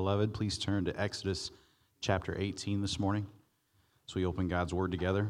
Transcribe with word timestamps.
beloved, 0.00 0.32
please 0.32 0.56
turn 0.56 0.86
to 0.86 0.98
Exodus 0.98 1.50
chapter 2.00 2.34
18 2.38 2.80
this 2.80 2.98
morning 2.98 3.26
as 4.08 4.14
we 4.14 4.24
open 4.24 4.48
God's 4.48 4.72
Word 4.72 4.90
together. 4.90 5.28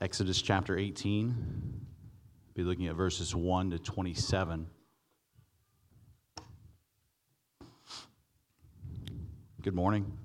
Exodus 0.00 0.40
chapter 0.40 0.78
18, 0.78 1.34
be 2.54 2.62
looking 2.62 2.86
at 2.86 2.94
verses 2.94 3.34
1 3.34 3.70
to 3.70 3.80
27. 3.80 4.68
Good 9.60 9.74
morning. 9.74 10.16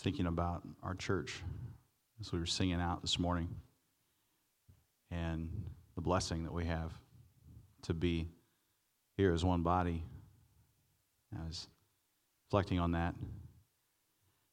Thinking 0.00 0.26
about 0.26 0.62
our 0.82 0.94
church 0.94 1.42
as 2.20 2.32
we 2.32 2.38
were 2.38 2.46
singing 2.46 2.80
out 2.80 3.02
this 3.02 3.18
morning 3.18 3.48
and 5.10 5.50
the 5.94 6.00
blessing 6.00 6.44
that 6.44 6.52
we 6.52 6.64
have 6.64 6.92
to 7.82 7.94
be 7.94 8.28
here 9.16 9.32
as 9.32 9.44
one 9.44 9.62
body. 9.62 10.02
I 11.34 11.46
was 11.46 11.68
reflecting 12.46 12.78
on 12.78 12.92
that. 12.92 13.14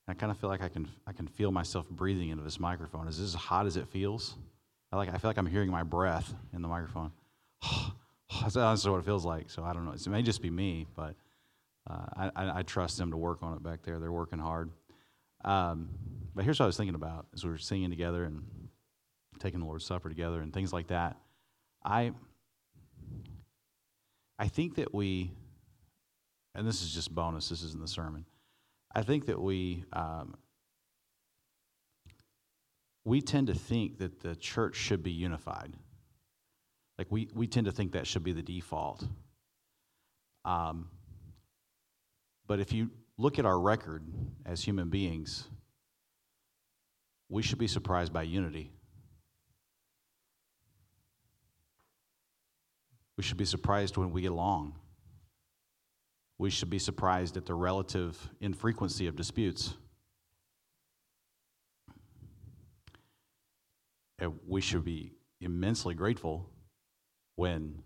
I 0.07 0.13
kind 0.13 0.31
of 0.31 0.37
feel 0.37 0.49
like 0.49 0.61
I 0.61 0.69
can, 0.69 0.87
I 1.05 1.11
can 1.11 1.27
feel 1.27 1.51
myself 1.51 1.89
breathing 1.89 2.29
into 2.29 2.43
this 2.43 2.59
microphone. 2.59 3.07
Is 3.07 3.17
this 3.17 3.29
as 3.29 3.33
hot 3.33 3.65
as 3.65 3.75
it 3.75 3.87
feels? 3.87 4.35
I, 4.91 4.95
like, 4.95 5.09
I 5.09 5.17
feel 5.17 5.29
like 5.29 5.37
I'm 5.37 5.45
hearing 5.45 5.69
my 5.69 5.83
breath 5.83 6.33
in 6.53 6.61
the 6.61 6.67
microphone. 6.67 7.11
That's 8.41 8.55
honestly 8.55 8.91
what 8.91 8.99
it 8.99 9.05
feels 9.05 9.25
like. 9.25 9.49
So 9.49 9.63
I 9.63 9.73
don't 9.73 9.85
know. 9.85 9.91
It 9.91 10.07
may 10.07 10.21
just 10.21 10.41
be 10.41 10.49
me, 10.49 10.87
but 10.95 11.15
uh, 11.89 12.29
I, 12.35 12.59
I 12.59 12.63
trust 12.63 12.97
them 12.97 13.11
to 13.11 13.17
work 13.17 13.39
on 13.41 13.53
it 13.53 13.63
back 13.63 13.83
there. 13.83 13.99
They're 13.99 14.11
working 14.11 14.39
hard. 14.39 14.69
Um, 15.47 15.87
but 16.35 16.43
here's 16.43 16.59
what 16.59 16.65
I 16.65 16.67
was 16.67 16.75
thinking 16.75 16.95
about 16.95 17.25
as 17.33 17.45
we 17.45 17.49
were 17.49 17.57
singing 17.57 17.89
together 17.89 18.25
and 18.25 18.43
taking 19.39 19.61
the 19.61 19.65
Lord's 19.65 19.85
Supper 19.85 20.09
together 20.09 20.41
and 20.41 20.53
things 20.53 20.73
like 20.73 20.87
that. 20.87 21.15
I, 21.85 22.11
I 24.37 24.49
think 24.49 24.75
that 24.75 24.93
we, 24.93 25.31
and 26.53 26.67
this 26.67 26.81
is 26.81 26.93
just 26.93 27.15
bonus, 27.15 27.47
this 27.47 27.63
isn't 27.63 27.81
the 27.81 27.87
sermon. 27.87 28.25
I 28.93 29.03
think 29.03 29.27
that 29.27 29.39
we, 29.41 29.85
um, 29.93 30.35
we 33.05 33.21
tend 33.21 33.47
to 33.47 33.53
think 33.53 33.99
that 33.99 34.19
the 34.19 34.35
church 34.35 34.75
should 34.75 35.01
be 35.01 35.11
unified. 35.11 35.73
Like 36.97 37.07
we, 37.09 37.29
we 37.33 37.47
tend 37.47 37.67
to 37.67 37.71
think 37.71 37.93
that 37.93 38.05
should 38.05 38.23
be 38.23 38.33
the 38.33 38.41
default. 38.41 39.01
Um, 40.43 40.89
but 42.47 42.59
if 42.59 42.73
you 42.73 42.89
look 43.17 43.39
at 43.39 43.45
our 43.45 43.59
record 43.59 44.03
as 44.45 44.63
human 44.63 44.89
beings, 44.89 45.47
we 47.29 47.41
should 47.41 47.57
be 47.57 47.67
surprised 47.67 48.13
by 48.13 48.23
unity. 48.23 48.71
We 53.17 53.23
should 53.23 53.37
be 53.37 53.45
surprised 53.45 53.97
when 53.97 54.11
we 54.11 54.21
get 54.21 54.31
along. 54.31 54.75
We 56.37 56.51
should 56.51 56.69
be 56.69 56.79
surprised 56.79 57.35
at 57.35 57.47
the 57.47 57.55
relative 57.55 58.29
infrequency 58.39 59.07
of 59.07 59.15
disputes. 59.15 59.73
And 64.19 64.33
we 64.47 64.61
should 64.61 64.85
be 64.85 65.13
immensely 65.41 65.95
grateful 65.95 66.49
when 67.35 67.81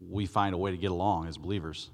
we 0.00 0.26
find 0.26 0.54
a 0.54 0.58
way 0.58 0.72
to 0.72 0.76
get 0.76 0.90
along 0.90 1.28
as 1.28 1.38
believers. 1.38 1.90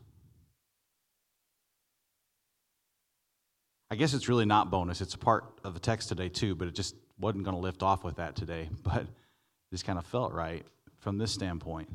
I 3.90 3.96
guess 3.96 4.14
it's 4.14 4.28
really 4.28 4.44
not 4.44 4.70
bonus. 4.70 5.00
It's 5.00 5.14
a 5.14 5.18
part 5.18 5.44
of 5.64 5.74
the 5.74 5.80
text 5.80 6.08
today, 6.08 6.28
too, 6.28 6.54
but 6.54 6.68
it 6.68 6.74
just 6.74 6.94
wasn't 7.18 7.44
going 7.44 7.56
to 7.56 7.60
lift 7.60 7.82
off 7.82 8.04
with 8.04 8.16
that 8.16 8.36
today. 8.36 8.68
But 8.82 9.02
it 9.02 9.08
just 9.72 9.84
kind 9.84 9.98
of 9.98 10.06
felt 10.06 10.32
right 10.32 10.64
from 10.98 11.18
this 11.18 11.32
standpoint. 11.32 11.88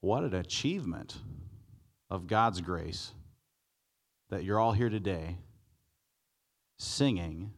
What 0.00 0.24
an 0.24 0.34
achievement 0.34 1.16
of 2.10 2.26
God's 2.26 2.60
grace 2.60 3.12
that 4.30 4.44
you're 4.44 4.58
all 4.58 4.72
here 4.72 4.88
today 4.88 5.38
singing, 6.78 7.52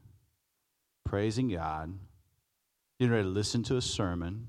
praising 1.05 1.49
God, 1.49 1.95
getting 2.99 3.13
ready 3.13 3.25
to 3.25 3.29
listen 3.29 3.63
to 3.65 3.77
a 3.77 3.83
sermon 3.83 4.49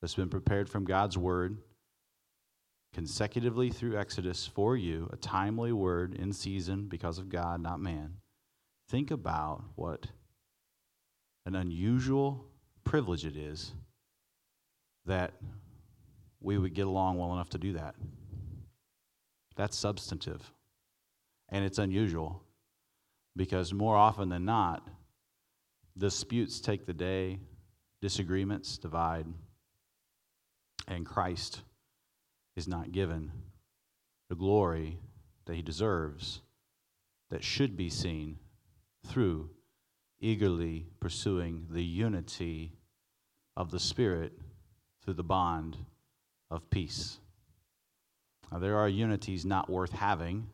that's 0.00 0.14
been 0.14 0.28
prepared 0.28 0.68
from 0.68 0.84
God's 0.84 1.16
Word 1.16 1.58
consecutively 2.92 3.70
through 3.70 3.98
Exodus 3.98 4.46
for 4.46 4.76
you, 4.76 5.08
a 5.12 5.16
timely 5.16 5.72
word 5.72 6.14
in 6.14 6.32
season 6.32 6.86
because 6.88 7.18
of 7.18 7.28
God, 7.28 7.60
not 7.60 7.80
man. 7.80 8.16
Think 8.88 9.10
about 9.10 9.64
what 9.76 10.06
an 11.46 11.54
unusual 11.54 12.46
privilege 12.84 13.24
it 13.24 13.36
is 13.36 13.72
that 15.06 15.32
we 16.40 16.58
would 16.58 16.74
get 16.74 16.86
along 16.86 17.18
well 17.18 17.32
enough 17.32 17.50
to 17.50 17.58
do 17.58 17.72
that. 17.72 17.94
That's 19.56 19.76
substantive. 19.76 20.52
And 21.48 21.64
it's 21.64 21.78
unusual 21.78 22.42
because 23.36 23.72
more 23.72 23.96
often 23.96 24.28
than 24.28 24.44
not, 24.44 24.86
disputes 25.96 26.60
take 26.60 26.86
the 26.86 26.92
day, 26.92 27.38
disagreements 28.00 28.78
divide, 28.78 29.26
and 30.88 31.06
Christ 31.06 31.62
is 32.56 32.68
not 32.68 32.92
given 32.92 33.32
the 34.28 34.34
glory 34.34 34.98
that 35.46 35.54
he 35.54 35.62
deserves, 35.62 36.40
that 37.30 37.42
should 37.42 37.76
be 37.76 37.88
seen 37.90 38.38
through 39.06 39.50
eagerly 40.20 40.86
pursuing 41.00 41.66
the 41.70 41.82
unity 41.82 42.72
of 43.56 43.70
the 43.70 43.80
Spirit 43.80 44.32
through 45.02 45.14
the 45.14 45.24
bond 45.24 45.76
of 46.50 46.70
peace. 46.70 47.18
Now, 48.50 48.58
there 48.58 48.76
are 48.76 48.88
unities 48.88 49.44
not 49.44 49.68
worth 49.68 49.92
having, 49.92 50.48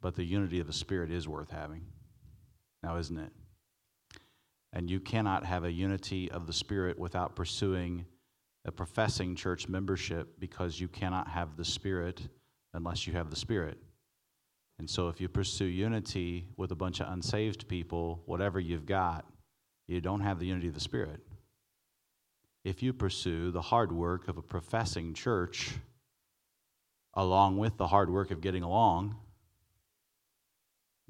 but 0.00 0.16
the 0.16 0.24
unity 0.24 0.60
of 0.60 0.66
the 0.66 0.72
Spirit 0.72 1.10
is 1.10 1.28
worth 1.28 1.50
having. 1.50 1.82
Now, 2.82 2.96
isn't 2.96 3.18
it? 3.18 3.32
And 4.72 4.90
you 4.90 4.98
cannot 5.00 5.44
have 5.44 5.64
a 5.64 5.70
unity 5.70 6.30
of 6.30 6.46
the 6.46 6.52
Spirit 6.52 6.98
without 6.98 7.36
pursuing 7.36 8.06
a 8.70 8.72
professing 8.72 9.34
church 9.34 9.68
membership 9.68 10.38
because 10.38 10.78
you 10.78 10.86
cannot 10.86 11.26
have 11.26 11.56
the 11.56 11.64
Spirit 11.64 12.20
unless 12.72 13.04
you 13.04 13.12
have 13.12 13.28
the 13.28 13.34
Spirit. 13.34 13.76
And 14.78 14.88
so, 14.88 15.08
if 15.08 15.20
you 15.20 15.28
pursue 15.28 15.64
unity 15.64 16.46
with 16.56 16.70
a 16.70 16.76
bunch 16.76 17.00
of 17.00 17.12
unsaved 17.12 17.66
people, 17.66 18.22
whatever 18.26 18.60
you've 18.60 18.86
got, 18.86 19.26
you 19.88 20.00
don't 20.00 20.20
have 20.20 20.38
the 20.38 20.46
unity 20.46 20.68
of 20.68 20.74
the 20.74 20.80
Spirit. 20.80 21.20
If 22.64 22.80
you 22.80 22.92
pursue 22.92 23.50
the 23.50 23.60
hard 23.60 23.90
work 23.90 24.28
of 24.28 24.38
a 24.38 24.42
professing 24.42 25.14
church, 25.14 25.72
along 27.14 27.58
with 27.58 27.76
the 27.76 27.88
hard 27.88 28.08
work 28.08 28.30
of 28.30 28.40
getting 28.40 28.62
along, 28.62 29.16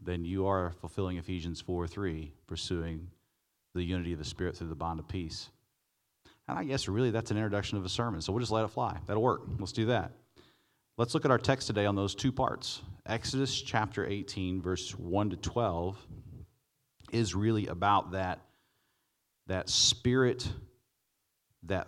then 0.02 0.24
you 0.24 0.46
are 0.46 0.72
fulfilling 0.80 1.18
Ephesians 1.18 1.60
4 1.60 1.86
3, 1.86 2.32
pursuing 2.46 3.10
the 3.74 3.82
unity 3.82 4.14
of 4.14 4.18
the 4.18 4.24
Spirit 4.24 4.56
through 4.56 4.68
the 4.68 4.74
bond 4.74 4.98
of 4.98 5.06
peace. 5.06 5.50
And 6.50 6.58
I 6.58 6.64
guess 6.64 6.88
really 6.88 7.12
that's 7.12 7.30
an 7.30 7.36
introduction 7.36 7.78
of 7.78 7.84
a 7.84 7.88
sermon. 7.88 8.20
So 8.20 8.32
we'll 8.32 8.40
just 8.40 8.50
let 8.50 8.64
it 8.64 8.72
fly. 8.72 8.98
That'll 9.06 9.22
work. 9.22 9.42
Let's 9.60 9.70
do 9.70 9.86
that. 9.86 10.10
Let's 10.98 11.14
look 11.14 11.24
at 11.24 11.30
our 11.30 11.38
text 11.38 11.68
today 11.68 11.86
on 11.86 11.94
those 11.94 12.12
two 12.12 12.32
parts. 12.32 12.82
Exodus 13.06 13.62
chapter 13.62 14.04
18, 14.04 14.60
verse 14.60 14.90
1 14.98 15.30
to 15.30 15.36
12, 15.36 15.96
is 17.12 17.36
really 17.36 17.68
about 17.68 18.12
that, 18.12 18.40
that 19.46 19.68
spirit 19.68 20.48
that 21.62 21.86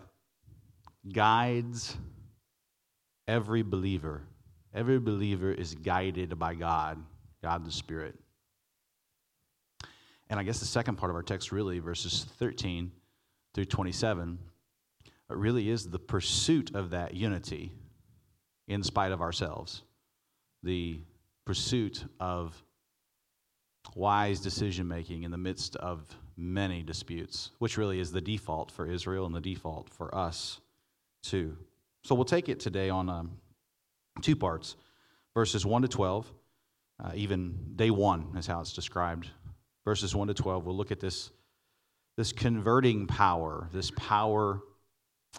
guides 1.11 1.97
every 3.27 3.63
believer. 3.63 4.21
Every 4.73 4.99
believer 4.99 5.51
is 5.51 5.75
guided 5.75 6.39
by 6.39 6.55
God, 6.55 7.03
God 7.41 7.65
the 7.65 7.71
Spirit. 7.71 8.15
And 10.29 10.39
I 10.39 10.43
guess 10.43 10.59
the 10.59 10.65
second 10.65 10.95
part 10.95 11.09
of 11.09 11.17
our 11.17 11.21
text, 11.21 11.51
really, 11.51 11.79
verses 11.79 12.25
13 12.39 12.93
through 13.53 13.65
27, 13.65 14.39
it 15.33 15.37
really 15.37 15.69
is 15.69 15.89
the 15.89 15.99
pursuit 15.99 16.75
of 16.75 16.91
that 16.91 17.13
unity 17.13 17.71
in 18.67 18.83
spite 18.83 19.11
of 19.11 19.21
ourselves, 19.21 19.81
the 20.61 20.99
pursuit 21.45 22.05
of 22.19 22.63
wise 23.95 24.39
decision 24.39 24.87
making 24.87 25.23
in 25.23 25.31
the 25.31 25.37
midst 25.37 25.75
of 25.77 26.07
many 26.37 26.83
disputes, 26.83 27.51
which 27.59 27.77
really 27.77 27.99
is 27.99 28.11
the 28.11 28.21
default 28.21 28.71
for 28.71 28.89
Israel 28.89 29.25
and 29.25 29.35
the 29.35 29.41
default 29.41 29.89
for 29.89 30.13
us 30.15 30.61
too. 31.21 31.57
So 32.03 32.15
we'll 32.15 32.25
take 32.25 32.47
it 32.47 32.59
today 32.59 32.89
on 32.89 33.09
um, 33.09 33.37
two 34.21 34.35
parts 34.35 34.75
verses 35.33 35.65
1 35.65 35.81
to 35.81 35.87
12. 35.87 36.31
uh, 37.03 37.11
even 37.15 37.57
day 37.75 37.89
one 37.89 38.27
is 38.37 38.45
how 38.45 38.61
it's 38.61 38.73
described. 38.73 39.29
Verses 39.83 40.15
1 40.15 40.27
to 40.27 40.33
12, 40.33 40.65
we'll 40.65 40.77
look 40.77 40.91
at 40.91 40.99
this, 40.99 41.31
this 42.17 42.31
converting 42.31 43.07
power, 43.07 43.67
this 43.73 43.91
power 43.91 44.61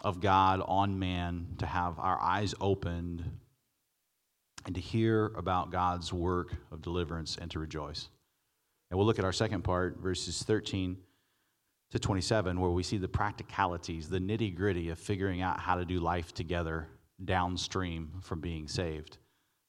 of 0.03 0.19
God 0.19 0.61
on 0.65 0.99
man 0.99 1.47
to 1.59 1.65
have 1.65 1.99
our 1.99 2.21
eyes 2.21 2.53
opened 2.59 3.23
and 4.65 4.75
to 4.75 4.81
hear 4.81 5.27
about 5.35 5.71
God's 5.71 6.11
work 6.11 6.55
of 6.71 6.81
deliverance 6.81 7.37
and 7.39 7.49
to 7.51 7.59
rejoice. 7.59 8.09
And 8.89 8.97
we'll 8.97 9.05
look 9.07 9.19
at 9.19 9.25
our 9.25 9.33
second 9.33 9.63
part, 9.63 9.97
verses 9.99 10.43
13 10.43 10.97
to 11.91 11.99
27, 11.99 12.59
where 12.59 12.71
we 12.71 12.83
see 12.83 12.97
the 12.97 13.07
practicalities, 13.07 14.09
the 14.09 14.19
nitty 14.19 14.55
gritty 14.55 14.89
of 14.89 14.99
figuring 14.99 15.41
out 15.41 15.59
how 15.59 15.75
to 15.75 15.85
do 15.85 15.99
life 15.99 16.33
together 16.33 16.87
downstream 17.23 18.11
from 18.21 18.41
being 18.41 18.67
saved, 18.67 19.17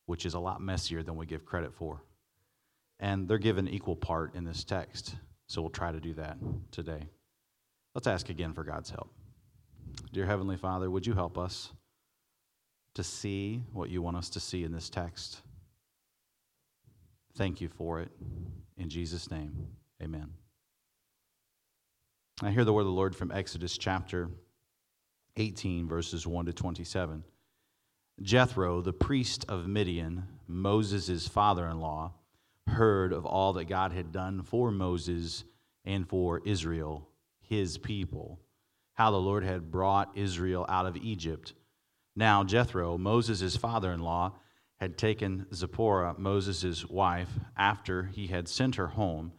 which 0.06 0.26
is 0.26 0.34
a 0.34 0.38
lot 0.38 0.61
messier 0.61 1.02
than 1.02 1.17
we 1.17 1.26
give 1.26 1.44
credit 1.44 1.75
for. 1.75 2.02
And 2.99 3.29
they're 3.29 3.38
given 3.38 3.69
equal 3.69 3.96
part 3.96 4.34
in 4.34 4.44
this 4.44 4.64
text, 4.64 5.17
so 5.46 5.61
we'll 5.61 5.70
try 5.70 5.93
to 5.93 6.00
do 6.00 6.14
that 6.14 6.38
today. 6.70 7.06
Let's 7.94 8.06
ask 8.06 8.29
again 8.31 8.52
for 8.52 8.64
God's 8.64 8.90
help. 8.90 9.15
Dear 10.12 10.26
Heavenly 10.26 10.56
Father, 10.56 10.90
would 10.90 11.06
you 11.06 11.14
help 11.14 11.38
us 11.38 11.72
to 12.94 13.02
see 13.02 13.62
what 13.72 13.90
you 13.90 14.00
want 14.00 14.16
us 14.16 14.31
to 14.31 14.40
see 14.40 14.64
in 14.64 14.72
this 14.72 14.88
text? 14.88 15.43
Thank 17.37 17.60
you 17.60 17.69
for 17.69 18.00
it. 18.00 18.10
In 18.78 18.88
Jesus' 18.88 19.31
name, 19.31 19.69
amen. 20.02 20.32
I 22.43 22.50
hear 22.50 22.64
the 22.64 22.72
word 22.72 22.82
of 22.82 22.87
the 22.87 22.93
Lord 22.93 23.14
from 23.16 23.32
Exodus 23.32 23.76
chapter 23.76 24.31
18, 25.37 25.88
verses 25.88 26.26
1 26.26 26.46
to 26.46 26.52
27. 26.52 27.25
Jethro, 28.22 28.81
the 28.81 28.93
priest 28.93 29.44
of 29.48 29.66
Midian, 29.66 30.26
Moses' 30.46 31.28
father 31.28 31.66
in 31.66 31.81
law, 31.81 32.14
heard 32.66 33.12
of 33.12 33.26
all 33.26 33.52
that 33.54 33.66
God 33.66 33.93
had 33.93 34.12
done 34.12 34.43
for 34.43 34.70
Moses 34.70 35.44
and 35.84 36.08
for 36.08 36.40
Israel, 36.44 37.08
his 37.40 37.76
people, 37.78 38.40
how 38.96 39.10
the 39.10 39.16
Lord 39.20 39.44
had 39.44 39.70
brought 39.70 40.16
Israel 40.16 40.66
out 40.69 40.87
of 40.87 40.96
Egypt. 40.96 41.52
Now, 42.16 42.44
Jethro, 42.44 42.96
Moses' 42.96 43.56
father 43.56 43.93
in 43.93 44.00
law, 44.00 44.32
had 44.81 44.98
taken 44.98 45.46
Zipporah, 45.54 46.16
Moses' 46.19 46.87
wife, 46.87 47.31
after 47.56 48.04
he 48.04 48.26
had 48.26 48.48
sent 48.48 48.76
her 48.76 48.88
home, 48.88 49.32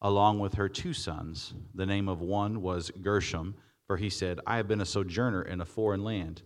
along 0.00 0.38
with 0.38 0.54
her 0.54 0.68
two 0.68 0.92
sons. 0.92 1.54
The 1.74 1.86
name 1.86 2.08
of 2.08 2.20
one 2.20 2.62
was 2.62 2.90
Gershom, 3.02 3.56
for 3.86 3.96
he 3.96 4.10
said, 4.10 4.40
I 4.46 4.56
have 4.56 4.68
been 4.68 4.80
a 4.80 4.86
sojourner 4.86 5.42
in 5.42 5.60
a 5.60 5.66
foreign 5.66 6.04
land. 6.04 6.42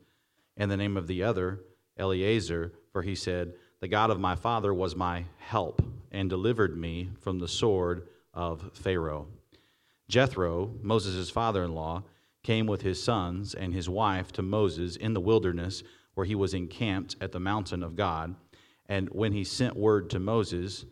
And 0.56 0.70
the 0.70 0.76
name 0.76 0.96
of 0.96 1.06
the 1.06 1.22
other, 1.22 1.60
Eliezer, 1.98 2.72
for 2.92 3.02
he 3.02 3.14
said, 3.14 3.54
The 3.80 3.88
God 3.88 4.10
of 4.10 4.20
my 4.20 4.36
father 4.36 4.72
was 4.72 4.96
my 4.96 5.26
help 5.38 5.82
and 6.10 6.30
delivered 6.30 6.76
me 6.78 7.10
from 7.20 7.38
the 7.38 7.48
sword 7.48 8.08
of 8.32 8.70
Pharaoh. 8.72 9.28
Jethro, 10.08 10.72
Moses' 10.82 11.30
father 11.30 11.64
in 11.64 11.74
law, 11.74 12.04
came 12.44 12.66
with 12.66 12.82
his 12.82 13.02
sons 13.02 13.54
and 13.54 13.74
his 13.74 13.88
wife 13.88 14.30
to 14.32 14.42
Moses 14.42 14.94
in 14.94 15.14
the 15.14 15.20
wilderness 15.20 15.82
where 16.14 16.26
he 16.26 16.36
was 16.36 16.54
encamped 16.54 17.16
at 17.20 17.32
the 17.32 17.40
mountain 17.40 17.82
of 17.82 17.96
God. 17.96 18.36
And 18.86 19.08
when 19.08 19.32
he 19.32 19.42
sent 19.42 19.74
word 19.74 20.10
to 20.10 20.20
Moses, 20.20 20.84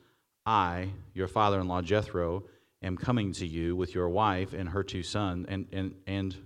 I, 0.45 0.89
your 1.15 1.29
father 1.29 1.61
in 1.61 1.69
law 1.69 1.83
Jethro, 1.83 2.43
am 2.83 2.97
coming 2.97 3.33
to 3.35 3.47
you 3.47 3.77
with 3.77 3.95
your 3.95 4.09
wife 4.09 4.55
and 4.55 4.69
her 4.69 4.83
two 4.83 5.03
sons, 5.03 5.47
and, 5.49 5.67
and, 5.73 5.95
and 6.07 6.37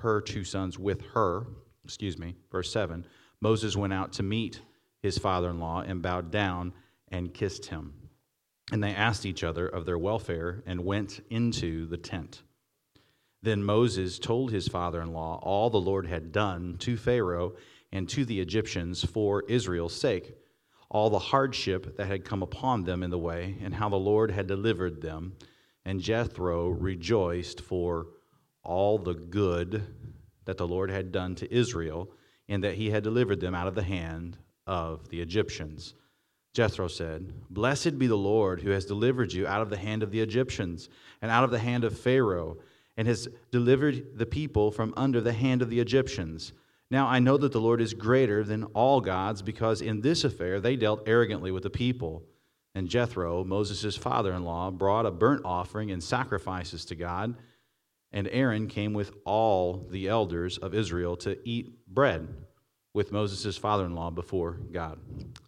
her 0.00 0.20
two 0.20 0.44
sons 0.44 0.78
with 0.78 1.00
her. 1.14 1.46
Excuse 1.84 2.18
me. 2.18 2.34
Verse 2.50 2.70
7 2.70 3.06
Moses 3.40 3.76
went 3.76 3.92
out 3.92 4.12
to 4.14 4.22
meet 4.22 4.60
his 5.00 5.16
father 5.16 5.50
in 5.50 5.60
law 5.60 5.82
and 5.82 6.02
bowed 6.02 6.30
down 6.30 6.72
and 7.08 7.32
kissed 7.32 7.66
him. 7.66 7.94
And 8.72 8.82
they 8.82 8.94
asked 8.94 9.24
each 9.24 9.44
other 9.44 9.68
of 9.68 9.86
their 9.86 9.98
welfare 9.98 10.62
and 10.66 10.84
went 10.84 11.20
into 11.30 11.86
the 11.86 11.96
tent. 11.96 12.42
Then 13.46 13.62
Moses 13.62 14.18
told 14.18 14.50
his 14.50 14.66
father 14.66 15.00
in 15.00 15.12
law 15.12 15.38
all 15.40 15.70
the 15.70 15.80
Lord 15.80 16.08
had 16.08 16.32
done 16.32 16.78
to 16.78 16.96
Pharaoh 16.96 17.54
and 17.92 18.08
to 18.08 18.24
the 18.24 18.40
Egyptians 18.40 19.04
for 19.04 19.44
Israel's 19.46 19.94
sake, 19.94 20.34
all 20.90 21.10
the 21.10 21.20
hardship 21.20 21.96
that 21.96 22.08
had 22.08 22.24
come 22.24 22.42
upon 22.42 22.82
them 22.82 23.04
in 23.04 23.10
the 23.10 23.20
way, 23.20 23.56
and 23.62 23.72
how 23.72 23.88
the 23.88 23.94
Lord 23.94 24.32
had 24.32 24.48
delivered 24.48 25.00
them. 25.00 25.36
And 25.84 26.00
Jethro 26.00 26.70
rejoiced 26.70 27.60
for 27.60 28.08
all 28.64 28.98
the 28.98 29.14
good 29.14 29.94
that 30.46 30.56
the 30.56 30.66
Lord 30.66 30.90
had 30.90 31.12
done 31.12 31.36
to 31.36 31.54
Israel, 31.54 32.10
and 32.48 32.64
that 32.64 32.74
he 32.74 32.90
had 32.90 33.04
delivered 33.04 33.38
them 33.38 33.54
out 33.54 33.68
of 33.68 33.76
the 33.76 33.84
hand 33.84 34.38
of 34.66 35.08
the 35.08 35.20
Egyptians. 35.20 35.94
Jethro 36.52 36.88
said, 36.88 37.32
Blessed 37.48 37.96
be 37.96 38.08
the 38.08 38.16
Lord 38.16 38.62
who 38.62 38.70
has 38.70 38.86
delivered 38.86 39.32
you 39.32 39.46
out 39.46 39.62
of 39.62 39.70
the 39.70 39.76
hand 39.76 40.02
of 40.02 40.10
the 40.10 40.20
Egyptians 40.20 40.88
and 41.22 41.30
out 41.30 41.44
of 41.44 41.52
the 41.52 41.60
hand 41.60 41.84
of 41.84 41.96
Pharaoh, 41.96 42.56
and 42.96 43.06
has 43.06 43.28
delivered 43.50 44.18
the 44.18 44.26
people 44.26 44.70
from 44.70 44.94
under 44.96 45.20
the 45.20 45.32
hand 45.32 45.62
of 45.62 45.70
the 45.70 45.80
Egyptians. 45.80 46.52
Now 46.90 47.06
I 47.06 47.18
know 47.18 47.36
that 47.36 47.52
the 47.52 47.60
Lord 47.60 47.80
is 47.80 47.94
greater 47.94 48.44
than 48.44 48.64
all 48.64 49.00
gods, 49.00 49.42
because 49.42 49.82
in 49.82 50.00
this 50.00 50.24
affair 50.24 50.60
they 50.60 50.76
dealt 50.76 51.06
arrogantly 51.06 51.50
with 51.50 51.64
the 51.64 51.70
people. 51.70 52.22
And 52.74 52.88
Jethro, 52.88 53.42
Moses' 53.42 53.96
father 53.96 54.32
in 54.32 54.44
law, 54.44 54.70
brought 54.70 55.06
a 55.06 55.10
burnt 55.10 55.42
offering 55.44 55.90
and 55.90 56.02
sacrifices 56.02 56.84
to 56.86 56.94
God. 56.94 57.34
And 58.12 58.28
Aaron 58.28 58.68
came 58.68 58.92
with 58.92 59.12
all 59.24 59.86
the 59.90 60.08
elders 60.08 60.58
of 60.58 60.74
Israel 60.74 61.16
to 61.18 61.38
eat 61.48 61.86
bread 61.86 62.28
with 62.94 63.12
Moses' 63.12 63.56
father 63.56 63.84
in 63.84 63.94
law 63.94 64.10
before 64.10 64.52
God. 64.72 64.98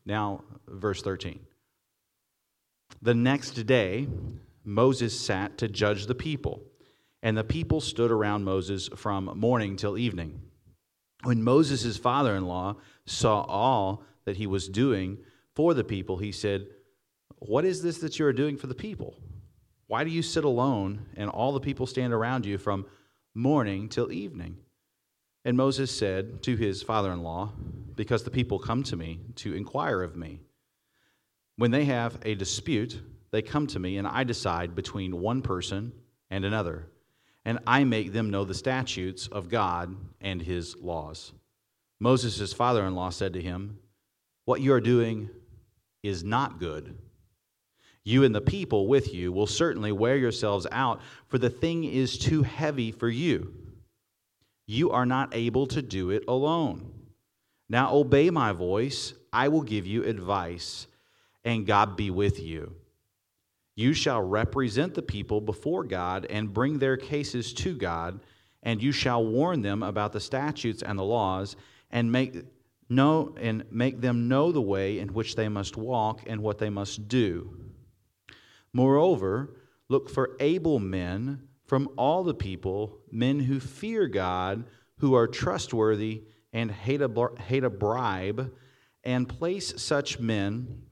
Now, 0.05 0.45
verse 0.67 1.03
13. 1.03 1.39
The 3.00 3.15
next 3.15 3.53
day, 3.67 4.09
Moses 4.65 5.19
sat 5.19 5.56
to 5.59 5.69
judge 5.69 6.06
the 6.06 6.15
people, 6.15 6.62
and 7.23 7.37
the 7.37 7.44
people 7.44 7.81
stood 7.81 8.11
around 8.11 8.44
Moses 8.44 8.88
from 8.94 9.32
morning 9.37 9.76
till 9.76 9.99
evening. 9.99 10.41
When 11.25 11.43
Moses' 11.43 11.97
father 11.97 12.37
in 12.37 12.47
law 12.47 12.76
saw 13.06 13.43
all 13.43 14.05
that 14.25 14.37
he 14.37 14.47
was 14.47 14.69
doing 14.69 15.19
for 15.55 15.75
the 15.75 15.85
people, 15.85 16.19
he 16.19 16.31
said, 16.31 16.69
What 17.38 17.65
is 17.65 17.82
this 17.82 17.99
that 17.99 18.19
you 18.19 18.26
are 18.26 18.32
doing 18.32 18.56
for 18.56 18.69
the 18.69 18.75
people? 18.75 19.17
Why 19.88 20.05
do 20.05 20.11
you 20.11 20.23
sit 20.23 20.44
alone 20.44 21.06
and 21.17 21.29
all 21.31 21.53
the 21.53 21.61
people 21.61 21.87
stand 21.87 22.12
around 22.12 22.47
you 22.47 22.59
from 22.59 22.87
morning 23.35 23.88
till 23.88 24.12
evening? 24.12 24.59
And 25.44 25.56
Moses 25.56 25.91
said 25.91 26.43
to 26.43 26.56
his 26.56 26.82
father 26.82 27.11
in 27.11 27.23
law, 27.23 27.53
Because 27.97 28.23
the 28.23 28.31
people 28.31 28.59
come 28.59 28.82
to 28.85 28.97
me 28.97 29.21
to 29.37 29.54
inquire 29.54 30.02
of 30.02 30.14
me. 30.14 30.40
When 31.57 31.71
they 31.73 31.87
have 31.87 32.19
a 32.25 32.37
dispute, 32.37 33.00
they 33.33 33.42
come 33.42 33.66
to 33.69 33.78
me, 33.78 33.97
and 33.97 34.07
I 34.07 34.23
decide 34.25 34.76
between 34.76 35.21
one 35.21 35.42
person 35.42 35.92
and 36.31 36.45
another 36.45 36.87
and 37.49 37.59
I 37.67 37.85
make 37.85 38.12
them 38.12 38.28
know 38.28 38.45
the 38.45 38.52
statutes 38.52 39.26
of 39.26 39.49
God 39.49 39.97
and 40.21 40.43
his 40.43 40.76
laws. 40.76 41.33
Moses' 41.99 42.52
father 42.52 42.85
in 42.85 42.95
law 42.95 43.09
said 43.09 43.33
to 43.33 43.40
him, 43.40 43.78
What 44.45 44.61
you 44.61 44.75
are 44.75 44.83
doing 44.83 45.31
is 46.02 46.23
not 46.23 46.61
good. 46.61 46.99
You 48.05 48.25
and 48.25 48.35
the 48.35 48.43
people 48.43 48.87
with 48.87 49.14
you 49.14 49.33
will 49.33 49.47
certainly 49.47 49.93
wear 49.93 50.19
yourselves 50.19 50.67
out, 50.71 51.00
for 51.28 51.38
the 51.38 51.49
thing 51.49 51.85
is 51.85 52.19
too 52.19 52.43
heavy 52.43 52.93
for 52.93 53.09
you. 53.09 53.55
You 54.67 54.90
are 54.90 55.07
not 55.07 55.35
able 55.35 55.67
to 55.69 55.81
do 55.81 56.11
it 56.11 56.25
alone. 56.28 56.93
Now 57.71 57.95
obey 57.95 58.28
my 58.28 58.52
voice, 58.52 59.14
I 59.33 59.49
will 59.49 59.62
give 59.62 59.87
you 59.87 60.05
advice, 60.05 60.87
and 61.47 61.67
God 61.67 61.97
be 61.97 62.11
with 62.11 62.40
you. 62.40 62.75
You 63.78 63.92
shall 63.92 64.20
represent 64.20 64.94
the 64.94 65.02
people 65.02 65.40
before 65.40 65.85
God 65.85 66.26
and 66.28 66.52
bring 66.52 66.80
their 66.80 66.97
cases 66.97 67.52
to 67.54 67.76
God, 67.76 68.18
and 68.64 68.82
you 68.82 68.90
shall 68.90 69.25
warn 69.25 69.62
them 69.62 69.85
about 69.85 70.11
the 70.11 70.18
statutes 70.18 70.82
and 70.82 70.99
the 70.99 71.04
laws, 71.04 71.54
and 71.92 72.11
make 72.11 72.42
know 72.88 73.37
and 73.40 73.62
make 73.70 74.00
them 74.00 74.26
know 74.26 74.50
the 74.50 74.61
way 74.61 74.99
in 74.99 75.14
which 75.14 75.37
they 75.37 75.49
must 75.49 75.76
walk 75.76 76.23
and 76.26 76.42
what 76.42 76.58
they 76.58 76.70
must 76.70 77.06
do. 77.06 77.56
Moreover, 78.73 79.54
look 79.88 80.11
for 80.11 80.37
able 80.40 80.80
men 80.80 81.47
from 81.64 81.88
all 81.97 82.25
the 82.25 82.35
people, 82.35 82.99
men 83.12 83.38
who 83.38 83.61
fear 83.61 84.08
God, 84.08 84.64
who 84.97 85.14
are 85.14 85.28
trustworthy 85.28 86.25
and 86.52 86.73
hate 86.73 87.00
a, 87.00 87.28
hate 87.47 87.62
a 87.62 87.70
bribe, 87.70 88.52
and 89.04 89.28
place 89.28 89.80
such 89.80 90.18
men 90.18 90.82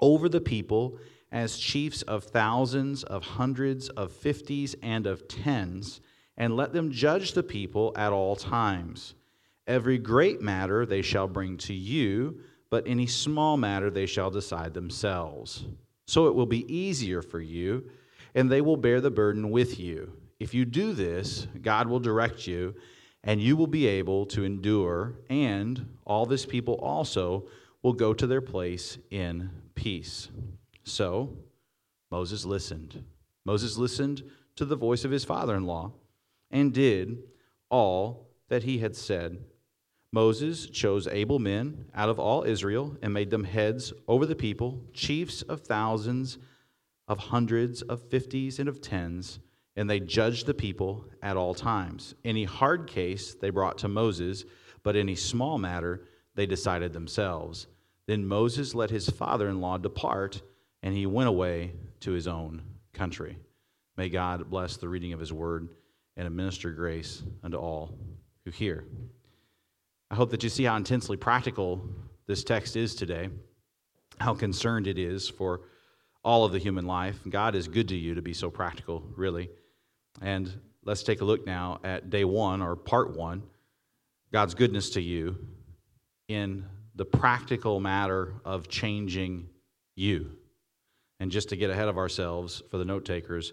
over 0.00 0.28
the 0.28 0.40
people 0.40 1.00
as 1.32 1.58
chiefs 1.58 2.02
of 2.02 2.24
thousands, 2.24 3.02
of 3.04 3.24
hundreds, 3.24 3.88
of 3.88 4.12
fifties, 4.12 4.76
and 4.82 5.06
of 5.06 5.26
tens, 5.26 6.00
and 6.36 6.56
let 6.56 6.72
them 6.72 6.92
judge 6.92 7.32
the 7.32 7.42
people 7.42 7.92
at 7.96 8.12
all 8.12 8.36
times. 8.36 9.14
Every 9.66 9.98
great 9.98 10.42
matter 10.42 10.84
they 10.84 11.02
shall 11.02 11.26
bring 11.26 11.56
to 11.58 11.74
you, 11.74 12.40
but 12.68 12.86
any 12.86 13.06
small 13.06 13.56
matter 13.56 13.90
they 13.90 14.06
shall 14.06 14.30
decide 14.30 14.74
themselves. 14.74 15.64
So 16.06 16.26
it 16.26 16.34
will 16.34 16.46
be 16.46 16.70
easier 16.72 17.22
for 17.22 17.40
you, 17.40 17.90
and 18.34 18.50
they 18.50 18.60
will 18.60 18.76
bear 18.76 19.00
the 19.00 19.10
burden 19.10 19.50
with 19.50 19.78
you. 19.80 20.12
If 20.38 20.52
you 20.52 20.64
do 20.64 20.92
this, 20.92 21.46
God 21.60 21.86
will 21.86 22.00
direct 22.00 22.46
you, 22.46 22.74
and 23.24 23.40
you 23.40 23.56
will 23.56 23.68
be 23.68 23.86
able 23.86 24.26
to 24.26 24.44
endure, 24.44 25.14
and 25.30 25.96
all 26.04 26.26
this 26.26 26.44
people 26.44 26.74
also 26.74 27.46
will 27.82 27.92
go 27.92 28.12
to 28.12 28.26
their 28.26 28.40
place 28.40 28.98
in 29.10 29.50
peace. 29.74 30.28
So 30.84 31.36
Moses 32.10 32.44
listened. 32.44 33.04
Moses 33.44 33.76
listened 33.76 34.22
to 34.56 34.64
the 34.64 34.76
voice 34.76 35.04
of 35.04 35.10
his 35.10 35.24
father 35.24 35.56
in 35.56 35.66
law 35.66 35.92
and 36.50 36.72
did 36.72 37.22
all 37.70 38.28
that 38.48 38.64
he 38.64 38.78
had 38.78 38.94
said. 38.94 39.38
Moses 40.12 40.66
chose 40.66 41.06
able 41.06 41.38
men 41.38 41.86
out 41.94 42.10
of 42.10 42.18
all 42.18 42.44
Israel 42.44 42.96
and 43.00 43.14
made 43.14 43.30
them 43.30 43.44
heads 43.44 43.92
over 44.06 44.26
the 44.26 44.36
people, 44.36 44.84
chiefs 44.92 45.40
of 45.42 45.62
thousands, 45.62 46.36
of 47.08 47.18
hundreds, 47.18 47.80
of 47.82 48.10
fifties, 48.10 48.58
and 48.58 48.68
of 48.68 48.80
tens, 48.82 49.38
and 49.74 49.88
they 49.88 50.00
judged 50.00 50.44
the 50.44 50.52
people 50.52 51.06
at 51.22 51.38
all 51.38 51.54
times. 51.54 52.14
Any 52.24 52.44
hard 52.44 52.86
case 52.86 53.34
they 53.34 53.48
brought 53.48 53.78
to 53.78 53.88
Moses, 53.88 54.44
but 54.82 54.96
any 54.96 55.14
small 55.14 55.56
matter 55.56 56.04
they 56.34 56.44
decided 56.44 56.92
themselves. 56.92 57.66
Then 58.06 58.26
Moses 58.26 58.74
let 58.74 58.90
his 58.90 59.08
father 59.08 59.48
in 59.48 59.62
law 59.62 59.78
depart, 59.78 60.42
and 60.82 60.94
he 60.94 61.06
went 61.06 61.28
away 61.28 61.72
to 62.00 62.12
his 62.12 62.26
own 62.26 62.62
country. 62.92 63.38
May 63.96 64.08
God 64.08 64.50
bless 64.50 64.76
the 64.76 64.88
reading 64.88 65.12
of 65.12 65.20
his 65.20 65.32
word 65.32 65.68
and 66.16 66.26
administer 66.26 66.72
grace 66.72 67.22
unto 67.42 67.56
all 67.56 67.96
who 68.44 68.50
hear. 68.50 68.84
I 70.10 70.14
hope 70.14 70.30
that 70.30 70.42
you 70.42 70.48
see 70.48 70.64
how 70.64 70.76
intensely 70.76 71.16
practical 71.16 71.82
this 72.26 72.44
text 72.44 72.76
is 72.76 72.94
today, 72.94 73.30
how 74.18 74.34
concerned 74.34 74.86
it 74.86 74.98
is 74.98 75.28
for 75.28 75.62
all 76.24 76.44
of 76.44 76.52
the 76.52 76.58
human 76.58 76.86
life. 76.86 77.18
God 77.28 77.54
is 77.54 77.68
good 77.68 77.88
to 77.88 77.96
you 77.96 78.14
to 78.14 78.22
be 78.22 78.34
so 78.34 78.50
practical, 78.50 79.02
really. 79.16 79.50
And 80.20 80.52
let's 80.84 81.02
take 81.02 81.20
a 81.20 81.24
look 81.24 81.46
now 81.46 81.80
at 81.82 82.10
day 82.10 82.24
one 82.24 82.62
or 82.62 82.76
part 82.76 83.16
one 83.16 83.42
God's 84.32 84.54
goodness 84.54 84.90
to 84.90 85.02
you 85.02 85.36
in 86.28 86.64
the 86.94 87.04
practical 87.04 87.80
matter 87.80 88.34
of 88.46 88.68
changing 88.68 89.48
you. 89.94 90.36
And 91.22 91.30
just 91.30 91.50
to 91.50 91.56
get 91.56 91.70
ahead 91.70 91.86
of 91.86 91.98
ourselves 91.98 92.64
for 92.68 92.78
the 92.78 92.84
note 92.84 93.04
takers, 93.04 93.52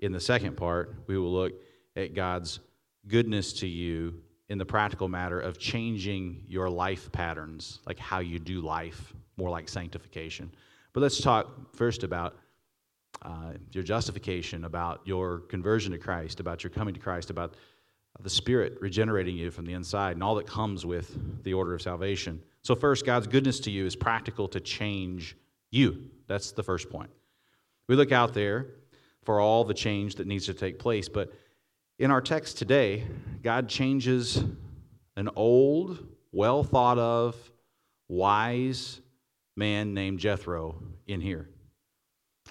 in 0.00 0.10
the 0.10 0.18
second 0.18 0.56
part, 0.56 0.96
we 1.06 1.16
will 1.16 1.30
look 1.30 1.52
at 1.94 2.12
God's 2.12 2.58
goodness 3.06 3.52
to 3.52 3.68
you 3.68 4.20
in 4.48 4.58
the 4.58 4.66
practical 4.66 5.06
matter 5.06 5.38
of 5.38 5.56
changing 5.56 6.42
your 6.48 6.68
life 6.68 7.12
patterns, 7.12 7.78
like 7.86 8.00
how 8.00 8.18
you 8.18 8.40
do 8.40 8.60
life, 8.60 9.14
more 9.36 9.48
like 9.48 9.68
sanctification. 9.68 10.50
But 10.92 11.02
let's 11.02 11.20
talk 11.20 11.76
first 11.76 12.02
about 12.02 12.34
uh, 13.22 13.52
your 13.70 13.84
justification, 13.84 14.64
about 14.64 15.00
your 15.04 15.38
conversion 15.38 15.92
to 15.92 15.98
Christ, 15.98 16.40
about 16.40 16.64
your 16.64 16.70
coming 16.70 16.94
to 16.94 17.00
Christ, 17.00 17.30
about 17.30 17.54
the 18.22 18.30
Spirit 18.30 18.76
regenerating 18.80 19.36
you 19.36 19.52
from 19.52 19.66
the 19.66 19.74
inside, 19.74 20.16
and 20.16 20.22
all 20.24 20.34
that 20.34 20.48
comes 20.48 20.84
with 20.84 21.44
the 21.44 21.54
order 21.54 21.74
of 21.74 21.80
salvation. 21.80 22.42
So, 22.62 22.74
first, 22.74 23.06
God's 23.06 23.28
goodness 23.28 23.60
to 23.60 23.70
you 23.70 23.86
is 23.86 23.94
practical 23.94 24.48
to 24.48 24.58
change 24.58 25.36
you. 25.70 26.10
That's 26.26 26.52
the 26.52 26.62
first 26.62 26.90
point. 26.90 27.10
We 27.88 27.96
look 27.96 28.12
out 28.12 28.34
there 28.34 28.66
for 29.24 29.40
all 29.40 29.64
the 29.64 29.74
change 29.74 30.16
that 30.16 30.26
needs 30.26 30.46
to 30.46 30.54
take 30.54 30.78
place, 30.78 31.08
but 31.08 31.32
in 31.98 32.10
our 32.10 32.20
text 32.20 32.58
today, 32.58 33.04
God 33.42 33.68
changes 33.68 34.42
an 35.16 35.28
old, 35.36 36.06
well 36.32 36.64
thought 36.64 36.98
of, 36.98 37.36
wise 38.08 39.00
man 39.56 39.94
named 39.94 40.18
Jethro 40.18 40.82
in 41.06 41.20
here. 41.20 41.48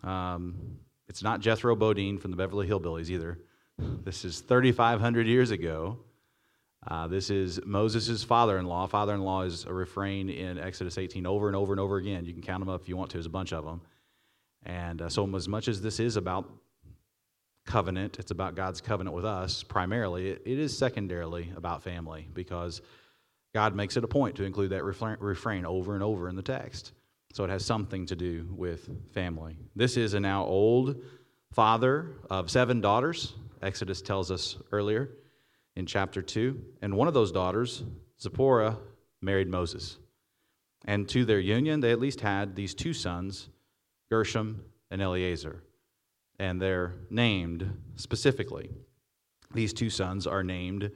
Um, 0.04 0.78
it's 1.08 1.22
not 1.22 1.42
Jethro 1.42 1.76
Bodine 1.76 2.18
from 2.18 2.32
the 2.32 2.38
Beverly 2.38 2.68
Hillbillies 2.68 3.10
either. 3.10 3.40
This 3.78 4.24
is 4.24 4.42
3,500 4.42 5.28
years 5.28 5.52
ago. 5.52 6.00
Uh, 6.88 7.08
this 7.08 7.30
is 7.30 7.62
Moses' 7.66 8.24
father 8.24 8.58
in 8.58 8.66
law. 8.66 8.88
Father 8.88 9.14
in 9.14 9.22
law 9.22 9.44
is 9.44 9.66
a 9.66 9.74
refrain 9.74 10.30
in 10.30 10.58
Exodus 10.58 10.98
18 10.98 11.26
over 11.26 11.48
and 11.48 11.56
over 11.56 11.72
and 11.72 11.80
over 11.80 11.98
again. 11.98 12.26
You 12.26 12.34
can 12.34 12.42
count 12.42 12.60
them 12.60 12.70
up 12.70 12.82
if 12.82 12.90
you 12.90 12.98
want 12.98 13.12
to, 13.12 13.18
there's 13.18 13.26
a 13.26 13.30
bunch 13.30 13.54
of 13.54 13.64
them. 13.64 13.82
And 14.66 15.02
uh, 15.02 15.10
so, 15.10 15.34
as 15.36 15.48
much 15.48 15.68
as 15.68 15.82
this 15.82 16.00
is 16.00 16.18
about 16.18 16.50
covenant, 17.66 18.20
it's 18.20 18.32
about 18.32 18.56
God's 18.56 18.82
covenant 18.82 19.16
with 19.16 19.26
us 19.26 19.64
primarily, 19.64 20.30
it, 20.30 20.42
it 20.46 20.60
is 20.60 20.78
secondarily 20.78 21.52
about 21.56 21.84
family 21.84 22.28
because 22.34 22.82
God 23.54 23.76
makes 23.76 23.96
it 23.96 24.04
a 24.04 24.08
point 24.08 24.36
to 24.38 24.44
include 24.44 24.72
that 24.72 24.84
refrain 24.84 25.66
over 25.66 25.94
and 25.94 26.04
over 26.04 26.28
in 26.28 26.36
the 26.36 26.42
text. 26.42 26.92
So 27.34 27.44
it 27.44 27.50
has 27.50 27.66
something 27.66 28.06
to 28.08 28.16
do 28.16 28.48
with 28.52 28.90
family. 29.14 29.58
This 29.76 29.96
is 29.98 30.14
a 30.14 30.20
now 30.20 30.44
old 30.46 31.02
father 31.54 32.12
of 32.30 32.50
seven 32.50 32.82
daughters, 32.82 33.34
Exodus 33.62 34.02
tells 34.02 34.30
us 34.32 34.58
earlier 34.72 35.10
in 35.76 35.86
chapter 35.86 36.22
2. 36.22 36.60
And 36.82 36.96
one 36.96 37.08
of 37.08 37.14
those 37.14 37.32
daughters, 37.32 37.84
Zipporah, 38.22 38.78
married 39.22 39.50
Moses. 39.50 39.98
And 40.86 41.08
to 41.10 41.26
their 41.26 41.40
union, 41.40 41.80
they 41.80 41.92
at 41.92 42.00
least 42.00 42.22
had 42.22 42.56
these 42.56 42.74
two 42.74 42.94
sons, 42.94 43.50
Gershom 44.10 44.64
and 44.92 45.02
Eliezer 45.02 45.64
and 46.40 46.62
they're 46.62 46.94
named 47.10 47.72
specifically. 47.96 48.70
These 49.54 49.74
two 49.74 49.90
sons 49.90 50.26
are 50.26 50.44
named 50.44 50.92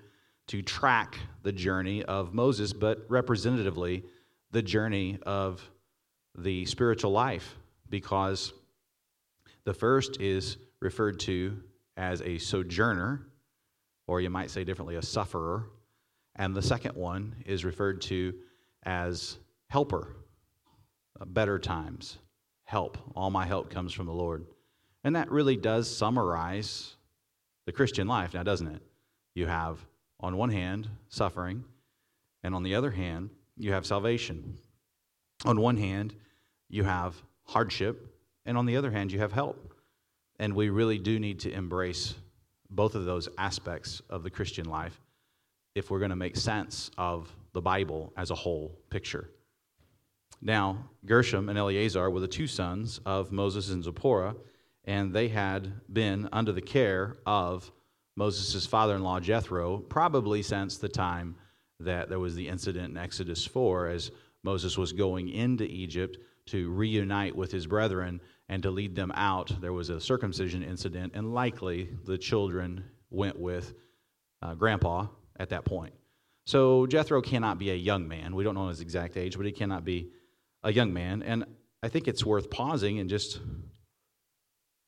to 0.47 0.61
track 0.61 1.17
the 1.43 1.51
journey 1.51 2.03
of 2.03 2.33
Moses, 2.33 2.73
but 2.73 3.05
representatively, 3.09 4.03
the 4.51 4.61
journey 4.61 5.19
of 5.25 5.69
the 6.37 6.65
spiritual 6.65 7.11
life, 7.11 7.57
because 7.89 8.53
the 9.63 9.73
first 9.73 10.19
is 10.19 10.57
referred 10.79 11.19
to 11.21 11.57
as 11.97 12.21
a 12.21 12.37
sojourner, 12.37 13.27
or 14.07 14.21
you 14.21 14.29
might 14.29 14.49
say 14.49 14.63
differently, 14.63 14.95
a 14.95 15.01
sufferer, 15.01 15.65
and 16.35 16.55
the 16.55 16.61
second 16.61 16.95
one 16.95 17.35
is 17.45 17.65
referred 17.65 18.01
to 18.01 18.33
as 18.83 19.37
helper, 19.67 20.15
uh, 21.19 21.25
better 21.25 21.59
times, 21.59 22.17
help. 22.63 22.97
All 23.15 23.29
my 23.29 23.45
help 23.45 23.69
comes 23.69 23.93
from 23.93 24.05
the 24.05 24.13
Lord. 24.13 24.45
And 25.03 25.15
that 25.15 25.31
really 25.31 25.57
does 25.57 25.93
summarize 25.93 26.95
the 27.65 27.71
Christian 27.71 28.07
life, 28.07 28.33
now, 28.33 28.43
doesn't 28.43 28.67
it? 28.67 28.81
You 29.35 29.45
have, 29.47 29.85
on 30.19 30.37
one 30.37 30.49
hand, 30.49 30.87
suffering, 31.09 31.63
and 32.43 32.55
on 32.55 32.63
the 32.63 32.75
other 32.75 32.91
hand, 32.91 33.29
you 33.57 33.73
have 33.73 33.85
salvation. 33.85 34.57
On 35.45 35.59
one 35.59 35.77
hand, 35.77 36.15
you 36.69 36.83
have 36.83 37.15
hardship, 37.43 38.15
and 38.45 38.57
on 38.57 38.65
the 38.65 38.77
other 38.77 38.91
hand, 38.91 39.11
you 39.11 39.19
have 39.19 39.31
help. 39.31 39.73
And 40.39 40.55
we 40.55 40.69
really 40.69 40.97
do 40.97 41.19
need 41.19 41.39
to 41.41 41.51
embrace 41.51 42.15
both 42.69 42.95
of 42.95 43.05
those 43.05 43.29
aspects 43.37 44.01
of 44.09 44.23
the 44.23 44.29
Christian 44.29 44.65
life 44.65 44.99
if 45.75 45.91
we're 45.91 45.99
going 45.99 46.09
to 46.09 46.15
make 46.15 46.35
sense 46.35 46.89
of 46.97 47.33
the 47.53 47.61
Bible 47.61 48.11
as 48.17 48.31
a 48.31 48.35
whole 48.35 48.77
picture. 48.89 49.29
Now, 50.41 50.89
Gershom 51.05 51.49
and 51.49 51.57
Eliezer 51.57 52.09
were 52.09 52.19
the 52.19 52.27
two 52.27 52.47
sons 52.47 52.99
of 53.05 53.31
Moses 53.31 53.69
and 53.69 53.83
Zipporah 53.83 54.35
and 54.87 55.13
they 55.13 55.27
had 55.27 55.81
been 55.91 56.29
under 56.31 56.53
the 56.53 56.61
care 56.61 57.17
of 57.25 57.71
Moses' 58.15 58.65
father 58.65 58.95
in 58.95 59.03
law, 59.03 59.19
Jethro, 59.19 59.77
probably 59.77 60.41
since 60.41 60.77
the 60.77 60.89
time 60.89 61.35
that 61.79 62.09
there 62.09 62.19
was 62.19 62.35
the 62.35 62.47
incident 62.47 62.91
in 62.91 62.97
Exodus 62.97 63.45
4 63.45 63.89
as 63.89 64.11
Moses 64.43 64.77
was 64.77 64.93
going 64.93 65.29
into 65.29 65.65
Egypt 65.65 66.17
to 66.47 66.71
reunite 66.71 67.35
with 67.35 67.51
his 67.51 67.67
brethren 67.67 68.21
and 68.49 68.63
to 68.63 68.71
lead 68.71 68.95
them 68.95 69.11
out. 69.13 69.51
There 69.61 69.73
was 69.73 69.89
a 69.89 69.99
circumcision 69.99 70.63
incident, 70.63 71.13
and 71.15 71.33
likely 71.33 71.89
the 72.05 72.17
children 72.17 72.83
went 73.09 73.39
with 73.39 73.73
uh, 74.41 74.55
grandpa 74.55 75.07
at 75.39 75.49
that 75.49 75.65
point. 75.65 75.93
So 76.45 76.87
Jethro 76.87 77.21
cannot 77.21 77.59
be 77.59 77.71
a 77.71 77.75
young 77.75 78.07
man. 78.07 78.35
We 78.35 78.43
don't 78.43 78.55
know 78.55 78.69
his 78.69 78.79
exact 78.79 79.17
age, 79.17 79.35
but 79.35 79.45
he 79.45 79.51
cannot 79.51 79.83
be 79.83 80.11
a 80.63 80.71
young 80.71 80.93
man. 80.93 81.21
And 81.21 81.45
I 81.83 81.89
think 81.89 82.07
it's 82.07 82.25
worth 82.25 82.49
pausing 82.49 82.99
and 82.99 83.09
just 83.09 83.39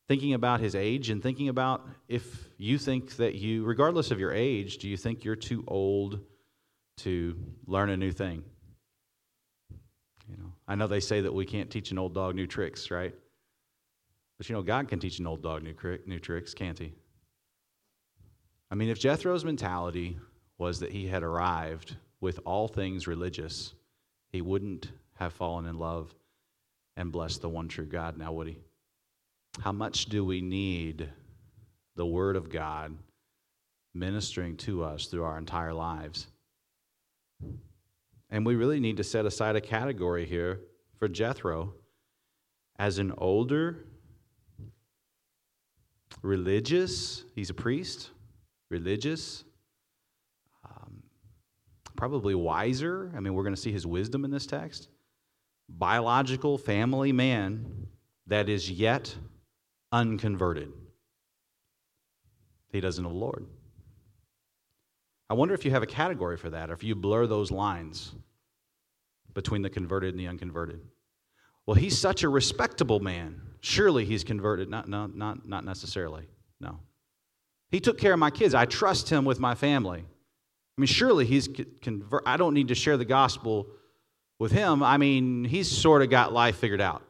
thinking 0.07 0.33
about 0.33 0.61
his 0.61 0.73
age 0.73 1.09
and 1.09 1.21
thinking 1.21 1.49
about 1.49 1.85
if 2.07 2.49
you 2.57 2.77
think 2.77 3.17
that 3.17 3.35
you, 3.35 3.63
regardless 3.63 4.09
of 4.09 4.19
your 4.19 4.31
age, 4.31 4.77
do 4.77 4.87
you 4.87 4.97
think 4.97 5.23
you're 5.23 5.35
too 5.35 5.63
old 5.67 6.21
to 6.97 7.37
learn 7.67 7.89
a 7.89 7.97
new 7.97 8.11
thing? 8.11 8.43
You 10.29 10.37
know, 10.37 10.53
I 10.67 10.75
know 10.75 10.87
they 10.87 10.99
say 10.99 11.21
that 11.21 11.33
we 11.33 11.45
can't 11.45 11.69
teach 11.69 11.91
an 11.91 11.97
old 11.97 12.13
dog 12.13 12.35
new 12.35 12.47
tricks, 12.47 12.89
right? 12.89 13.13
But 14.39 14.49
you 14.49 14.55
know, 14.55 14.63
God 14.63 14.87
can 14.87 14.99
teach 14.99 15.19
an 15.19 15.27
old 15.27 15.43
dog 15.43 15.61
new, 15.61 15.75
new 16.07 16.17
tricks, 16.17 16.55
can't 16.55 16.79
he? 16.79 16.93
I 18.71 18.75
mean, 18.75 18.89
if 18.89 18.97
Jethro's 18.97 19.43
mentality 19.43 20.17
was 20.57 20.79
that 20.79 20.91
he 20.91 21.07
had 21.07 21.23
arrived 21.23 21.97
with 22.21 22.39
all 22.45 22.67
things 22.67 23.05
religious, 23.05 23.73
he 24.31 24.41
wouldn't 24.41 24.91
have 25.15 25.33
fallen 25.33 25.65
in 25.65 25.77
love 25.77 26.15
and 26.95 27.11
blessed 27.11 27.41
the 27.41 27.49
one 27.49 27.67
true 27.67 27.85
God, 27.85 28.17
now 28.17 28.31
would 28.31 28.47
he? 28.47 28.57
How 29.59 29.73
much 29.73 30.05
do 30.05 30.23
we 30.23 30.39
need 30.39 31.09
the 31.95 32.05
Word 32.05 32.37
of 32.37 32.49
God 32.49 32.97
ministering 33.93 34.55
to 34.57 34.83
us 34.83 35.07
through 35.07 35.23
our 35.23 35.37
entire 35.37 35.73
lives? 35.73 36.27
And 38.29 38.45
we 38.45 38.55
really 38.55 38.79
need 38.79 38.97
to 38.97 39.03
set 39.03 39.25
aside 39.25 39.57
a 39.57 39.61
category 39.61 40.25
here 40.25 40.61
for 40.97 41.09
Jethro 41.09 41.73
as 42.77 42.99
an 42.99 43.13
older, 43.17 43.85
religious, 46.21 47.23
he's 47.35 47.49
a 47.49 47.53
priest, 47.53 48.11
religious, 48.69 49.43
um, 50.65 51.03
probably 51.95 52.35
wiser. 52.35 53.11
I 53.15 53.19
mean, 53.19 53.33
we're 53.33 53.43
going 53.43 53.55
to 53.55 53.61
see 53.61 53.71
his 53.71 53.85
wisdom 53.85 54.25
in 54.25 54.31
this 54.31 54.45
text. 54.45 54.89
Biological 55.69 56.57
family 56.57 57.11
man 57.11 57.87
that 58.27 58.49
is 58.49 58.69
yet 58.69 59.15
unconverted. 59.91 60.71
He 62.71 62.81
doesn't 62.81 63.03
know 63.03 63.09
the 63.09 63.15
Lord. 63.15 63.45
I 65.29 65.33
wonder 65.35 65.53
if 65.53 65.63
you 65.63 65.71
have 65.71 65.83
a 65.83 65.87
category 65.87 66.37
for 66.37 66.49
that, 66.49 66.69
or 66.69 66.73
if 66.73 66.83
you 66.83 66.95
blur 66.95 67.27
those 67.27 67.51
lines 67.51 68.13
between 69.33 69.61
the 69.61 69.69
converted 69.69 70.13
and 70.13 70.19
the 70.19 70.27
unconverted. 70.27 70.81
Well, 71.69 71.75
he's 71.75 71.99
such 71.99 72.23
a 72.23 72.29
respectable 72.29 72.99
man. 72.99 73.39
Surely 73.61 74.03
he's 74.03 74.23
converted. 74.23 74.71
Not, 74.71 74.87
no, 74.87 75.05
not, 75.05 75.47
not 75.47 75.63
necessarily. 75.63 76.23
No. 76.59 76.79
He 77.69 77.79
took 77.79 77.99
care 77.99 78.11
of 78.11 78.17
my 78.17 78.31
kids. 78.31 78.55
I 78.55 78.65
trust 78.65 79.07
him 79.07 79.23
with 79.23 79.39
my 79.39 79.53
family. 79.53 79.99
I 79.99 80.81
mean, 80.81 80.87
surely 80.87 81.27
he's 81.27 81.47
convert. 81.83 82.23
I 82.25 82.37
don't 82.37 82.55
need 82.55 82.69
to 82.69 82.73
share 82.73 82.97
the 82.97 83.05
gospel 83.05 83.67
with 84.39 84.51
him. 84.51 84.81
I 84.81 84.97
mean, 84.97 85.43
he's 85.43 85.69
sort 85.69 86.01
of 86.01 86.09
got 86.09 86.33
life 86.33 86.55
figured 86.55 86.81
out. 86.81 87.03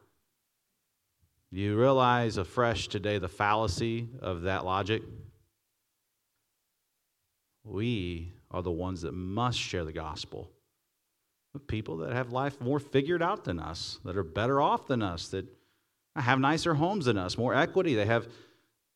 You 1.50 1.78
realize 1.78 2.36
afresh 2.36 2.88
today 2.88 3.16
the 3.16 3.28
fallacy 3.28 4.10
of 4.20 4.42
that 4.42 4.66
logic? 4.66 5.00
We 7.64 8.34
are 8.50 8.60
the 8.60 8.70
ones 8.70 9.00
that 9.00 9.12
must 9.12 9.58
share 9.58 9.86
the 9.86 9.92
gospel 9.92 10.50
people 11.58 11.98
that 11.98 12.12
have 12.12 12.32
life 12.32 12.60
more 12.60 12.78
figured 12.78 13.22
out 13.22 13.44
than 13.44 13.58
us, 13.58 13.98
that 14.04 14.16
are 14.16 14.22
better 14.22 14.60
off 14.60 14.86
than 14.86 15.02
us, 15.02 15.28
that 15.28 15.46
have 16.14 16.38
nicer 16.38 16.74
homes 16.74 17.06
than 17.06 17.18
us, 17.18 17.36
more 17.36 17.54
equity. 17.54 17.94
They 17.94 18.06
have, 18.06 18.28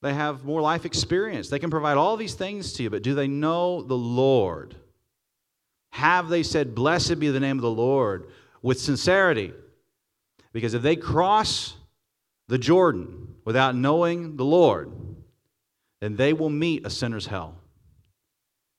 they 0.01 0.13
have 0.13 0.45
more 0.45 0.61
life 0.61 0.85
experience. 0.85 1.49
They 1.49 1.59
can 1.59 1.69
provide 1.69 1.97
all 1.97 2.15
these 2.15 2.33
things 2.33 2.73
to 2.73 2.83
you, 2.83 2.89
but 2.89 3.03
do 3.03 3.13
they 3.13 3.27
know 3.27 3.81
the 3.81 3.97
Lord? 3.97 4.75
Have 5.91 6.29
they 6.29 6.43
said, 6.43 6.75
Blessed 6.75 7.19
be 7.19 7.29
the 7.29 7.39
name 7.39 7.57
of 7.57 7.61
the 7.61 7.69
Lord 7.71 8.27
with 8.61 8.79
sincerity? 8.79 9.53
Because 10.53 10.73
if 10.73 10.81
they 10.81 10.95
cross 10.95 11.75
the 12.47 12.57
Jordan 12.57 13.35
without 13.43 13.75
knowing 13.75 14.37
the 14.37 14.45
Lord, 14.45 14.91
then 16.01 16.15
they 16.15 16.33
will 16.33 16.49
meet 16.49 16.85
a 16.85 16.89
sinner's 16.89 17.25
hell. 17.25 17.55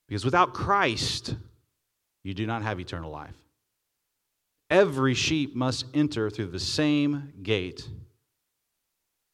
Because 0.09 0.25
without 0.25 0.55
Christ, 0.55 1.35
you 2.23 2.35
do 2.35 2.47
not 2.47 2.63
have 2.63 2.81
eternal 2.81 3.11
life. 3.11 3.35
Every 4.69 5.15
sheep 5.15 5.55
must 5.55 5.87
enter 5.95 6.29
through 6.29 6.49
the 6.49 6.59
same 6.59 7.33
gate, 7.43 7.89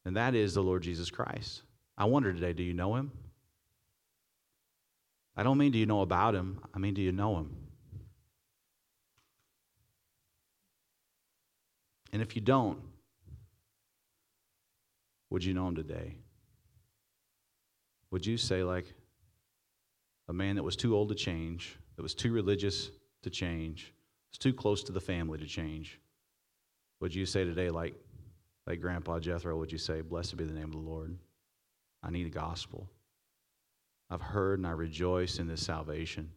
and 0.05 0.17
that 0.17 0.35
is 0.35 0.55
the 0.55 0.63
Lord 0.63 0.83
Jesus 0.83 1.11
Christ. 1.11 1.63
I 1.97 2.05
wonder 2.05 2.33
today 2.33 2.53
do 2.53 2.63
you 2.63 2.75
know 2.75 2.95
him? 2.97 3.13
I 5.37 5.43
don't 5.43 5.57
mean 5.57 5.73
do 5.73 5.79
you 5.79 5.87
know 5.87 6.03
about 6.03 6.35
him, 6.35 6.61
I 6.75 6.79
mean 6.79 6.95
do 6.95 7.01
you 7.01 7.13
know 7.13 7.39
him? 7.39 7.57
And 12.13 12.21
if 12.21 12.37
you 12.37 12.43
don't, 12.43 12.79
would 15.31 15.43
you 15.43 15.55
know 15.55 15.67
him 15.69 15.77
today? 15.77 16.17
Would 18.11 18.27
you 18.27 18.37
say, 18.37 18.63
like 18.63 18.93
a 20.29 20.33
man 20.35 20.57
that 20.57 20.63
was 20.63 20.77
too 20.77 20.95
old 20.95 21.09
to 21.09 21.15
change, 21.15 21.79
that 21.97 22.03
was 22.03 22.15
too 22.15 22.31
religious 22.31 22.91
to 23.23 23.31
change, 23.31 23.95
was 24.33 24.39
too 24.39 24.53
close 24.53 24.83
to 24.85 24.93
the 24.93 25.01
family 25.01 25.39
to 25.39 25.47
change? 25.47 26.01
Would 27.01 27.15
you 27.15 27.27
say 27.27 27.45
today, 27.45 27.71
like, 27.71 27.95
like 28.67 28.81
Grandpa 28.81 29.19
Jethro, 29.19 29.57
would 29.57 29.73
you 29.73 29.79
say, 29.79 30.01
Blessed 30.01 30.37
be 30.37 30.45
the 30.45 30.53
name 30.53 30.65
of 30.65 30.73
the 30.73 30.79
Lord? 30.79 31.17
I 32.03 32.11
need 32.11 32.25
the 32.25 32.31
gospel. 32.31 32.89
I've 34.11 34.21
heard 34.21 34.59
and 34.59 34.67
I 34.67 34.73
rejoice 34.73 35.39
in 35.39 35.47
this 35.47 35.65
salvation. 35.65 36.31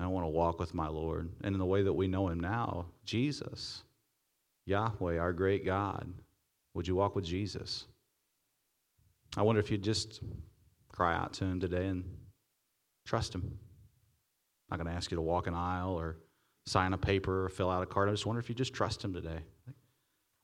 I 0.00 0.06
want 0.06 0.24
to 0.24 0.30
walk 0.30 0.60
with 0.60 0.74
my 0.74 0.88
Lord. 0.88 1.28
And 1.42 1.54
in 1.54 1.58
the 1.58 1.66
way 1.66 1.82
that 1.82 1.92
we 1.92 2.06
know 2.06 2.28
him 2.28 2.40
now, 2.40 2.86
Jesus, 3.04 3.82
Yahweh, 4.66 5.18
our 5.18 5.32
great 5.32 5.64
God, 5.64 6.08
would 6.74 6.86
you 6.86 6.94
walk 6.94 7.16
with 7.16 7.24
Jesus? 7.24 7.86
I 9.36 9.42
wonder 9.42 9.60
if 9.60 9.70
you'd 9.70 9.82
just 9.82 10.20
cry 10.88 11.16
out 11.16 11.32
to 11.34 11.44
him 11.44 11.60
today 11.60 11.86
and 11.86 12.04
trust 13.06 13.34
him. 13.34 13.42
I'm 13.44 14.78
not 14.78 14.84
going 14.84 14.92
to 14.92 14.96
ask 14.96 15.10
you 15.10 15.16
to 15.16 15.22
walk 15.22 15.48
an 15.48 15.54
aisle 15.54 15.98
or 15.98 16.16
sign 16.68 16.92
a 16.92 16.98
paper 16.98 17.44
or 17.44 17.48
fill 17.48 17.70
out 17.70 17.82
a 17.82 17.86
card. 17.86 18.08
I 18.08 18.12
just 18.12 18.26
wonder 18.26 18.40
if 18.40 18.48
you 18.48 18.54
just 18.54 18.74
trust 18.74 19.04
him 19.04 19.12
today. 19.12 19.40
I 19.68 19.72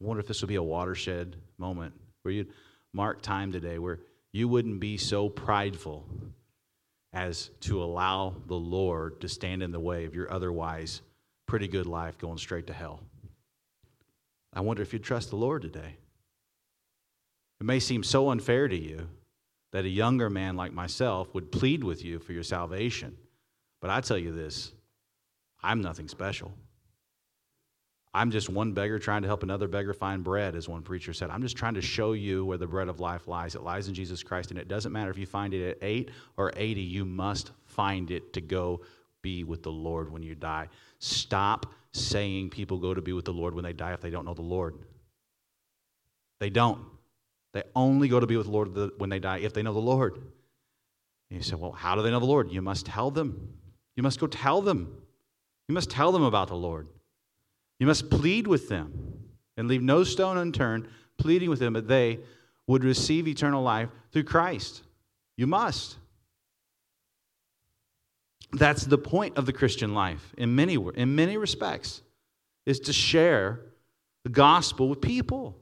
wonder 0.01 0.21
if 0.21 0.27
this 0.27 0.41
would 0.43 0.49
be 0.49 0.57
a 0.57 0.63
watershed 0.63 1.37
moment 1.59 1.95
where 2.23 2.33
you'd 2.33 2.53
mark 2.93 3.23
time 3.23 3.53
today 3.53 3.79
where 3.79 4.01
you 4.33 4.49
wouldn't 4.49 4.81
be 4.81 4.97
so 4.97 5.29
prideful 5.29 6.07
as 7.13 7.51
to 7.61 7.83
allow 7.83 8.35
the 8.47 8.57
Lord 8.57 9.21
to 9.21 9.29
stand 9.29 9.63
in 9.63 9.71
the 9.71 9.81
way 9.81 10.05
of 10.05 10.15
your 10.15 10.33
otherwise 10.33 11.01
pretty 11.47 11.69
good 11.69 11.87
life 11.87 12.19
going 12.19 12.39
straight 12.39 12.67
to 12.67 12.73
hell. 12.73 13.01
I 14.53 14.61
wonder 14.61 14.83
if 14.83 14.93
you'd 14.93 15.05
trust 15.05 15.31
the 15.31 15.37
Lord 15.37 15.63
today. 15.63 15.97
It 17.61 17.65
may 17.65 17.79
seem 17.79 18.03
so 18.03 18.31
unfair 18.31 18.67
to 18.69 18.77
you 18.77 19.09
that 19.73 19.85
a 19.85 19.89
younger 19.89 20.31
man 20.31 20.57
like 20.57 20.73
myself 20.73 21.33
would 21.35 21.53
plead 21.53 21.83
with 21.83 22.05
you 22.05 22.19
for 22.19 22.33
your 22.33 22.43
salvation. 22.43 23.17
But 23.81 23.91
I 23.91 24.01
tell 24.01 24.19
you 24.19 24.33
this 24.33 24.73
I'm 25.65 25.81
nothing 25.81 26.09
special. 26.09 26.53
I'm 28.13 28.31
just 28.31 28.49
one 28.49 28.73
beggar 28.73 29.01
trying 29.01 29.23
to 29.23 29.29
help 29.29 29.43
another 29.43 29.67
beggar 29.67 29.93
find 29.93 30.23
bread, 30.23 30.55
as 30.55 30.69
one 30.69 30.83
preacher 30.83 31.13
said. 31.13 31.31
I'm 31.31 31.43
just 31.43 31.57
trying 31.57 31.75
to 31.75 31.83
show 31.83 32.13
you 32.13 32.45
where 32.45 32.59
the 32.59 32.67
bread 32.67 32.89
of 32.89 33.01
life 33.01 33.27
lies. 33.27 33.57
It 33.57 33.63
lies 33.63 33.89
in 33.89 33.95
Jesus 33.95 34.23
Christ, 34.23 34.51
and 34.51 34.61
it 34.61 34.69
doesn't 34.69 34.93
matter 34.93 35.11
if 35.11 35.19
you 35.19 35.27
find 35.27 35.53
it 35.53 35.71
at 35.71 35.79
8 35.83 36.11
or 36.37 36.53
80, 36.57 36.81
you 36.81 37.05
must 37.05 37.51
find 37.65 38.13
it 38.13 38.33
to 38.35 38.41
go 38.41 38.83
be 39.21 39.43
with 39.43 39.65
the 39.65 39.73
Lord 39.73 40.13
when 40.13 40.23
you 40.23 40.37
die. 40.37 40.69
Stop 41.01 41.67
saying 41.93 42.51
people 42.51 42.79
go 42.79 42.95
to 42.95 43.03
be 43.03 43.13
with 43.13 43.25
the 43.25 43.33
Lord 43.33 43.55
when 43.55 43.65
they 43.65 43.73
die 43.73 43.95
if 43.95 44.01
they 44.01 44.11
don't 44.11 44.25
know 44.25 44.35
the 44.35 44.43
Lord. 44.43 44.75
They 46.39 46.51
don't. 46.51 46.85
They 47.53 47.63
only 47.75 48.07
go 48.07 48.21
to 48.21 48.27
be 48.27 48.37
with 48.37 48.47
the 48.47 48.53
Lord 48.53 48.93
when 48.99 49.11
they 49.11 49.19
die 49.19 49.39
if 49.39 49.55
they 49.55 49.63
know 49.63 49.73
the 49.73 49.81
Lord. 49.81 50.15
And 50.15 51.39
you 51.39 51.43
say, 51.43 51.57
well, 51.57 51.73
how 51.73 51.97
do 51.97 52.03
they 52.03 52.11
know 52.11 52.21
the 52.21 52.27
Lord? 52.27 52.53
You 52.53 52.63
must 52.63 52.87
tell 52.87 53.11
them. 53.11 53.55
You 53.97 54.03
must 54.03 54.21
go 54.21 54.27
tell 54.27 54.61
them. 54.61 54.99
You 55.69 55.75
must 55.75 55.91
tell 55.91 56.13
them 56.13 56.23
about 56.23 56.49
the 56.49 56.57
Lord. 56.57 56.89
You 57.79 57.87
must 57.87 58.11
plead 58.11 58.47
with 58.47 58.69
them 58.69 59.15
and 59.57 59.69
leave 59.69 59.83
no 59.83 60.05
stone 60.05 60.37
unturned, 60.37 60.89
pleading 61.19 61.51
with 61.51 61.59
them 61.59 61.73
that 61.75 61.89
they 61.89 62.21
would 62.67 62.85
receive 62.85 63.29
eternal 63.29 63.63
life 63.63 63.89
through 64.13 64.25
Christ. 64.25 64.83
You 65.37 65.47
must. 65.47 65.97
That's 68.53 68.85
the 68.85 68.99
point 68.99 69.37
of 69.37 69.47
the 69.47 69.53
Christian 69.53 69.95
life 69.95 70.33
in 70.39 70.55
many, 70.55 70.75
in 70.95 71.15
many 71.15 71.37
respects, 71.37 72.03
is 72.67 72.81
to 72.81 72.93
share 72.93 73.61
the 74.23 74.31
gospel 74.31 74.89
with 74.89 75.01
people. 75.01 75.57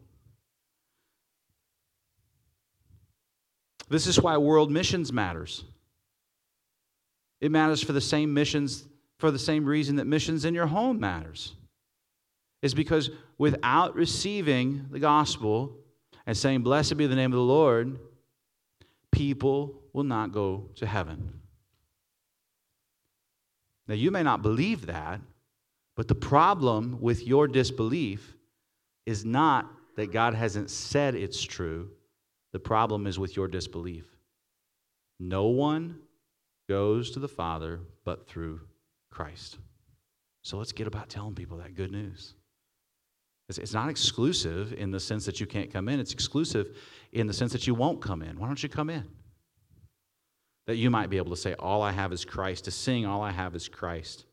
This 3.89 4.07
is 4.07 4.21
why 4.21 4.37
world 4.37 4.71
missions 4.71 5.13
matters. 5.13 5.65
It 7.41 7.51
matters 7.51 7.83
for 7.83 7.93
the 7.93 8.01
same 8.01 8.33
missions, 8.33 8.85
for 9.23 9.31
the 9.31 9.39
same 9.39 9.65
reason 9.65 9.95
that 9.95 10.05
missions 10.05 10.45
in 10.45 10.53
your 10.53 10.67
home 10.67 10.99
matters. 10.99 11.55
Is 12.61 12.75
because 12.75 13.09
without 13.39 13.95
receiving 13.95 14.87
the 14.91 14.99
gospel 14.99 15.77
and 16.27 16.37
saying, 16.37 16.63
Blessed 16.63 16.97
be 16.97 17.07
the 17.07 17.15
name 17.15 17.31
of 17.33 17.37
the 17.37 17.45
Lord, 17.45 18.01
people 19.13 19.81
will 19.93 20.03
not 20.03 20.33
go 20.33 20.71
to 20.75 20.87
heaven. 20.87 21.41
Now, 23.87 23.95
you 23.95 24.11
may 24.11 24.25
not 24.25 24.43
believe 24.43 24.87
that, 24.87 25.21
but 25.95 26.09
the 26.09 26.17
problem 26.17 27.01
with 27.01 27.25
your 27.25 27.47
disbelief 27.47 28.35
is 29.07 29.25
not 29.25 29.71
that 29.95 30.11
God 30.11 30.35
hasn't 30.35 30.69
said 30.69 31.15
it's 31.15 31.45
true, 31.45 31.91
the 32.53 32.59
problem 32.59 33.07
is 33.07 33.21
with 33.21 33.37
your 33.37 33.47
disbelief. 33.47 34.05
No 35.21 35.47
one 35.47 36.01
goes 36.69 37.13
to 37.13 37.21
the 37.21 37.29
Father 37.29 37.79
but 38.05 38.27
through 38.27 38.63
Christ. 39.13 39.59
So 40.43 40.59
let's 40.59 40.73
get 40.73 40.87
about 40.87 41.09
telling 41.09 41.35
people 41.35 41.59
that 41.59 41.77
good 41.77 41.93
news. 41.93 42.35
It's 43.49 43.75
not 43.75 43.91
exclusive 43.91 44.73
in 44.73 44.91
the 44.91 45.01
sense 45.01 45.27
that 45.27 45.39
you 45.39 45.47
can't 45.47 45.71
come 45.71 45.89
in, 45.89 46.01
it's 46.01 46.13
exclusive 46.13 46.77
in 47.13 47.27
the 47.27 47.33
sense 47.33 47.53
that 47.53 47.67
you 47.67 47.75
won't 47.75 48.01
come 48.01 48.23
in. 48.23 48.39
Why 48.39 48.47
don't 48.47 48.63
you 48.63 48.69
come 48.69 48.89
in? 48.89 49.09
That 50.67 50.77
you 50.77 50.91
might 50.91 51.11
be 51.11 51.19
able 51.19 51.31
to 51.31 51.37
say, 51.37 51.55
All 51.55 51.83
I 51.83 51.93
have 51.93 52.13
is 52.13 52.25
Christ, 52.25 52.65
to 52.65 52.71
sing, 52.71 53.05
All 53.05 53.21
I 53.21 53.31
have 53.31 53.55
is 53.55 53.69
Christ. 53.69 54.25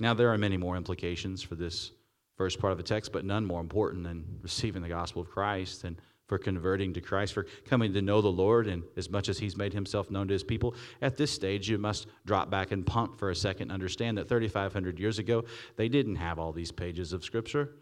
Now, 0.00 0.14
there 0.14 0.32
are 0.32 0.38
many 0.38 0.56
more 0.56 0.76
implications 0.76 1.42
for 1.42 1.54
this 1.54 1.92
first 2.36 2.58
part 2.58 2.72
of 2.72 2.78
the 2.78 2.84
text, 2.84 3.12
but 3.12 3.24
none 3.24 3.44
more 3.44 3.60
important 3.60 4.02
than 4.02 4.24
receiving 4.42 4.82
the 4.82 4.88
gospel 4.88 5.22
of 5.22 5.28
Christ 5.28 5.84
and 5.84 6.00
for 6.30 6.38
converting 6.38 6.92
to 6.92 7.00
Christ, 7.00 7.32
for 7.32 7.44
coming 7.64 7.92
to 7.92 8.00
know 8.00 8.20
the 8.20 8.30
Lord, 8.30 8.68
and 8.68 8.84
as 8.96 9.10
much 9.10 9.28
as 9.28 9.40
He's 9.40 9.56
made 9.56 9.72
Himself 9.72 10.12
known 10.12 10.28
to 10.28 10.32
His 10.32 10.44
people. 10.44 10.76
At 11.02 11.16
this 11.16 11.32
stage, 11.32 11.68
you 11.68 11.76
must 11.76 12.06
drop 12.24 12.48
back 12.48 12.70
and 12.70 12.86
pump 12.86 13.18
for 13.18 13.30
a 13.30 13.34
second 13.34 13.62
and 13.62 13.72
understand 13.72 14.16
that 14.16 14.28
3,500 14.28 15.00
years 15.00 15.18
ago, 15.18 15.44
they 15.74 15.88
didn't 15.88 16.14
have 16.14 16.38
all 16.38 16.52
these 16.52 16.70
pages 16.70 17.12
of 17.12 17.24
Scripture. 17.24 17.74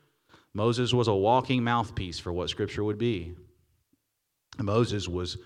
Moses 0.55 0.95
was 0.95 1.09
a 1.09 1.15
walking 1.15 1.63
mouthpiece 1.63 2.19
for 2.19 2.33
what 2.33 2.49
Scripture 2.49 2.83
would 2.83 2.97
be. 2.97 3.35
Moses 4.59 5.07
was, 5.07 5.37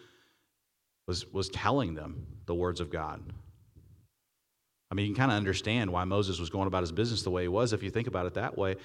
was, 1.08 1.26
was 1.32 1.48
telling 1.48 1.94
them 1.94 2.24
the 2.46 2.54
words 2.54 2.80
of 2.80 2.88
God. 2.88 3.20
I 4.92 4.94
mean, 4.94 5.06
you 5.06 5.12
can 5.12 5.22
kind 5.22 5.32
of 5.32 5.38
understand 5.38 5.90
why 5.90 6.04
Moses 6.04 6.38
was 6.38 6.50
going 6.50 6.68
about 6.68 6.84
his 6.84 6.92
business 6.92 7.22
the 7.22 7.30
way 7.30 7.42
he 7.42 7.48
was 7.48 7.72
if 7.72 7.82
you 7.82 7.90
think 7.90 8.06
about 8.06 8.26
it 8.26 8.34
that 8.34 8.56
way. 8.56 8.76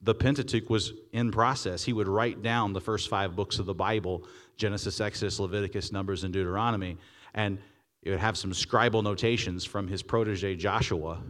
The 0.00 0.14
Pentateuch 0.14 0.70
was 0.70 0.92
in 1.12 1.30
process. 1.30 1.84
He 1.84 1.92
would 1.92 2.08
write 2.08 2.42
down 2.42 2.72
the 2.72 2.80
first 2.80 3.08
five 3.08 3.34
books 3.34 3.58
of 3.58 3.66
the 3.66 3.74
Bible 3.74 4.24
Genesis, 4.56 5.00
Exodus, 5.00 5.38
Leviticus, 5.38 5.92
Numbers, 5.92 6.24
and 6.24 6.32
Deuteronomy. 6.32 6.96
And 7.34 7.58
it 8.02 8.10
would 8.10 8.18
have 8.18 8.36
some 8.36 8.52
scribal 8.52 9.02
notations 9.02 9.64
from 9.64 9.86
his 9.86 10.02
protege 10.02 10.56
Joshua. 10.56 11.22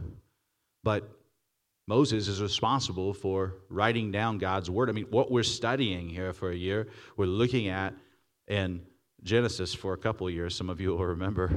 But 0.83 1.09
Moses 1.87 2.27
is 2.27 2.41
responsible 2.41 3.13
for 3.13 3.55
writing 3.69 4.11
down 4.11 4.37
God's 4.37 4.69
word. 4.69 4.89
I 4.89 4.93
mean, 4.93 5.07
what 5.09 5.31
we're 5.31 5.43
studying 5.43 6.09
here 6.09 6.33
for 6.33 6.51
a 6.51 6.55
year, 6.55 6.87
we're 7.17 7.25
looking 7.25 7.67
at 7.67 7.93
in 8.47 8.81
Genesis 9.23 9.73
for 9.73 9.93
a 9.93 9.97
couple 9.97 10.29
years, 10.29 10.55
some 10.55 10.69
of 10.69 10.79
you 10.79 10.89
will 10.89 11.05
remember, 11.05 11.51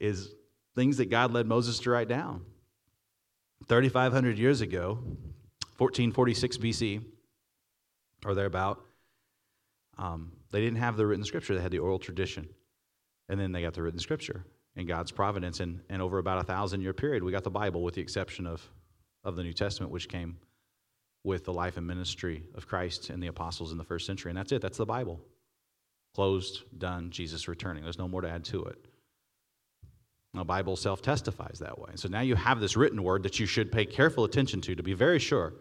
is 0.00 0.34
things 0.74 0.96
that 0.96 1.10
God 1.10 1.32
led 1.32 1.46
Moses 1.46 1.78
to 1.80 1.90
write 1.90 2.08
down. 2.08 2.44
3,500 3.68 4.38
years 4.38 4.60
ago, 4.60 4.98
1446 5.82 6.58
BC, 6.58 7.04
or 8.24 8.34
thereabout, 8.34 8.80
um, 9.98 10.32
they 10.50 10.60
didn't 10.60 10.78
have 10.78 10.96
the 10.96 11.06
written 11.06 11.24
scripture, 11.24 11.54
they 11.54 11.60
had 11.60 11.72
the 11.72 11.78
oral 11.78 11.98
tradition. 11.98 12.48
And 13.28 13.40
then 13.40 13.52
they 13.52 13.62
got 13.62 13.74
the 13.74 13.82
written 13.82 14.00
scripture 14.00 14.44
in 14.76 14.86
God's 14.86 15.10
providence. 15.10 15.60
And, 15.60 15.80
and 15.88 16.02
over 16.02 16.18
about 16.18 16.38
a 16.38 16.44
thousand 16.44 16.82
year 16.82 16.92
period, 16.92 17.22
we 17.22 17.32
got 17.32 17.44
the 17.44 17.50
Bible 17.50 17.82
with 17.82 17.94
the 17.94 18.00
exception 18.00 18.46
of, 18.46 18.62
of 19.24 19.36
the 19.36 19.42
New 19.42 19.52
Testament, 19.52 19.92
which 19.92 20.08
came 20.08 20.38
with 21.24 21.44
the 21.44 21.52
life 21.52 21.76
and 21.76 21.86
ministry 21.86 22.44
of 22.54 22.66
Christ 22.66 23.10
and 23.10 23.22
the 23.22 23.28
apostles 23.28 23.72
in 23.72 23.78
the 23.78 23.84
first 23.84 24.06
century. 24.06 24.30
And 24.30 24.38
that's 24.38 24.52
it, 24.52 24.60
that's 24.60 24.78
the 24.78 24.86
Bible. 24.86 25.20
Closed, 26.14 26.62
done, 26.78 27.10
Jesus 27.10 27.48
returning. 27.48 27.82
There's 27.82 27.98
no 27.98 28.08
more 28.08 28.20
to 28.20 28.28
add 28.28 28.44
to 28.46 28.64
it. 28.64 28.76
The 30.34 30.44
Bible 30.44 30.76
self 30.76 31.02
testifies 31.02 31.58
that 31.60 31.78
way. 31.78 31.92
So 31.94 32.08
now 32.08 32.22
you 32.22 32.34
have 32.34 32.58
this 32.58 32.76
written 32.76 33.02
word 33.02 33.22
that 33.22 33.38
you 33.38 33.46
should 33.46 33.70
pay 33.70 33.84
careful 33.84 34.24
attention 34.24 34.60
to, 34.62 34.74
to 34.74 34.82
be 34.82 34.94
very 34.94 35.18
sure 35.18 35.54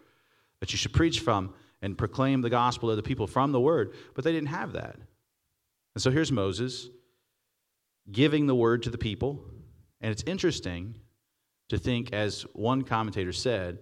that 0.61 0.71
you 0.71 0.77
should 0.77 0.93
preach 0.93 1.19
from 1.19 1.53
and 1.81 1.97
proclaim 1.97 2.41
the 2.41 2.49
gospel 2.49 2.89
to 2.89 2.95
the 2.95 3.03
people 3.03 3.27
from 3.27 3.51
the 3.51 3.59
word. 3.59 3.93
But 4.13 4.23
they 4.23 4.31
didn't 4.31 4.49
have 4.49 4.73
that. 4.73 4.95
And 5.95 6.01
so 6.01 6.09
here's 6.09 6.31
Moses 6.31 6.87
giving 8.09 8.47
the 8.47 8.55
word 8.55 8.83
to 8.83 8.89
the 8.89 8.97
people. 8.97 9.43
And 9.99 10.11
it's 10.11 10.23
interesting 10.23 10.95
to 11.69 11.77
think, 11.77 12.13
as 12.13 12.43
one 12.53 12.83
commentator 12.83 13.33
said, 13.33 13.79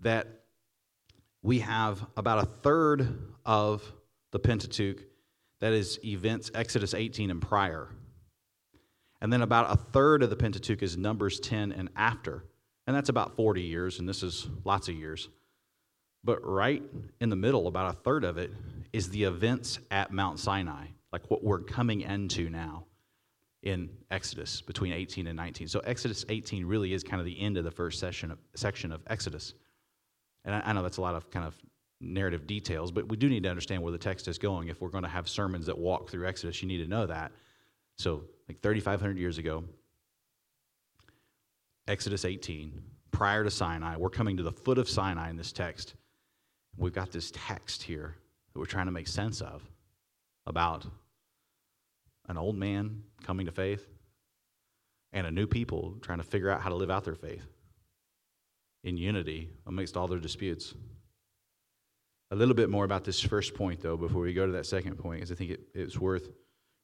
that 0.00 0.26
we 1.42 1.60
have 1.60 2.04
about 2.16 2.42
a 2.42 2.46
third 2.46 3.18
of 3.44 3.92
the 4.32 4.38
Pentateuch 4.38 5.02
that 5.60 5.72
is 5.72 5.98
events 6.04 6.50
Exodus 6.54 6.92
18 6.92 7.30
and 7.30 7.40
prior. 7.40 7.88
And 9.20 9.32
then 9.32 9.42
about 9.42 9.70
a 9.70 9.76
third 9.76 10.22
of 10.22 10.30
the 10.30 10.36
Pentateuch 10.36 10.82
is 10.82 10.96
Numbers 10.96 11.40
10 11.40 11.72
and 11.72 11.88
after. 11.96 12.44
And 12.86 12.94
that's 12.94 13.08
about 13.08 13.36
40 13.36 13.62
years, 13.62 13.98
and 13.98 14.08
this 14.08 14.22
is 14.22 14.46
lots 14.64 14.88
of 14.88 14.94
years. 14.94 15.28
But 16.26 16.44
right 16.44 16.82
in 17.20 17.30
the 17.30 17.36
middle, 17.36 17.68
about 17.68 17.94
a 17.94 17.98
third 18.00 18.24
of 18.24 18.36
it, 18.36 18.50
is 18.92 19.08
the 19.10 19.22
events 19.22 19.78
at 19.92 20.10
Mount 20.10 20.40
Sinai, 20.40 20.86
like 21.12 21.30
what 21.30 21.44
we're 21.44 21.60
coming 21.60 22.00
into 22.00 22.50
now 22.50 22.84
in 23.62 23.88
Exodus 24.10 24.60
between 24.60 24.92
18 24.92 25.28
and 25.28 25.36
19. 25.36 25.68
So 25.68 25.78
Exodus 25.80 26.24
18 26.28 26.66
really 26.66 26.92
is 26.92 27.04
kind 27.04 27.20
of 27.20 27.26
the 27.26 27.40
end 27.40 27.56
of 27.56 27.62
the 27.62 27.70
first 27.70 28.00
session 28.00 28.32
of, 28.32 28.40
section 28.56 28.90
of 28.90 29.02
Exodus. 29.06 29.54
And 30.44 30.52
I, 30.52 30.62
I 30.64 30.72
know 30.72 30.82
that's 30.82 30.96
a 30.96 31.00
lot 31.00 31.14
of 31.14 31.30
kind 31.30 31.46
of 31.46 31.54
narrative 32.00 32.44
details, 32.44 32.90
but 32.90 33.08
we 33.08 33.16
do 33.16 33.28
need 33.28 33.44
to 33.44 33.48
understand 33.48 33.80
where 33.80 33.92
the 33.92 33.98
text 33.98 34.26
is 34.26 34.36
going. 34.36 34.66
If 34.66 34.80
we're 34.80 34.88
going 34.88 35.04
to 35.04 35.08
have 35.08 35.28
sermons 35.28 35.66
that 35.66 35.78
walk 35.78 36.10
through 36.10 36.26
Exodus, 36.26 36.60
you 36.60 36.66
need 36.66 36.78
to 36.78 36.88
know 36.88 37.06
that. 37.06 37.30
So, 37.98 38.24
like 38.48 38.60
3,500 38.62 39.16
years 39.16 39.38
ago, 39.38 39.62
Exodus 41.86 42.24
18, 42.24 42.82
prior 43.12 43.44
to 43.44 43.50
Sinai, 43.50 43.96
we're 43.96 44.10
coming 44.10 44.36
to 44.38 44.42
the 44.42 44.52
foot 44.52 44.78
of 44.78 44.88
Sinai 44.88 45.30
in 45.30 45.36
this 45.36 45.52
text. 45.52 45.94
We've 46.78 46.92
got 46.92 47.10
this 47.10 47.32
text 47.34 47.82
here 47.82 48.16
that 48.52 48.58
we're 48.58 48.66
trying 48.66 48.86
to 48.86 48.92
make 48.92 49.08
sense 49.08 49.40
of 49.40 49.62
about 50.46 50.86
an 52.28 52.36
old 52.36 52.56
man 52.56 53.02
coming 53.24 53.46
to 53.46 53.52
faith 53.52 53.86
and 55.12 55.26
a 55.26 55.30
new 55.30 55.46
people 55.46 55.96
trying 56.02 56.18
to 56.18 56.24
figure 56.24 56.50
out 56.50 56.60
how 56.60 56.68
to 56.68 56.74
live 56.74 56.90
out 56.90 57.04
their 57.04 57.14
faith 57.14 57.46
in 58.84 58.96
unity 58.96 59.50
amidst 59.66 59.96
all 59.96 60.06
their 60.06 60.18
disputes. 60.18 60.74
A 62.30 62.36
little 62.36 62.54
bit 62.54 62.68
more 62.68 62.84
about 62.84 63.04
this 63.04 63.20
first 63.20 63.54
point, 63.54 63.80
though, 63.80 63.96
before 63.96 64.22
we 64.22 64.34
go 64.34 64.46
to 64.46 64.52
that 64.52 64.66
second 64.66 64.96
point, 64.96 65.20
because 65.20 65.32
I 65.32 65.34
think 65.36 65.52
it, 65.52 65.60
it's 65.74 65.98
worth 65.98 66.28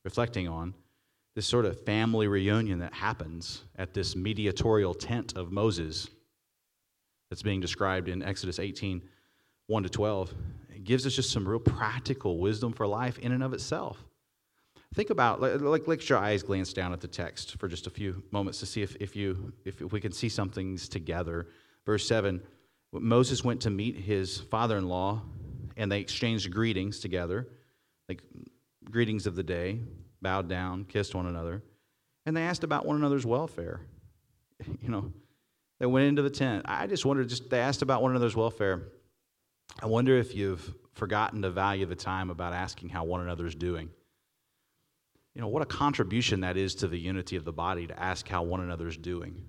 reflecting 0.04 0.48
on. 0.48 0.74
This 1.34 1.46
sort 1.46 1.64
of 1.64 1.82
family 1.84 2.28
reunion 2.28 2.78
that 2.80 2.92
happens 2.92 3.64
at 3.76 3.94
this 3.94 4.14
mediatorial 4.14 4.94
tent 4.94 5.34
of 5.34 5.50
Moses 5.50 6.08
that's 7.30 7.42
being 7.42 7.60
described 7.60 8.08
in 8.08 8.22
Exodus 8.22 8.58
18 8.58 9.02
1 9.72 9.82
to 9.84 9.88
12. 9.88 10.34
It 10.74 10.84
gives 10.84 11.06
us 11.06 11.14
just 11.14 11.30
some 11.30 11.48
real 11.48 11.58
practical 11.58 12.38
wisdom 12.38 12.72
for 12.72 12.86
life 12.86 13.18
in 13.18 13.32
and 13.32 13.42
of 13.42 13.54
itself. 13.54 14.04
Think 14.94 15.08
about, 15.08 15.40
like, 15.40 15.88
let 15.88 16.08
your 16.10 16.18
eyes 16.18 16.42
glance 16.42 16.74
down 16.74 16.92
at 16.92 17.00
the 17.00 17.08
text 17.08 17.58
for 17.58 17.66
just 17.66 17.86
a 17.86 17.90
few 17.90 18.22
moments 18.30 18.60
to 18.60 18.66
see 18.66 18.82
if, 18.82 18.94
if, 18.96 19.16
you, 19.16 19.54
if 19.64 19.80
we 19.80 20.00
can 20.00 20.12
see 20.12 20.28
some 20.28 20.50
things 20.50 20.88
together. 20.88 21.48
Verse 21.86 22.06
7 22.06 22.40
Moses 22.92 23.42
went 23.42 23.62
to 23.62 23.70
meet 23.70 23.96
his 23.96 24.38
father 24.38 24.76
in 24.76 24.86
law, 24.86 25.22
and 25.78 25.90
they 25.90 25.98
exchanged 25.98 26.50
greetings 26.50 27.00
together, 27.00 27.48
like 28.06 28.20
greetings 28.90 29.26
of 29.26 29.34
the 29.34 29.42
day, 29.42 29.80
bowed 30.20 30.46
down, 30.46 30.84
kissed 30.84 31.14
one 31.14 31.24
another, 31.24 31.62
and 32.26 32.36
they 32.36 32.42
asked 32.42 32.64
about 32.64 32.84
one 32.84 32.96
another's 32.96 33.24
welfare. 33.24 33.80
You 34.82 34.90
know, 34.90 35.12
they 35.80 35.86
went 35.86 36.06
into 36.06 36.22
the 36.22 36.30
tent. 36.30 36.66
I 36.68 36.86
just 36.86 37.04
wondered, 37.04 37.28
just 37.28 37.50
they 37.50 37.58
asked 37.58 37.82
about 37.82 38.02
one 38.02 38.12
another's 38.12 38.36
welfare. 38.36 38.82
I 39.80 39.86
wonder 39.86 40.16
if 40.16 40.34
you've 40.34 40.74
forgotten 40.94 41.42
to 41.42 41.50
value 41.50 41.86
the 41.86 41.96
time 41.96 42.30
about 42.30 42.52
asking 42.52 42.90
how 42.90 43.04
one 43.04 43.20
another's 43.20 43.54
doing. 43.54 43.90
You 45.34 45.40
know, 45.40 45.48
what 45.48 45.62
a 45.62 45.66
contribution 45.66 46.40
that 46.40 46.56
is 46.56 46.74
to 46.76 46.88
the 46.88 46.98
unity 46.98 47.36
of 47.36 47.44
the 47.44 47.52
body 47.52 47.86
to 47.86 47.98
ask 47.98 48.28
how 48.28 48.42
one 48.42 48.60
another's 48.60 48.96
doing. 48.96 49.42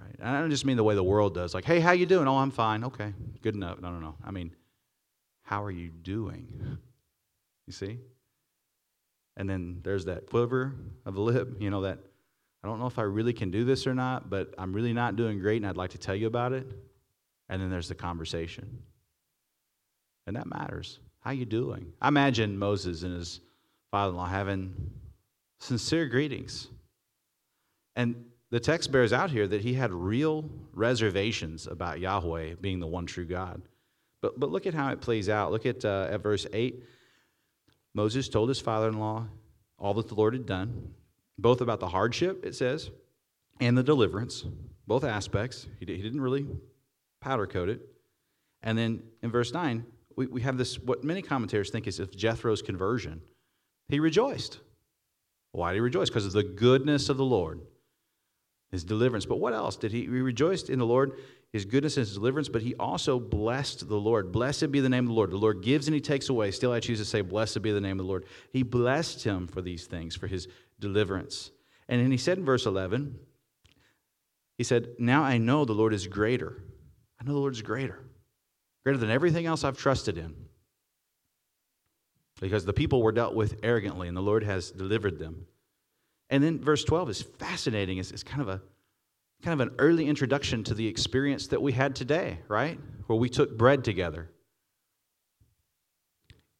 Right? 0.00 0.14
And 0.18 0.28
I 0.28 0.40
don't 0.40 0.50
just 0.50 0.64
mean 0.64 0.76
the 0.76 0.84
way 0.84 0.94
the 0.94 1.04
world 1.04 1.34
does, 1.34 1.54
like, 1.54 1.64
hey, 1.64 1.80
how 1.80 1.92
you 1.92 2.06
doing? 2.06 2.26
Oh, 2.26 2.38
I'm 2.38 2.50
fine. 2.50 2.84
Okay, 2.84 3.12
good 3.42 3.54
enough. 3.54 3.80
No, 3.80 3.90
no, 3.90 3.98
no. 3.98 4.14
I 4.24 4.30
mean, 4.30 4.54
how 5.42 5.62
are 5.64 5.70
you 5.70 5.90
doing? 5.90 6.78
You 7.66 7.72
see? 7.72 7.98
And 9.36 9.48
then 9.48 9.80
there's 9.82 10.06
that 10.06 10.26
quiver 10.26 10.74
of 11.04 11.14
the 11.14 11.20
lip, 11.20 11.56
you 11.60 11.70
know, 11.70 11.82
that 11.82 11.98
I 12.62 12.68
don't 12.68 12.80
know 12.80 12.86
if 12.86 12.98
I 12.98 13.02
really 13.02 13.32
can 13.32 13.50
do 13.50 13.64
this 13.64 13.86
or 13.86 13.94
not, 13.94 14.30
but 14.30 14.54
I'm 14.58 14.72
really 14.72 14.92
not 14.92 15.16
doing 15.16 15.38
great 15.38 15.58
and 15.58 15.66
I'd 15.66 15.76
like 15.76 15.90
to 15.90 15.98
tell 15.98 16.14
you 16.14 16.26
about 16.26 16.52
it. 16.52 16.66
And 17.48 17.60
then 17.60 17.70
there's 17.70 17.88
the 17.88 17.94
conversation. 17.94 18.82
And 20.26 20.36
that 20.36 20.46
matters. 20.46 21.00
How 21.20 21.30
you 21.30 21.46
doing? 21.46 21.92
I 22.00 22.08
imagine 22.08 22.58
Moses 22.58 23.02
and 23.02 23.14
his 23.14 23.40
father-in-law 23.90 24.26
having 24.26 24.74
sincere 25.58 26.06
greetings. 26.06 26.68
And 27.96 28.26
the 28.50 28.60
text 28.60 28.92
bears 28.92 29.12
out 29.12 29.30
here 29.30 29.46
that 29.46 29.60
he 29.60 29.74
had 29.74 29.92
real 29.92 30.48
reservations 30.72 31.66
about 31.66 32.00
Yahweh 32.00 32.54
being 32.60 32.80
the 32.80 32.86
one 32.86 33.06
true 33.06 33.26
God. 33.26 33.62
But, 34.20 34.38
but 34.38 34.50
look 34.50 34.66
at 34.66 34.74
how 34.74 34.90
it 34.90 35.00
plays 35.00 35.28
out. 35.28 35.52
Look 35.52 35.66
at, 35.66 35.84
uh, 35.84 36.08
at 36.10 36.22
verse 36.22 36.46
8. 36.52 36.82
Moses 37.94 38.28
told 38.28 38.48
his 38.48 38.60
father 38.60 38.88
in 38.88 38.98
law 38.98 39.26
all 39.78 39.94
that 39.94 40.08
the 40.08 40.14
Lord 40.14 40.34
had 40.34 40.46
done, 40.46 40.92
both 41.38 41.60
about 41.60 41.80
the 41.80 41.88
hardship, 41.88 42.44
it 42.44 42.54
says, 42.54 42.90
and 43.60 43.76
the 43.76 43.82
deliverance, 43.82 44.44
both 44.86 45.04
aspects. 45.04 45.66
He, 45.78 45.86
he 45.86 46.02
didn't 46.02 46.20
really 46.20 46.46
powder 47.20 47.46
coat 47.46 47.68
it. 47.68 47.80
And 48.62 48.76
then 48.76 49.02
in 49.22 49.30
verse 49.30 49.52
9, 49.52 49.84
we, 50.16 50.26
we 50.26 50.40
have 50.42 50.58
this, 50.58 50.78
what 50.78 51.04
many 51.04 51.22
commentators 51.22 51.70
think 51.70 51.86
is 51.86 52.00
of 52.00 52.14
Jethro's 52.16 52.62
conversion. 52.62 53.22
He 53.88 54.00
rejoiced. 54.00 54.60
Why 55.52 55.70
did 55.70 55.76
he 55.76 55.80
rejoice? 55.80 56.10
Because 56.10 56.26
of 56.26 56.32
the 56.32 56.42
goodness 56.42 57.08
of 57.08 57.16
the 57.16 57.24
Lord, 57.24 57.60
his 58.70 58.84
deliverance. 58.84 59.26
But 59.26 59.38
what 59.38 59.54
else? 59.54 59.76
Did 59.76 59.92
he, 59.92 60.02
he 60.02 60.08
rejoiced 60.08 60.68
in 60.68 60.78
the 60.78 60.86
Lord, 60.86 61.12
his 61.52 61.64
goodness 61.64 61.96
and 61.96 62.06
his 62.06 62.14
deliverance, 62.14 62.48
but 62.48 62.62
he 62.62 62.74
also 62.74 63.18
blessed 63.18 63.88
the 63.88 63.96
Lord. 63.96 64.32
Blessed 64.32 64.70
be 64.70 64.80
the 64.80 64.88
name 64.88 65.04
of 65.04 65.08
the 65.08 65.14
Lord. 65.14 65.30
The 65.30 65.36
Lord 65.36 65.62
gives 65.62 65.86
and 65.86 65.94
he 65.94 66.00
takes 66.00 66.28
away. 66.28 66.50
Still, 66.50 66.72
I 66.72 66.80
choose 66.80 66.98
to 66.98 67.04
say, 67.04 67.22
Blessed 67.22 67.62
be 67.62 67.72
the 67.72 67.80
name 67.80 67.98
of 67.98 68.04
the 68.04 68.10
Lord. 68.10 68.26
He 68.52 68.62
blessed 68.62 69.24
him 69.24 69.46
for 69.46 69.62
these 69.62 69.86
things, 69.86 70.14
for 70.16 70.26
his 70.26 70.48
deliverance. 70.80 71.50
And 71.88 72.02
then 72.02 72.10
he 72.10 72.18
said 72.18 72.38
in 72.38 72.44
verse 72.44 72.66
11, 72.66 73.18
he 74.58 74.64
said, 74.64 74.88
Now 74.98 75.22
I 75.22 75.38
know 75.38 75.64
the 75.64 75.72
Lord 75.72 75.94
is 75.94 76.06
greater 76.06 76.62
I 77.20 77.24
know 77.24 77.32
the 77.32 77.38
Lord's 77.38 77.62
greater, 77.62 78.00
greater 78.84 78.98
than 78.98 79.10
everything 79.10 79.46
else 79.46 79.64
I've 79.64 79.78
trusted 79.78 80.18
in. 80.18 80.34
Because 82.40 82.64
the 82.64 82.72
people 82.72 83.02
were 83.02 83.12
dealt 83.12 83.34
with 83.34 83.58
arrogantly, 83.62 84.06
and 84.06 84.16
the 84.16 84.22
Lord 84.22 84.44
has 84.44 84.70
delivered 84.70 85.18
them. 85.18 85.46
And 86.30 86.42
then 86.42 86.60
verse 86.60 86.84
12 86.84 87.10
is 87.10 87.22
fascinating. 87.22 87.98
It's, 87.98 88.12
it's 88.12 88.22
kind 88.22 88.42
of 88.42 88.48
a 88.48 88.60
kind 89.42 89.60
of 89.60 89.68
an 89.68 89.74
early 89.78 90.06
introduction 90.06 90.64
to 90.64 90.74
the 90.74 90.86
experience 90.86 91.46
that 91.48 91.62
we 91.62 91.72
had 91.72 91.94
today, 91.94 92.38
right? 92.48 92.78
Where 93.06 93.18
we 93.18 93.28
took 93.28 93.56
bread 93.56 93.84
together. 93.84 94.28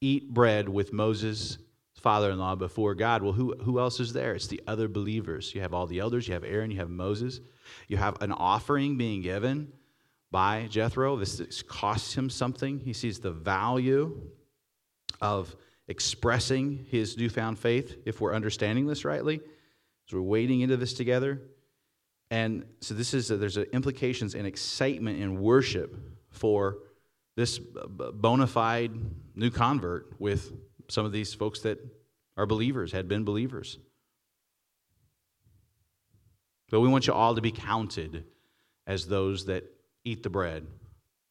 Eat 0.01 0.33
bread 0.33 0.69
with 0.69 0.93
Moses' 0.93 1.59
father 1.97 2.31
in 2.31 2.39
law 2.39 2.55
before 2.55 2.95
God. 2.95 3.23
Well, 3.23 3.33
who, 3.33 3.53
who 3.63 3.81
else 3.81 3.99
is 3.99 4.13
there? 4.13 4.35
It's 4.35 4.47
the 4.47 4.63
other 4.69 4.87
believers. 4.87 5.53
You 5.55 5.61
have 5.61 5.75
all 5.75 5.89
the 5.89 5.99
elders, 5.99 6.29
you 6.29 6.35
have 6.35 6.45
Aaron, 6.45 6.71
you 6.71 6.77
have 6.77 6.91
Moses, 6.91 7.41
you 7.89 7.97
have 7.97 8.23
an 8.23 8.31
offering 8.31 8.97
being 8.97 9.23
given 9.23 9.73
by 10.31 10.67
Jethro. 10.69 11.17
This, 11.17 11.63
costs 11.63 12.15
him 12.15 12.31
something. 12.31 12.81
He 12.81 12.93
sees 12.93 13.19
the 13.19 13.31
value 13.31 14.21
of 15.21 15.55
expressing 15.89 16.87
his 16.91 17.17
newfound 17.17 17.59
faith, 17.59 17.97
if 18.05 18.21
we're 18.21 18.35
understanding 18.35 18.87
this 18.87 19.05
rightly, 19.05 19.37
as 19.37 20.15
we're 20.15 20.21
wading 20.21 20.61
into 20.61 20.77
this 20.77 20.93
together. 20.93 21.41
And 22.31 22.65
so 22.81 22.95
this 22.95 23.15
is 23.15 23.29
there's 23.29 23.57
implications 23.57 24.35
and 24.35 24.47
excitement 24.47 25.21
in 25.21 25.41
worship 25.41 25.97
for 26.31 26.79
this 27.37 27.59
bona 27.59 28.47
fide 28.47 28.93
new 29.35 29.51
convert 29.51 30.13
with 30.19 30.53
some 30.89 31.07
of 31.07 31.13
these 31.13 31.33
folks 31.33 31.61
that 31.61 31.79
are 32.37 32.47
believers, 32.47 32.93
had 32.93 33.09
been 33.09 33.25
believers. 33.25 33.79
But 36.71 36.81
we 36.81 36.89
want 36.89 37.07
you 37.07 37.15
all 37.15 37.35
to 37.35 37.41
be 37.41 37.51
counted 37.51 38.25
as 38.87 39.07
those 39.07 39.47
that 39.47 39.65
eat 40.09 40.23
the 40.23 40.31
bread, 40.31 40.67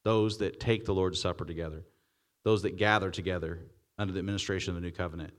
those 0.04 0.38
that 0.38 0.60
take 0.60 0.86
the 0.86 0.94
Lord's 0.94 1.20
Supper 1.20 1.46
together, 1.46 1.84
those 2.44 2.62
that 2.62 2.78
gather 2.78 3.12
together 3.12 3.60
under 3.98 4.14
the 4.14 4.20
administration 4.20 4.72
of 4.72 4.76
the 4.76 4.82
new 4.82 4.92
covenant. 4.92 5.34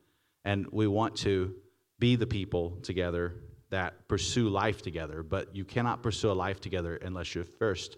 And 0.45 0.67
we 0.73 0.87
want 0.87 1.17
to 1.19 1.55
be 1.99 2.17
the 2.17 2.27
people 2.27 2.79
together 2.83 3.35
that 3.71 4.09
pursue 4.09 4.49
life 4.49 4.83
together, 4.83 5.23
but 5.23 5.55
you 5.55 5.65
cannot 5.65 6.03
pursue 6.03 6.31
a 6.31 6.33
life 6.33 6.61
together 6.61 6.97
unless 6.97 7.35
you're 7.35 7.45
first 7.45 7.97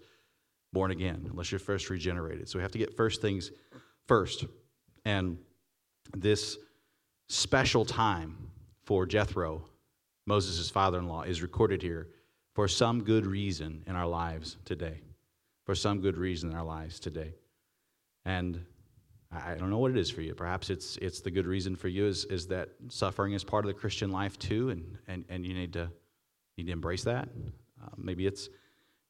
born 0.73 0.91
again, 0.91 1.27
unless 1.31 1.51
you're 1.51 1.59
first 1.59 1.91
regenerated. 1.91 2.49
So 2.49 2.59
we 2.59 2.63
have 2.63 2.73
to 2.73 2.79
get 2.79 2.97
first 2.97 3.21
things 3.21 3.51
first. 4.07 4.45
And 5.05 5.39
this 6.17 6.59
special 7.29 7.85
time 7.85 8.51
for 8.85 9.07
Jethro, 9.07 9.65
Moses' 10.27 10.71
father 10.71 10.99
in 10.99 11.09
law, 11.09 11.23
is 11.23 11.43
recorded 11.43 11.83
here 11.83 12.09
for 12.55 12.69
some 12.69 13.05
good 13.05 13.27
reason 13.27 13.83
in 13.87 13.97
our 13.97 14.07
lives 14.07 14.57
today. 14.65 15.01
For 15.71 15.77
some 15.77 16.01
good 16.01 16.19
reason 16.19 16.51
in 16.51 16.57
our 16.57 16.65
lives 16.65 16.99
today. 16.99 17.33
And 18.25 18.61
I 19.31 19.55
don't 19.55 19.71
know 19.71 19.79
what 19.79 19.93
it 19.93 19.97
is 19.97 20.11
for 20.11 20.21
you. 20.21 20.35
Perhaps 20.35 20.69
it's, 20.69 20.97
it's 20.97 21.21
the 21.21 21.31
good 21.31 21.47
reason 21.47 21.77
for 21.77 21.87
you 21.87 22.07
is, 22.07 22.25
is 22.25 22.49
that 22.49 22.71
suffering 22.89 23.35
is 23.35 23.45
part 23.45 23.65
of 23.65 23.69
the 23.69 23.79
Christian 23.79 24.11
life 24.11 24.37
too, 24.37 24.71
and, 24.71 24.99
and, 25.07 25.25
and 25.29 25.47
you 25.47 25.55
need 25.55 25.73
to, 25.75 25.89
need 26.59 26.67
to 26.67 26.73
embrace 26.73 27.05
that. 27.05 27.29
Uh, 27.81 27.89
maybe 27.97 28.27
it's 28.27 28.49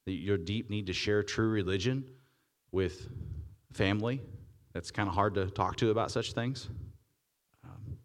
your 0.05 0.37
deep 0.37 0.69
need 0.69 0.89
to 0.89 0.93
share 0.93 1.23
true 1.23 1.49
religion 1.49 2.05
with 2.73 3.09
family. 3.73 4.21
That's 4.75 4.91
kind 4.91 5.09
of 5.09 5.15
hard 5.15 5.33
to 5.37 5.47
talk 5.47 5.77
to 5.77 5.89
about 5.89 6.11
such 6.11 6.35
things. 6.35 6.69
Um, 7.65 7.97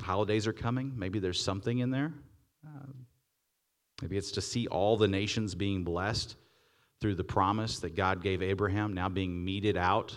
holidays 0.00 0.46
are 0.46 0.52
coming. 0.52 0.92
Maybe 0.94 1.18
there's 1.18 1.42
something 1.42 1.80
in 1.80 1.90
there. 1.90 2.12
Uh, 2.64 2.86
maybe 4.00 4.16
it's 4.16 4.30
to 4.30 4.40
see 4.40 4.68
all 4.68 4.96
the 4.96 5.08
nations 5.08 5.56
being 5.56 5.82
blessed 5.82 6.36
through 7.00 7.14
the 7.14 7.24
promise 7.24 7.78
that 7.80 7.94
God 7.94 8.22
gave 8.22 8.42
Abraham 8.42 8.92
now 8.92 9.08
being 9.08 9.44
meted 9.44 9.76
out 9.76 10.16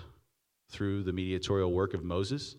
through 0.70 1.04
the 1.04 1.14
mediatorial 1.14 1.72
work 1.72 1.94
of 1.94 2.04
Moses. 2.04 2.56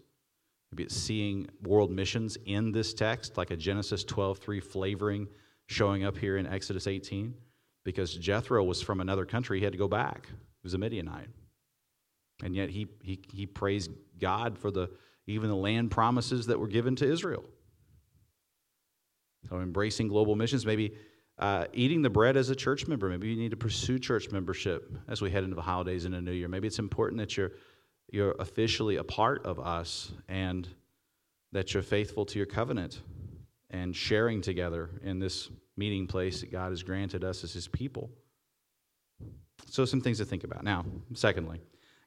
Maybe 0.71 0.85
it's 0.85 0.97
seeing 0.97 1.49
world 1.63 1.91
missions 1.91 2.37
in 2.47 2.73
this 2.73 2.95
text, 2.95 3.37
like 3.37 3.51
a 3.51 3.57
Genesis 3.57 4.05
12:3 4.05 4.63
flavoring 4.63 5.29
showing 5.67 6.05
up 6.05 6.17
here 6.17 6.37
in 6.37 6.47
Exodus 6.47 6.87
18, 6.87 7.35
because 7.85 8.15
Jethro 8.15 8.63
was 8.63 8.81
from 8.83 9.01
another 9.01 9.25
country. 9.25 9.59
He 9.59 9.65
had 9.65 9.73
to 9.73 9.79
go 9.79 9.89
back. 9.89 10.27
He 10.29 10.65
was 10.65 10.75
a 10.75 10.79
Midianite. 10.79 11.29
And 12.43 12.55
yet 12.55 12.71
he, 12.71 12.89
he, 13.03 13.21
he 13.33 13.47
praised 13.47 13.91
God 14.19 14.59
for 14.59 14.71
the, 14.71 14.91
even 15.27 15.49
the 15.49 15.57
land 15.57 15.91
promises 15.91 16.47
that 16.47 16.59
were 16.59 16.69
given 16.69 16.97
to 16.97 17.11
Israel. 17.11 17.45
So 19.49 19.61
embracing 19.61 20.09
global 20.09 20.37
missions, 20.37 20.67
maybe 20.67 20.95
uh, 21.39 21.67
eating 21.73 22.03
the 22.03 22.11
bread 22.11 22.37
as 22.37 22.51
a 22.51 22.57
church 22.57 22.87
member. 22.87 23.09
Maybe 23.09 23.29
you 23.29 23.37
need 23.37 23.51
to 23.51 23.57
pursue 23.57 23.99
church 23.99 24.31
membership 24.31 24.93
as 25.09 25.21
we 25.21 25.31
head 25.31 25.45
into 25.45 25.57
the 25.57 25.63
holidays 25.63 26.05
and 26.05 26.15
a 26.15 26.21
new 26.21 26.33
year. 26.33 26.49
Maybe 26.49 26.67
it's 26.67 26.79
important 26.79 27.19
that 27.21 27.37
you're 27.37 27.53
you're 28.11 28.33
officially 28.39 28.97
a 28.97 29.05
part 29.05 29.45
of 29.47 29.59
us 29.59 30.13
and 30.29 30.69
that 31.53 31.73
you're 31.73 31.83
faithful 31.83 32.27
to 32.27 32.39
your 32.39 32.47
covenant 32.47 33.01
and 33.71 33.97
sharing 33.97 34.43
together 34.43 34.91
in 35.03 35.19
this 35.19 35.49
meeting 35.77 36.07
place 36.07 36.41
that 36.41 36.53
God 36.53 36.71
has 36.71 36.83
granted 36.83 37.25
us 37.25 37.43
as 37.43 37.53
his 37.53 37.67
people. 37.67 38.11
So, 39.67 39.85
some 39.87 40.01
things 40.01 40.19
to 40.19 40.25
think 40.25 40.45
about. 40.45 40.63
Now, 40.65 40.85
secondly, 41.15 41.63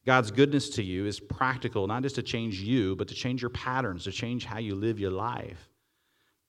God's 0.05 0.29
goodness 0.29 0.69
to 0.71 0.83
you 0.83 1.07
is 1.07 1.19
practical, 1.19 1.88
not 1.88 2.03
just 2.03 2.15
to 2.15 2.23
change 2.23 2.61
you, 2.61 2.95
but 2.95 3.07
to 3.07 3.15
change 3.15 3.41
your 3.41 3.49
patterns, 3.49 4.03
to 4.03 4.11
change 4.11 4.45
how 4.45 4.59
you 4.59 4.75
live 4.75 4.99
your 4.99 5.11
life. 5.11 5.69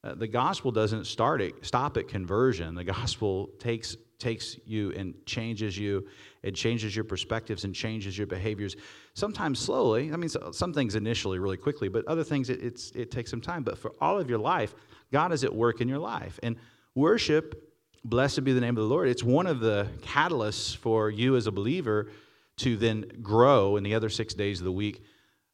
Uh, 0.07 0.15
the 0.15 0.27
gospel 0.29 0.71
doesn't 0.71 1.05
start 1.05 1.41
at, 1.41 1.53
stop 1.63 1.97
at 1.97 2.07
conversion. 2.07 2.75
The 2.75 2.85
gospel 2.85 3.51
takes 3.59 3.97
takes 4.19 4.57
you 4.65 4.93
and 4.93 5.15
changes 5.27 5.77
you. 5.77 6.07
It 6.43 6.55
changes 6.55 6.97
your 6.97 7.05
perspectives 7.05 7.65
and 7.65 7.75
changes 7.75 8.17
your 8.17 8.27
behaviors. 8.27 8.75
Sometimes 9.13 9.59
slowly. 9.59 10.11
I 10.11 10.17
mean, 10.17 10.31
some 10.53 10.73
things 10.73 10.95
initially 10.95 11.39
really 11.39 11.59
quickly, 11.59 11.89
but 11.89 12.07
other 12.07 12.25
things 12.25 12.49
it, 12.49 12.63
it's, 12.63 12.93
it 12.93 13.11
takes 13.11 13.31
some 13.31 13.43
time. 13.43 13.63
But 13.63 13.77
for 13.77 13.93
all 14.01 14.19
of 14.19 14.31
your 14.31 14.39
life, 14.39 14.75
God 15.13 15.33
is 15.33 15.45
at 15.45 15.55
work 15.55 15.83
in 15.83 15.89
your 15.89 15.99
life. 15.99 16.41
And 16.43 16.57
worship, 16.95 17.71
blessed 18.05 18.43
be 18.43 18.55
the 18.55 18.61
name 18.61 18.79
of 18.79 18.83
the 18.83 18.89
Lord, 18.89 19.07
it's 19.09 19.23
one 19.23 19.47
of 19.47 19.61
the 19.61 19.89
catalysts 20.01 20.75
for 20.75 21.11
you 21.11 21.37
as 21.37 21.47
a 21.47 21.53
believer 21.53 22.11
to 22.59 22.77
then 22.79 23.05
grow 23.21 23.77
in 23.77 23.83
the 23.83 23.95
other 23.95 24.09
six 24.09 24.33
days 24.33 24.61
of 24.61 24.65
the 24.65 24.73
week 24.73 25.03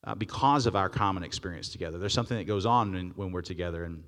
uh, 0.04 0.14
because 0.14 0.66
of 0.66 0.76
our 0.76 0.88
common 0.88 1.24
experience 1.24 1.68
together. 1.70 1.98
There's 1.98 2.14
something 2.14 2.38
that 2.38 2.46
goes 2.46 2.64
on 2.64 2.92
when, 2.92 3.10
when 3.16 3.32
we're 3.32 3.42
together. 3.42 3.82
And 3.82 4.04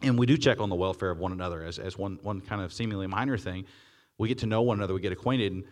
and 0.00 0.18
we 0.18 0.26
do 0.26 0.36
check 0.36 0.60
on 0.60 0.68
the 0.68 0.74
welfare 0.74 1.10
of 1.10 1.18
one 1.18 1.32
another 1.32 1.62
as, 1.62 1.78
as 1.78 1.98
one, 1.98 2.18
one 2.22 2.40
kind 2.40 2.62
of 2.62 2.72
seemingly 2.72 3.06
minor 3.06 3.36
thing 3.36 3.66
we 4.22 4.28
get 4.28 4.38
to 4.38 4.46
know 4.46 4.62
one 4.62 4.78
another, 4.78 4.94
we 4.94 5.00
get 5.00 5.12
acquainted. 5.12 5.52
And 5.52 5.64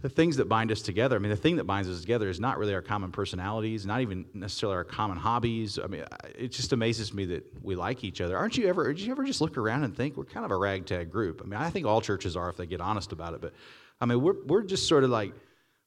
the 0.00 0.08
things 0.08 0.36
that 0.36 0.48
bind 0.48 0.72
us 0.72 0.80
together, 0.80 1.16
I 1.16 1.18
mean, 1.18 1.30
the 1.30 1.36
thing 1.36 1.56
that 1.56 1.64
binds 1.64 1.88
us 1.88 2.00
together 2.00 2.28
is 2.28 2.40
not 2.40 2.58
really 2.58 2.72
our 2.72 2.82
common 2.82 3.12
personalities, 3.12 3.84
not 3.84 4.00
even 4.00 4.24
necessarily 4.32 4.76
our 4.76 4.84
common 4.84 5.18
hobbies. 5.18 5.78
I 5.78 5.86
mean, 5.88 6.04
it 6.38 6.52
just 6.52 6.72
amazes 6.72 7.12
me 7.12 7.26
that 7.26 7.44
we 7.62 7.74
like 7.74 8.04
each 8.04 8.20
other. 8.20 8.36
Aren't 8.36 8.56
you 8.56 8.68
ever, 8.68 8.92
did 8.92 9.02
you 9.02 9.10
ever 9.10 9.24
just 9.24 9.40
look 9.40 9.58
around 9.58 9.84
and 9.84 9.94
think 9.94 10.16
we're 10.16 10.24
kind 10.24 10.44
of 10.44 10.52
a 10.52 10.56
ragtag 10.56 11.10
group? 11.10 11.42
I 11.44 11.48
mean, 11.48 11.60
I 11.60 11.70
think 11.70 11.86
all 11.86 12.00
churches 12.00 12.36
are 12.36 12.48
if 12.48 12.56
they 12.56 12.66
get 12.66 12.80
honest 12.80 13.12
about 13.12 13.34
it. 13.34 13.40
But 13.40 13.52
I 14.00 14.06
mean, 14.06 14.22
we're, 14.22 14.42
we're 14.46 14.62
just 14.62 14.88
sort 14.88 15.04
of 15.04 15.10
like, 15.10 15.34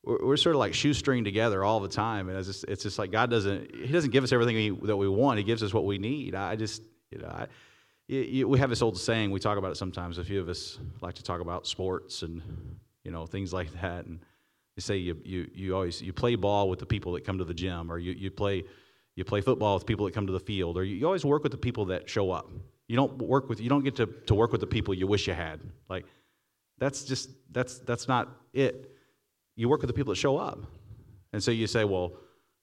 we're, 0.04 0.36
sort 0.36 0.56
of 0.56 0.60
like 0.60 0.74
shoestring 0.74 1.24
together 1.24 1.64
all 1.64 1.80
the 1.80 1.88
time. 1.88 2.28
And 2.28 2.38
it's 2.38 2.48
just, 2.48 2.66
it's 2.66 2.84
just 2.84 3.00
like 3.00 3.12
God 3.12 3.30
doesn't, 3.30 3.74
He 3.74 3.88
doesn't 3.88 4.12
give 4.12 4.26
us 4.26 4.34
everything 4.34 4.56
we, 4.56 4.88
that 4.88 4.98
we 4.98 5.08
want, 5.08 5.38
He 5.38 5.44
gives 5.44 5.64
us 5.64 5.74
what 5.74 5.86
we 5.86 5.98
need. 5.98 6.36
I 6.36 6.58
just, 6.58 6.84
you 7.13 7.21
know, 7.21 7.28
I, 7.28 7.47
we 8.10 8.60
have 8.60 8.69
this 8.69 8.82
old 8.82 8.97
saying 8.97 9.32
we 9.32 9.39
talk 9.39 9.58
about 9.58 9.71
it 9.71 9.78
sometimes 9.78 10.17
a 10.17 10.23
few 10.23 10.41
of 10.41 10.49
us 10.49 10.80
like 11.02 11.15
to 11.15 11.23
talk 11.23 11.39
about 11.39 11.65
sports 11.67 12.21
and 12.21 12.41
you 13.04 13.12
know 13.12 13.26
things 13.26 13.54
like 13.54 13.71
that 13.82 14.06
and 14.06 14.19
they 14.76 14.82
say 14.82 14.97
you, 14.97 15.17
you, 15.23 15.49
you 15.54 15.76
always 15.76 16.02
you 16.02 16.12
play 16.12 16.36
ball 16.36 16.69
with 16.69 16.80
the 16.80 16.86
people 16.86 17.13
that 17.13 17.23
come 17.23 17.38
to 17.38 17.45
the 17.45 17.54
gym 17.54 17.91
or 17.91 17.99
you, 17.99 18.12
you 18.13 18.32
play 18.32 18.63
you 19.15 19.23
play 19.23 19.41
football 19.41 19.76
with 19.76 19.86
people 19.86 20.06
that 20.06 20.13
come 20.13 20.26
to 20.26 20.34
the 20.34 20.39
field 20.39 20.78
or 20.78 20.84
you, 20.84 20.95
you 20.95 21.06
always 21.06 21.23
work 21.23 21.43
with 21.43 21.52
the 21.52 21.58
people 21.58 21.86
that 21.86 22.10
show 22.10 22.32
up. 22.32 22.49
You 22.88 22.95
don't 22.95 23.17
work 23.19 23.49
with 23.49 23.62
you 23.62 23.69
don't 23.69 23.84
get 23.84 23.95
to, 23.97 24.08
to 24.08 24.36
work 24.36 24.52
with 24.52 24.62
the 24.62 24.67
people 24.67 24.93
you 24.93 25.08
wish 25.08 25.28
you 25.28 25.34
had. 25.34 25.62
Like 25.89 26.06
that's 26.80 27.04
just 27.04 27.30
that's 27.52 27.80
that's 27.80 28.08
not 28.08 28.30
it. 28.54 28.91
You 29.56 29.69
work 29.69 29.82
with 29.82 29.89
the 29.89 29.93
people 29.93 30.12
that 30.12 30.19
show 30.19 30.38
up. 30.38 30.60
And 31.32 31.41
so 31.43 31.52
you 31.52 31.67
say 31.67 31.84
well 31.84 32.13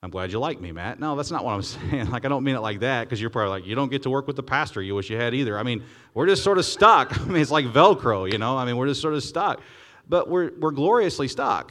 I'm 0.02 0.10
glad 0.10 0.32
you 0.32 0.38
like 0.38 0.60
me, 0.60 0.72
Matt. 0.72 0.98
No, 0.98 1.14
that's 1.14 1.30
not 1.30 1.44
what 1.44 1.52
I'm 1.52 1.62
saying. 1.90 2.10
Like, 2.10 2.24
I 2.24 2.28
don't 2.28 2.44
mean 2.44 2.54
it 2.54 2.60
like 2.60 2.80
that 2.80 3.04
because 3.04 3.20
you're 3.20 3.30
probably 3.30 3.50
like, 3.50 3.66
you 3.66 3.74
don't 3.74 3.90
get 3.90 4.02
to 4.04 4.10
work 4.10 4.26
with 4.26 4.36
the 4.36 4.42
pastor 4.42 4.82
you 4.82 4.94
wish 4.94 5.10
you 5.10 5.16
had 5.16 5.34
either. 5.34 5.58
I 5.58 5.62
mean, 5.62 5.84
we're 6.14 6.26
just 6.26 6.42
sort 6.42 6.58
of 6.58 6.64
stuck. 6.64 7.18
I 7.20 7.24
mean, 7.24 7.42
it's 7.42 7.50
like 7.50 7.66
Velcro, 7.66 8.30
you 8.30 8.38
know? 8.38 8.56
I 8.56 8.64
mean, 8.64 8.76
we're 8.76 8.88
just 8.88 9.02
sort 9.02 9.14
of 9.14 9.22
stuck. 9.22 9.60
But 10.08 10.28
we're, 10.28 10.52
we're 10.58 10.70
gloriously 10.72 11.28
stuck. 11.28 11.70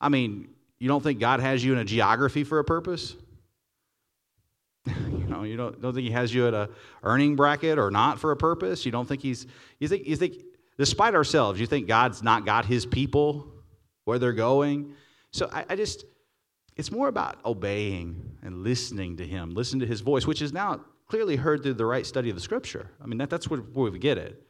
I 0.00 0.08
mean, 0.08 0.48
you 0.78 0.88
don't 0.88 1.02
think 1.02 1.20
God 1.20 1.40
has 1.40 1.64
you 1.64 1.72
in 1.72 1.78
a 1.78 1.84
geography 1.84 2.42
for 2.42 2.58
a 2.58 2.64
purpose? 2.64 3.14
you 4.86 5.26
know, 5.28 5.44
you 5.44 5.56
don't, 5.56 5.80
don't 5.80 5.94
think 5.94 6.06
He 6.06 6.12
has 6.12 6.34
you 6.34 6.48
at 6.48 6.54
a 6.54 6.70
earning 7.02 7.36
bracket 7.36 7.78
or 7.78 7.90
not 7.90 8.18
for 8.18 8.32
a 8.32 8.36
purpose? 8.36 8.84
You 8.84 8.92
don't 8.92 9.06
think 9.06 9.22
He's, 9.22 9.46
you 9.78 9.88
think, 9.88 10.06
you 10.06 10.16
think, 10.16 10.42
despite 10.78 11.14
ourselves, 11.14 11.60
you 11.60 11.66
think 11.66 11.86
God's 11.86 12.22
not 12.22 12.44
got 12.44 12.64
His 12.64 12.86
people 12.86 13.46
where 14.04 14.18
they're 14.18 14.32
going? 14.32 14.94
So 15.32 15.48
I, 15.52 15.64
I 15.70 15.76
just, 15.76 16.04
it's 16.76 16.90
more 16.90 17.08
about 17.08 17.38
obeying 17.44 18.38
and 18.42 18.62
listening 18.64 19.16
to 19.18 19.26
Him, 19.26 19.50
listening 19.50 19.80
to 19.80 19.86
His 19.86 20.00
voice, 20.00 20.26
which 20.26 20.42
is 20.42 20.52
now 20.52 20.80
clearly 21.08 21.36
heard 21.36 21.62
through 21.62 21.74
the 21.74 21.86
right 21.86 22.06
study 22.06 22.30
of 22.30 22.36
the 22.36 22.40
Scripture. 22.40 22.90
I 23.02 23.06
mean, 23.06 23.18
that, 23.18 23.30
that's 23.30 23.48
where, 23.48 23.60
where 23.60 23.90
we 23.90 23.98
get 23.98 24.16
it. 24.16 24.42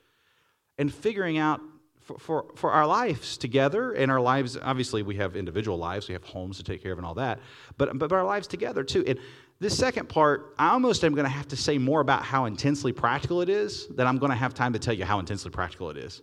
And 0.78 0.92
figuring 0.92 1.38
out 1.38 1.61
for, 2.00 2.18
for, 2.18 2.44
for 2.56 2.70
our 2.72 2.87
lives 2.87 3.37
together 3.37 3.92
and 3.92 4.11
our 4.11 4.20
lives, 4.20 4.56
obviously, 4.61 5.02
we 5.02 5.16
have 5.16 5.37
individual 5.37 5.78
lives, 5.78 6.09
we 6.09 6.12
have 6.12 6.24
homes 6.24 6.56
to 6.59 6.64
take 6.64 6.83
care 6.83 6.92
of 6.92 6.98
and 6.98 7.06
all 7.06 7.14
that, 7.14 7.40
but, 7.76 7.98
but 7.98 8.12
our 8.12 8.24
lives 8.24 8.46
together 8.46 8.83
too. 8.83 9.04
And 9.06 9.18
this 9.61 9.76
second 9.76 10.09
part, 10.09 10.54
I 10.59 10.70
almost 10.70 11.04
am 11.04 11.14
going 11.14 11.26
to 11.26 11.30
have 11.30 11.48
to 11.48 11.56
say 11.56 11.76
more 11.76 12.00
about 12.00 12.24
how 12.24 12.46
intensely 12.46 12.92
practical 12.92 13.42
it 13.42 13.48
is 13.48 13.87
than 13.88 14.06
I'm 14.06 14.18
going 14.18 14.30
to 14.30 14.37
have 14.37 14.54
time 14.54 14.72
to 14.72 14.78
tell 14.78 14.94
you 14.94 15.04
how 15.04 15.18
intensely 15.18 15.50
practical 15.50 15.90
it 15.90 15.98
is. 15.98 16.22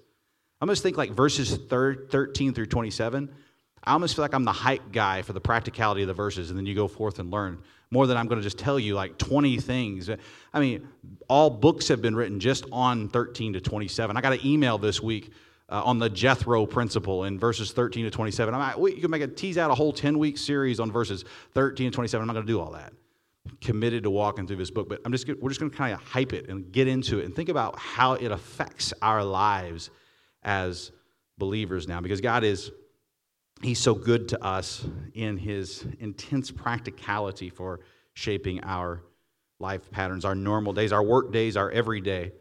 I 0.59 0.65
almost 0.65 0.81
think 0.81 0.97
like 0.97 1.11
verses 1.11 1.55
13 1.55 2.53
through 2.53 2.65
27 2.65 3.29
I 3.83 3.93
almost 3.93 4.15
feel 4.15 4.23
like 4.23 4.33
I'm 4.33 4.43
the 4.43 4.51
hype 4.51 4.91
guy 4.91 5.21
for 5.21 5.33
the 5.33 5.41
practicality 5.41 6.01
of 6.01 6.07
the 6.07 6.13
verses, 6.13 6.49
and 6.49 6.57
then 6.57 6.65
you 6.65 6.75
go 6.75 6.87
forth 6.87 7.19
and 7.19 7.31
learn 7.31 7.59
more 7.91 8.05
than 8.07 8.17
I'm 8.17 8.27
going 8.27 8.39
to 8.39 8.43
just 8.43 8.57
tell 8.57 8.79
you 8.79 8.95
like 8.95 9.17
20 9.17 9.57
things. 9.57 10.09
I 10.53 10.59
mean, 10.59 10.87
all 11.29 11.49
books 11.49 11.87
have 11.87 12.01
been 12.01 12.15
written 12.15 12.39
just 12.39 12.65
on 12.71 13.07
13 13.09 13.53
to 13.53 13.61
27. 13.61 14.17
I 14.17 14.21
got 14.21 14.33
an 14.33 14.45
email 14.45 14.77
this 14.77 15.01
week 15.01 15.31
uh, 15.69 15.83
on 15.83 15.99
the 15.99 16.09
Jethro 16.09 16.65
principle 16.65 17.25
in 17.25 17.39
verses 17.39 17.71
13 17.71 18.05
to 18.05 18.11
27. 18.11 18.53
I 18.53 18.71
mean, 18.71 18.79
we, 18.81 18.95
you 18.95 19.01
can 19.01 19.11
make 19.11 19.21
a 19.21 19.27
tease 19.27 19.57
out 19.57 19.71
a 19.71 19.75
whole 19.75 19.93
10 19.93 20.17
week 20.17 20.37
series 20.37 20.79
on 20.79 20.91
verses 20.91 21.23
13 21.53 21.91
to 21.91 21.95
27. 21.95 22.21
I'm 22.21 22.27
not 22.27 22.33
going 22.33 22.45
to 22.45 22.51
do 22.51 22.59
all 22.59 22.71
that. 22.71 22.93
I'm 23.49 23.57
committed 23.61 24.03
to 24.03 24.09
walking 24.09 24.47
through 24.47 24.57
this 24.57 24.71
book, 24.71 24.89
but 24.89 25.01
I'm 25.05 25.11
just 25.11 25.27
we're 25.27 25.49
just 25.49 25.59
going 25.59 25.71
to 25.71 25.77
kind 25.77 25.93
of 25.93 26.01
hype 26.01 26.33
it 26.33 26.49
and 26.49 26.71
get 26.71 26.87
into 26.87 27.19
it 27.19 27.25
and 27.25 27.35
think 27.35 27.49
about 27.49 27.79
how 27.79 28.13
it 28.13 28.31
affects 28.31 28.93
our 29.01 29.23
lives 29.23 29.89
as 30.43 30.91
believers 31.37 31.87
now 31.87 32.01
because 32.01 32.19
God 32.19 32.43
is 32.43 32.71
he's 33.61 33.79
so 33.79 33.93
good 33.93 34.29
to 34.29 34.43
us 34.43 34.85
in 35.13 35.37
his 35.37 35.85
intense 35.99 36.51
practicality 36.51 37.49
for 37.49 37.79
shaping 38.13 38.63
our 38.63 39.03
life 39.59 39.89
patterns, 39.91 40.25
our 40.25 40.35
normal 40.35 40.73
days, 40.73 40.91
our 40.91 41.03
work 41.03 41.31
days, 41.31 41.57
our 41.57 41.71
everyday 41.71 42.31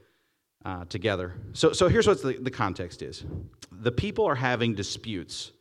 uh, 0.64 0.85
together. 0.87 1.35
So, 1.52 1.72
so 1.72 1.88
here's 1.88 2.07
what 2.07 2.22
the, 2.22 2.35
the 2.35 2.50
context 2.50 3.02
is 3.02 3.24
the 3.70 3.92
people 3.92 4.26
are 4.26 4.35
having 4.35 4.74
disputes, 4.74 5.52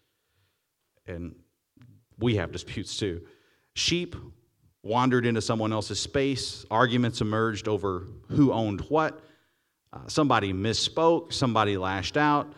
and 1.05 1.35
we 2.17 2.35
have 2.35 2.51
disputes 2.51 2.97
too. 2.97 3.21
Sheep 3.75 4.15
wandered 4.83 5.25
into 5.25 5.41
someone 5.41 5.73
else's 5.73 5.99
space, 5.99 6.65
arguments 6.69 7.21
emerged 7.21 7.67
over 7.67 8.07
who 8.29 8.51
owned 8.51 8.81
what. 8.81 9.21
Uh, 9.91 9.99
somebody 10.07 10.53
misspoke, 10.53 11.31
somebody 11.33 11.77
lashed 11.77 12.17
out 12.17 12.53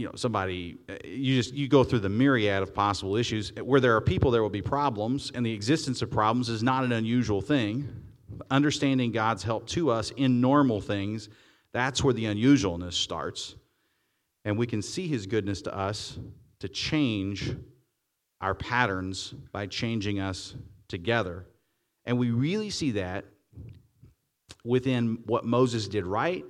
you 0.00 0.06
know 0.06 0.12
somebody 0.14 0.78
uh, 0.88 0.94
you 1.04 1.36
just 1.36 1.52
you 1.52 1.68
go 1.68 1.84
through 1.84 1.98
the 1.98 2.08
myriad 2.08 2.62
of 2.62 2.74
possible 2.74 3.16
issues. 3.16 3.52
Where 3.62 3.80
there 3.80 3.94
are 3.94 4.00
people 4.00 4.30
there 4.30 4.42
will 4.42 4.48
be 4.48 4.62
problems 4.62 5.30
and 5.34 5.44
the 5.44 5.52
existence 5.52 6.00
of 6.00 6.10
problems 6.10 6.48
is 6.48 6.62
not 6.62 6.84
an 6.84 6.92
unusual 6.92 7.42
thing. 7.42 7.86
Understanding 8.50 9.12
god's 9.12 9.42
help 9.42 9.66
to 9.68 9.90
us 9.90 10.10
in 10.12 10.40
normal 10.40 10.80
things 10.80 11.28
that's 11.72 12.02
where 12.02 12.14
the 12.14 12.24
unusualness 12.24 12.94
starts. 12.94 13.54
And 14.44 14.58
we 14.58 14.66
can 14.66 14.82
see 14.82 15.06
his 15.06 15.26
goodness 15.26 15.62
to 15.62 15.76
us 15.76 16.18
to 16.60 16.68
change 16.68 17.54
our 18.40 18.54
patterns 18.54 19.34
by 19.52 19.66
changing 19.66 20.18
us 20.18 20.56
together. 20.88 21.46
And 22.06 22.18
we 22.18 22.30
really 22.30 22.70
see 22.70 22.92
that 22.92 23.26
within 24.64 25.18
what 25.26 25.44
moses 25.44 25.88
did 25.88 26.04
right 26.04 26.44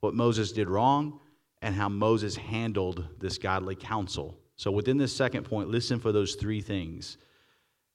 what 0.00 0.14
moses 0.14 0.50
did 0.52 0.68
wrong 0.68 1.19
and 1.62 1.74
how 1.74 1.88
Moses 1.88 2.36
handled 2.36 3.06
this 3.18 3.38
godly 3.38 3.74
counsel. 3.74 4.38
So 4.56 4.70
within 4.70 4.98
this 4.98 5.14
second 5.14 5.44
point, 5.44 5.68
listen 5.68 5.98
for 6.00 6.12
those 6.12 6.34
three 6.34 6.60
things 6.60 7.18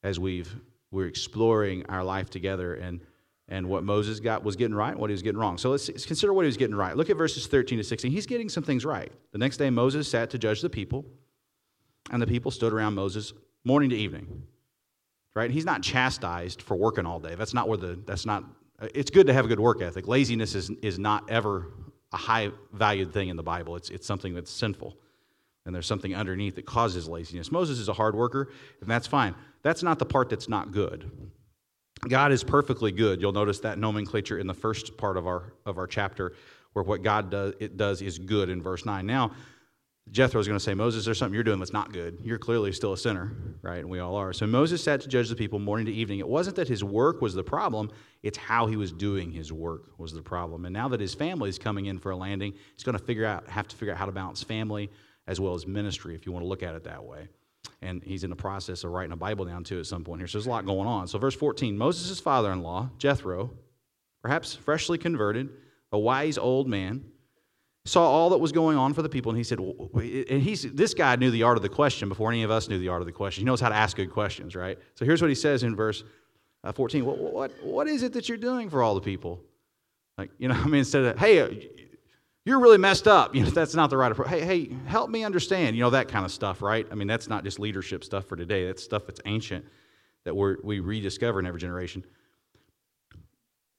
as 0.04 0.20
we've 0.20 0.56
we're 0.92 1.08
exploring 1.08 1.86
our 1.88 2.04
life 2.04 2.30
together 2.30 2.76
and 2.76 3.02
and 3.48 3.70
what 3.70 3.84
Moses 3.84 4.20
got 4.20 4.44
was 4.44 4.56
getting 4.56 4.74
right, 4.76 4.98
what 4.98 5.10
he 5.10 5.12
was 5.12 5.22
getting 5.22 5.40
wrong. 5.40 5.60
So 5.60 5.70
let's, 5.70 5.88
let's 5.88 6.06
consider 6.06 6.34
what 6.34 6.46
he 6.46 6.48
was 6.48 6.58
getting 6.58 6.76
right. 6.76 6.98
Look 6.98 7.12
at 7.12 7.18
verses 7.18 7.46
13 7.46 7.78
to 7.78 7.84
16. 7.84 8.12
He's 8.12 8.26
getting 8.26 8.50
some 8.50 8.64
things 8.64 8.84
right. 8.84 9.12
The 9.34 9.38
next 9.38 9.58
day 9.58 9.70
Moses 9.70 10.10
sat 10.10 10.32
to 10.32 10.40
judge 10.40 10.62
the 10.62 10.70
people, 10.70 11.06
and 12.10 12.20
the 12.20 12.26
people 12.26 12.50
stood 12.50 12.74
around 12.74 12.96
Moses 12.96 13.34
morning 13.64 13.92
to 13.92 13.96
evening. 13.96 14.44
Right? 15.36 15.52
He's 15.52 15.66
not 15.66 15.84
chastised 15.84 16.62
for 16.62 16.76
working 16.76 17.06
all 17.06 17.20
day. 17.20 17.36
That's 17.36 17.54
not 17.54 17.68
where 17.68 17.78
the 17.78 18.00
that's 18.06 18.26
not 18.26 18.46
it's 18.94 19.12
good 19.12 19.28
to 19.28 19.34
have 19.34 19.46
a 19.46 19.48
good 19.48 19.60
work 19.60 19.82
ethic. 19.82 20.08
Laziness 20.08 20.56
is, 20.56 20.70
is 20.82 20.98
not 20.98 21.30
ever 21.30 21.72
a 22.12 22.18
high 22.18 22.52
valued 22.74 23.14
thing 23.14 23.30
in 23.30 23.38
the 23.38 23.44
Bible. 23.44 23.76
It's, 23.76 23.90
it's 23.90 24.08
something 24.08 24.34
that's 24.34 24.52
sinful. 24.52 24.96
And 25.66 25.74
there's 25.74 25.88
something 25.88 26.16
underneath 26.16 26.56
that 26.56 26.66
causes 26.66 27.08
laziness. 27.08 27.52
Moses 27.52 27.80
is 27.80 27.90
a 27.90 27.94
hard 27.94 28.16
worker, 28.16 28.50
and 28.82 28.90
that's 28.90 29.08
fine. 29.08 29.34
That's 29.64 29.82
not 29.82 29.98
the 29.98 30.06
part 30.06 30.30
that's 30.30 30.48
not 30.48 30.72
good. 30.72 31.10
God 32.08 32.32
is 32.32 32.44
perfectly 32.44 32.92
good. 32.92 33.20
You'll 33.20 33.32
notice 33.32 33.60
that 33.62 33.80
nomenclature 33.80 34.38
in 34.38 34.46
the 34.46 34.54
first 34.54 34.96
part 34.98 35.18
of 35.18 35.26
our, 35.26 35.54
of 35.66 35.78
our 35.78 35.88
chapter, 35.88 36.34
where 36.74 36.84
what 36.84 37.02
God 37.02 37.32
does, 37.32 37.54
it 37.60 37.78
does 37.78 38.02
is 38.02 38.20
good 38.20 38.50
in 38.50 38.62
verse 38.62 38.86
9. 38.86 39.06
Now, 39.06 39.32
Jethro 40.12 40.40
is 40.40 40.48
going 40.48 40.58
to 40.58 40.64
say, 40.64 40.76
Moses, 40.76 41.04
there's 41.04 41.18
something 41.18 41.34
you're 41.34 41.44
doing 41.44 41.58
that's 41.58 41.74
not 41.74 41.92
good. 41.92 42.20
You're 42.22 42.38
clearly 42.38 42.72
still 42.72 42.94
a 42.94 42.98
sinner, 42.98 43.36
right? 43.64 43.80
And 43.80 43.90
we 43.90 44.00
all 44.00 44.16
are. 44.16 44.34
So 44.34 44.46
Moses 44.46 44.84
sat 44.84 45.02
to 45.02 45.08
judge 45.08 45.30
the 45.30 45.36
people 45.36 45.58
morning 45.58 45.88
to 45.88 45.92
evening. 45.92 46.20
It 46.20 46.28
wasn't 46.28 46.56
that 46.58 46.68
his 46.68 46.84
work 46.84 47.22
was 47.22 47.34
the 47.34 47.44
problem, 47.44 47.92
it's 48.22 48.38
how 48.38 48.68
he 48.68 48.76
was 48.76 48.92
doing 48.92 49.32
his 49.32 49.52
work 49.52 49.90
was 49.98 50.14
the 50.14 50.22
problem. 50.22 50.66
And 50.66 50.74
now 50.74 50.88
that 50.90 51.00
his 51.00 51.16
family 51.16 51.50
is 51.50 51.58
coming 51.58 51.88
in 51.88 51.98
for 51.98 52.12
a 52.12 52.16
landing, 52.16 52.54
he's 52.76 52.84
going 52.84 52.98
to 52.98 53.04
figure 53.04 53.26
out, 53.26 53.48
have 53.50 53.68
to 53.68 53.76
figure 53.76 53.94
out 53.94 53.98
how 53.98 54.06
to 54.06 54.12
balance 54.12 54.44
family 54.44 54.92
as 55.28 55.40
well 55.40 55.56
as 55.56 55.66
ministry, 55.66 56.14
if 56.14 56.26
you 56.28 56.32
want 56.32 56.44
to 56.44 56.48
look 56.48 56.62
at 56.62 56.76
it 56.76 56.84
that 56.84 57.04
way. 57.04 57.28
And 57.82 58.04
he's 58.04 58.24
in 58.24 58.30
the 58.30 58.36
process 58.36 58.84
of 58.84 58.92
writing 58.92 59.12
a 59.12 59.18
Bible 59.18 59.46
down 59.46 59.64
too 59.64 59.80
at 59.80 59.88
some 59.88 60.04
point 60.04 60.22
here. 60.22 60.28
So 60.28 60.38
there's 60.38 60.46
a 60.46 60.52
lot 60.52 60.68
going 60.68 60.88
on. 60.88 61.08
So, 61.08 61.18
verse 61.18 61.36
14 61.36 61.76
Moses' 61.76 62.20
father 62.20 62.52
in 62.52 62.62
law, 62.62 62.90
Jethro, 63.00 63.52
perhaps 64.22 64.56
freshly 64.56 65.00
converted, 65.00 65.50
a 65.92 65.98
wise 65.98 66.38
old 66.38 66.68
man, 66.68 67.06
saw 67.86 68.04
all 68.04 68.32
that 68.32 68.40
was 68.40 68.52
going 68.52 68.78
on 68.78 68.94
for 68.94 69.04
the 69.04 69.10
people, 69.10 69.30
and 69.30 69.38
he 69.38 69.44
said, 69.44 69.60
and 69.60 70.42
he's, 70.42 70.64
this 70.64 70.94
guy 70.94 71.16
knew 71.16 71.32
the 71.32 71.44
art 71.44 71.56
of 71.56 71.62
the 71.62 71.70
question 71.70 72.10
before 72.10 72.32
any 72.32 72.44
of 72.44 72.52
us 72.52 72.68
knew 72.68 72.80
the 72.80 72.90
art 72.90 73.02
of 73.02 73.06
the 73.06 73.12
question. 73.12 73.42
He 73.42 73.46
knows 73.46 73.62
how 73.62 73.70
to 73.70 73.76
ask 73.76 73.96
good 73.96 74.12
questions, 74.12 74.56
right? 74.56 74.78
So 74.96 75.06
here's 75.06 75.22
what 75.22 75.30
he 75.30 75.36
says 75.36 75.64
in 75.64 75.76
verse 75.76 76.04
uh, 76.64 76.72
14 76.72 77.06
what, 77.06 77.18
what, 77.20 77.52
what 77.64 77.88
is 77.88 78.02
it 78.02 78.14
that 78.14 78.28
you're 78.28 78.40
doing 78.40 78.70
for 78.70 78.82
all 78.82 78.96
the 78.96 79.02
people? 79.02 79.40
Like, 80.18 80.32
you 80.40 80.48
know, 80.48 80.56
I 80.60 80.66
mean, 80.66 80.80
instead 80.80 81.04
of, 81.04 81.20
hey, 81.20 81.42
uh, 81.42 81.50
you're 82.44 82.60
really 82.60 82.78
messed 82.78 83.08
up. 83.08 83.36
You 83.36 83.44
know, 83.44 83.50
that's 83.50 83.76
not 83.76 83.90
the 83.90 83.98
right 83.98 84.12
approach. 84.12 84.30
Hey, 84.30 84.42
hey, 84.42 84.78
help 84.86 85.10
me 85.10 85.24
understand. 85.24 85.76
You 85.76 85.84
know, 85.84 85.90
that 85.92 86.08
kind 86.08 86.26
of 86.26 86.32
stuff, 86.32 86.62
right? 86.62 86.88
I 86.92 86.96
mean, 86.96 87.08
that's 87.08 87.28
not 87.28 87.44
just 87.44 87.60
leadership 87.60 88.04
stuff 88.04 88.26
for 88.26 88.36
today. 88.36 88.68
That's 88.68 88.84
stuff 88.84 89.08
that's 89.08 89.20
ancient 89.26 89.66
that 90.26 90.36
we 90.36 90.80
rediscover 90.80 91.40
in 91.40 91.46
every 91.46 91.60
generation. 91.60 92.04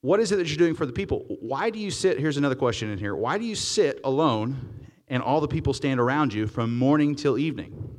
What 0.07 0.21
is 0.21 0.31
it 0.31 0.37
that 0.37 0.47
you're 0.47 0.57
doing 0.57 0.77
for 0.77 0.87
the 0.87 0.93
people? 0.93 1.25
Why 1.41 1.69
do 1.69 1.81
you 1.81 1.91
sit? 1.91 2.21
Here's 2.21 2.37
another 2.37 2.55
question 2.55 2.91
in 2.91 2.97
here. 2.97 3.17
Why 3.17 3.39
do 3.39 3.45
you 3.45 3.57
sit 3.57 3.99
alone 4.05 4.87
and 5.09 5.21
all 5.21 5.41
the 5.41 5.49
people 5.49 5.75
stand 5.75 5.99
around 5.99 6.33
you 6.33 6.47
from 6.47 6.79
morning 6.79 7.17
till 7.17 7.37
evening? 7.37 7.99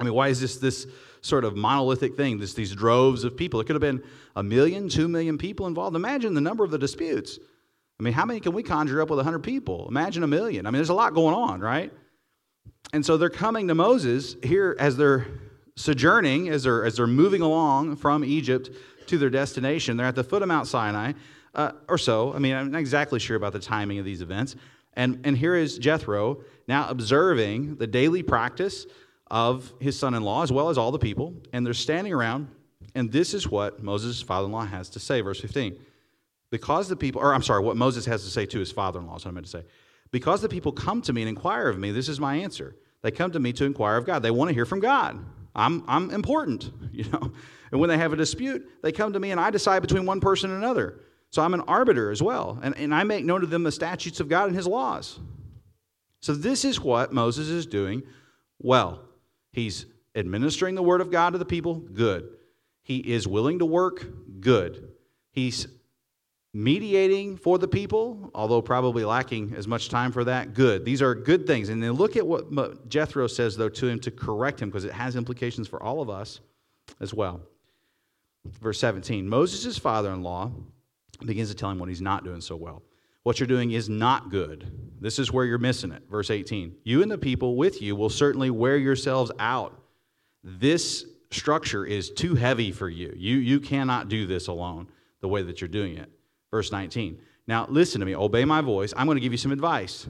I 0.00 0.02
mean, 0.02 0.14
why 0.14 0.30
is 0.30 0.40
this 0.40 0.56
this 0.56 0.84
sort 1.20 1.44
of 1.44 1.54
monolithic 1.54 2.16
thing, 2.16 2.38
this, 2.38 2.54
these 2.54 2.74
droves 2.74 3.22
of 3.22 3.36
people? 3.36 3.60
It 3.60 3.66
could 3.66 3.76
have 3.76 3.80
been 3.80 4.02
a 4.34 4.42
million, 4.42 4.88
two 4.88 5.06
million 5.06 5.38
people 5.38 5.68
involved. 5.68 5.94
Imagine 5.94 6.34
the 6.34 6.40
number 6.40 6.64
of 6.64 6.72
the 6.72 6.78
disputes. 6.78 7.38
I 8.00 8.02
mean, 8.02 8.14
how 8.14 8.24
many 8.24 8.40
can 8.40 8.52
we 8.52 8.64
conjure 8.64 9.00
up 9.00 9.08
with 9.08 9.18
100 9.18 9.44
people? 9.44 9.86
Imagine 9.88 10.24
a 10.24 10.26
million. 10.26 10.66
I 10.66 10.70
mean, 10.70 10.78
there's 10.78 10.88
a 10.88 10.94
lot 10.94 11.14
going 11.14 11.36
on, 11.36 11.60
right? 11.60 11.92
And 12.92 13.06
so 13.06 13.16
they're 13.16 13.30
coming 13.30 13.68
to 13.68 13.76
Moses 13.76 14.34
here 14.42 14.74
as 14.76 14.96
they're 14.96 15.28
sojourning, 15.76 16.48
as 16.48 16.64
they're, 16.64 16.84
as 16.84 16.96
they're 16.96 17.06
moving 17.06 17.42
along 17.42 17.94
from 17.94 18.24
Egypt 18.24 18.70
to 19.08 19.18
their 19.18 19.30
destination. 19.30 19.96
They're 19.96 20.06
at 20.06 20.14
the 20.14 20.24
foot 20.24 20.42
of 20.42 20.48
Mount 20.48 20.66
Sinai, 20.66 21.12
uh, 21.54 21.72
or 21.88 21.98
so. 21.98 22.32
I 22.34 22.38
mean, 22.38 22.54
I'm 22.54 22.70
not 22.70 22.78
exactly 22.78 23.18
sure 23.18 23.36
about 23.36 23.52
the 23.52 23.60
timing 23.60 23.98
of 23.98 24.04
these 24.04 24.22
events. 24.22 24.56
And, 24.94 25.20
and 25.24 25.36
here 25.36 25.54
is 25.54 25.78
Jethro 25.78 26.42
now 26.68 26.88
observing 26.88 27.76
the 27.76 27.86
daily 27.86 28.22
practice 28.22 28.86
of 29.30 29.72
his 29.80 29.98
son 29.98 30.14
in 30.14 30.22
law, 30.22 30.42
as 30.42 30.52
well 30.52 30.68
as 30.68 30.76
all 30.76 30.90
the 30.90 30.98
people. 30.98 31.34
And 31.52 31.64
they're 31.64 31.74
standing 31.74 32.12
around, 32.12 32.48
and 32.94 33.10
this 33.10 33.32
is 33.32 33.48
what 33.48 33.82
Moses' 33.82 34.20
father 34.20 34.46
in 34.46 34.52
law 34.52 34.66
has 34.66 34.90
to 34.90 35.00
say, 35.00 35.20
verse 35.22 35.40
15. 35.40 35.78
Because 36.50 36.88
the 36.88 36.96
people, 36.96 37.22
or 37.22 37.32
I'm 37.32 37.42
sorry, 37.42 37.62
what 37.62 37.78
Moses 37.78 38.04
has 38.04 38.24
to 38.24 38.30
say 38.30 38.44
to 38.46 38.58
his 38.58 38.70
father 38.70 39.00
in 39.00 39.06
law 39.06 39.16
is 39.16 39.24
what 39.24 39.30
I 39.30 39.34
meant 39.34 39.46
to 39.46 39.52
say. 39.52 39.64
Because 40.10 40.42
the 40.42 40.48
people 40.50 40.70
come 40.70 41.00
to 41.02 41.12
me 41.14 41.22
and 41.22 41.28
inquire 41.30 41.68
of 41.68 41.78
me, 41.78 41.90
this 41.90 42.10
is 42.10 42.20
my 42.20 42.36
answer. 42.36 42.76
They 43.00 43.10
come 43.10 43.30
to 43.32 43.40
me 43.40 43.54
to 43.54 43.64
inquire 43.64 43.96
of 43.96 44.04
God. 44.04 44.22
They 44.22 44.30
want 44.30 44.50
to 44.50 44.54
hear 44.54 44.66
from 44.66 44.80
God. 44.80 45.24
I'm, 45.54 45.82
I'm 45.88 46.10
important, 46.10 46.70
you 46.92 47.04
know. 47.10 47.32
And 47.72 47.80
when 47.80 47.88
they 47.88 47.98
have 47.98 48.12
a 48.12 48.16
dispute, 48.16 48.68
they 48.82 48.92
come 48.92 49.14
to 49.14 49.18
me 49.18 49.30
and 49.30 49.40
I 49.40 49.50
decide 49.50 49.80
between 49.80 50.06
one 50.06 50.20
person 50.20 50.50
and 50.50 50.62
another. 50.62 51.00
So 51.30 51.42
I'm 51.42 51.54
an 51.54 51.62
arbiter 51.62 52.10
as 52.10 52.22
well. 52.22 52.60
And, 52.62 52.76
and 52.76 52.94
I 52.94 53.02
make 53.02 53.24
known 53.24 53.40
to 53.40 53.46
them 53.46 53.62
the 53.62 53.72
statutes 53.72 54.20
of 54.20 54.28
God 54.28 54.48
and 54.48 54.54
his 54.54 54.66
laws. 54.66 55.18
So 56.20 56.34
this 56.34 56.64
is 56.64 56.78
what 56.78 57.12
Moses 57.12 57.48
is 57.48 57.66
doing 57.66 58.02
well. 58.60 59.00
He's 59.52 59.86
administering 60.14 60.74
the 60.74 60.82
word 60.82 61.00
of 61.00 61.10
God 61.10 61.30
to 61.30 61.38
the 61.38 61.46
people, 61.46 61.76
good. 61.76 62.28
He 62.84 62.98
is 62.98 63.26
willing 63.26 63.58
to 63.60 63.64
work, 63.64 64.06
good. 64.40 64.92
He's 65.32 65.66
mediating 66.52 67.38
for 67.38 67.58
the 67.58 67.68
people, 67.68 68.30
although 68.34 68.60
probably 68.60 69.06
lacking 69.06 69.54
as 69.56 69.66
much 69.66 69.88
time 69.88 70.12
for 70.12 70.24
that, 70.24 70.52
good. 70.52 70.84
These 70.84 71.00
are 71.00 71.14
good 71.14 71.46
things. 71.46 71.70
And 71.70 71.82
then 71.82 71.92
look 71.92 72.16
at 72.16 72.26
what 72.26 72.88
Jethro 72.90 73.26
says, 73.26 73.56
though, 73.56 73.70
to 73.70 73.88
him 73.88 73.98
to 74.00 74.10
correct 74.10 74.60
him, 74.60 74.68
because 74.68 74.84
it 74.84 74.92
has 74.92 75.16
implications 75.16 75.66
for 75.66 75.82
all 75.82 76.02
of 76.02 76.10
us 76.10 76.40
as 77.00 77.14
well. 77.14 77.40
Verse 78.44 78.78
17 78.80 79.28
Moses' 79.28 79.78
father 79.78 80.10
in 80.12 80.22
law 80.22 80.50
begins 81.24 81.50
to 81.50 81.54
tell 81.54 81.70
him 81.70 81.78
what 81.78 81.88
he's 81.88 82.00
not 82.00 82.24
doing 82.24 82.40
so 82.40 82.56
well. 82.56 82.82
What 83.22 83.38
you're 83.38 83.46
doing 83.46 83.70
is 83.70 83.88
not 83.88 84.30
good. 84.30 84.70
This 85.00 85.18
is 85.18 85.30
where 85.30 85.44
you're 85.44 85.58
missing 85.58 85.92
it. 85.92 86.02
Verse 86.10 86.30
18 86.30 86.74
You 86.84 87.02
and 87.02 87.10
the 87.10 87.18
people 87.18 87.56
with 87.56 87.80
you 87.80 87.94
will 87.94 88.10
certainly 88.10 88.50
wear 88.50 88.76
yourselves 88.76 89.30
out. 89.38 89.80
This 90.42 91.06
structure 91.30 91.84
is 91.84 92.10
too 92.10 92.34
heavy 92.34 92.72
for 92.72 92.88
you. 92.88 93.12
You, 93.16 93.36
you 93.36 93.60
cannot 93.60 94.08
do 94.08 94.26
this 94.26 94.48
alone 94.48 94.88
the 95.20 95.28
way 95.28 95.42
that 95.42 95.60
you're 95.60 95.68
doing 95.68 95.96
it. 95.96 96.10
Verse 96.50 96.72
19 96.72 97.18
Now 97.46 97.66
listen 97.68 98.00
to 98.00 98.06
me, 98.06 98.14
obey 98.14 98.44
my 98.44 98.60
voice. 98.60 98.92
I'm 98.96 99.06
going 99.06 99.16
to 99.16 99.20
give 99.20 99.32
you 99.32 99.38
some 99.38 99.52
advice. 99.52 100.06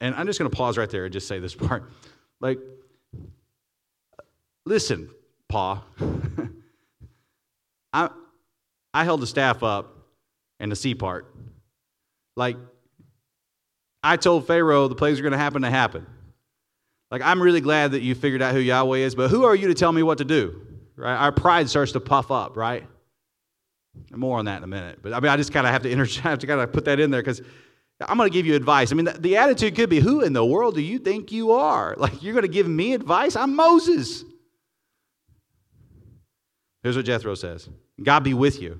And 0.00 0.16
I'm 0.16 0.26
just 0.26 0.38
going 0.38 0.50
to 0.50 0.56
pause 0.56 0.76
right 0.76 0.90
there 0.90 1.04
and 1.04 1.12
just 1.12 1.28
say 1.28 1.38
this 1.38 1.54
part. 1.56 1.90
Like, 2.40 2.58
listen, 4.64 5.10
Pa. 5.48 5.84
I, 7.92 8.10
I 8.94 9.04
held 9.04 9.20
the 9.20 9.26
staff 9.26 9.62
up 9.62 9.96
and 10.60 10.70
the 10.70 10.76
sea 10.76 10.94
part. 10.94 11.34
Like, 12.36 12.56
I 14.02 14.16
told 14.16 14.46
Pharaoh 14.46 14.88
the 14.88 14.94
plagues 14.94 15.18
are 15.20 15.22
going 15.22 15.32
to 15.32 15.38
happen 15.38 15.62
to 15.62 15.70
happen. 15.70 16.06
Like, 17.10 17.22
I'm 17.22 17.42
really 17.42 17.60
glad 17.60 17.92
that 17.92 18.00
you 18.00 18.14
figured 18.14 18.40
out 18.42 18.54
who 18.54 18.60
Yahweh 18.60 18.98
is, 18.98 19.14
but 19.14 19.30
who 19.30 19.44
are 19.44 19.54
you 19.54 19.68
to 19.68 19.74
tell 19.74 19.92
me 19.92 20.02
what 20.02 20.18
to 20.18 20.24
do? 20.24 20.66
Right? 20.96 21.16
Our 21.16 21.32
pride 21.32 21.68
starts 21.68 21.92
to 21.92 22.00
puff 22.00 22.30
up, 22.30 22.56
right? 22.56 22.86
More 24.10 24.38
on 24.38 24.46
that 24.46 24.58
in 24.58 24.64
a 24.64 24.68
minute. 24.68 25.00
But 25.02 25.12
I 25.12 25.20
mean, 25.20 25.30
I 25.30 25.36
just 25.36 25.52
kind 25.52 25.66
of 25.66 25.72
have 25.72 25.82
to 25.82 25.90
inter- 25.90 26.06
have 26.22 26.38
to 26.38 26.46
kind 26.46 26.60
of 26.60 26.72
put 26.72 26.86
that 26.86 26.98
in 27.00 27.10
there 27.10 27.20
because 27.20 27.42
I'm 28.00 28.16
going 28.16 28.30
to 28.30 28.32
give 28.32 28.46
you 28.46 28.54
advice. 28.54 28.92
I 28.92 28.94
mean, 28.94 29.04
the, 29.04 29.12
the 29.12 29.36
attitude 29.36 29.74
could 29.76 29.90
be, 29.90 30.00
who 30.00 30.22
in 30.22 30.32
the 30.32 30.44
world 30.44 30.74
do 30.74 30.80
you 30.80 30.98
think 30.98 31.32
you 31.32 31.52
are? 31.52 31.94
Like, 32.02 32.22
you're 32.22 32.32
going 32.32 32.42
to 32.42 32.48
give 32.48 32.66
me 32.66 32.94
advice? 32.94 33.36
I'm 33.36 33.54
Moses. 33.54 34.24
Here's 36.82 36.96
what 36.96 37.04
Jethro 37.04 37.34
says 37.34 37.68
God 38.02 38.20
be 38.20 38.34
with 38.34 38.60
you. 38.60 38.78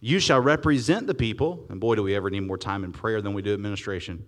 You 0.00 0.20
shall 0.20 0.40
represent 0.40 1.06
the 1.06 1.14
people, 1.14 1.66
and 1.70 1.80
boy, 1.80 1.94
do 1.94 2.02
we 2.02 2.14
ever 2.14 2.30
need 2.30 2.40
more 2.40 2.58
time 2.58 2.84
in 2.84 2.92
prayer 2.92 3.22
than 3.22 3.32
we 3.32 3.42
do 3.42 3.54
administration. 3.54 4.26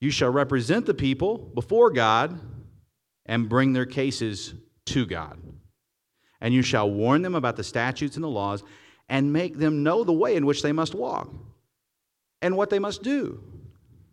You 0.00 0.10
shall 0.10 0.30
represent 0.30 0.86
the 0.86 0.94
people 0.94 1.38
before 1.38 1.90
God 1.90 2.38
and 3.26 3.48
bring 3.48 3.72
their 3.72 3.86
cases 3.86 4.54
to 4.86 5.06
God. 5.06 5.40
And 6.40 6.52
you 6.52 6.62
shall 6.62 6.90
warn 6.90 7.22
them 7.22 7.34
about 7.34 7.56
the 7.56 7.64
statutes 7.64 8.16
and 8.16 8.24
the 8.24 8.28
laws 8.28 8.64
and 9.08 9.32
make 9.32 9.58
them 9.58 9.82
know 9.82 10.04
the 10.04 10.12
way 10.12 10.36
in 10.36 10.44
which 10.44 10.62
they 10.62 10.72
must 10.72 10.94
walk 10.94 11.30
and 12.40 12.56
what 12.56 12.68
they 12.68 12.78
must 12.78 13.02
do. 13.02 13.42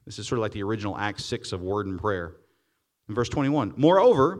This 0.05 0.19
is 0.19 0.27
sort 0.27 0.37
of 0.39 0.43
like 0.43 0.51
the 0.51 0.63
original 0.63 0.97
Acts 0.97 1.25
6 1.25 1.51
of 1.51 1.61
word 1.61 1.87
and 1.87 1.99
prayer. 1.99 2.35
In 3.07 3.15
verse 3.15 3.29
21, 3.29 3.73
moreover, 3.77 4.39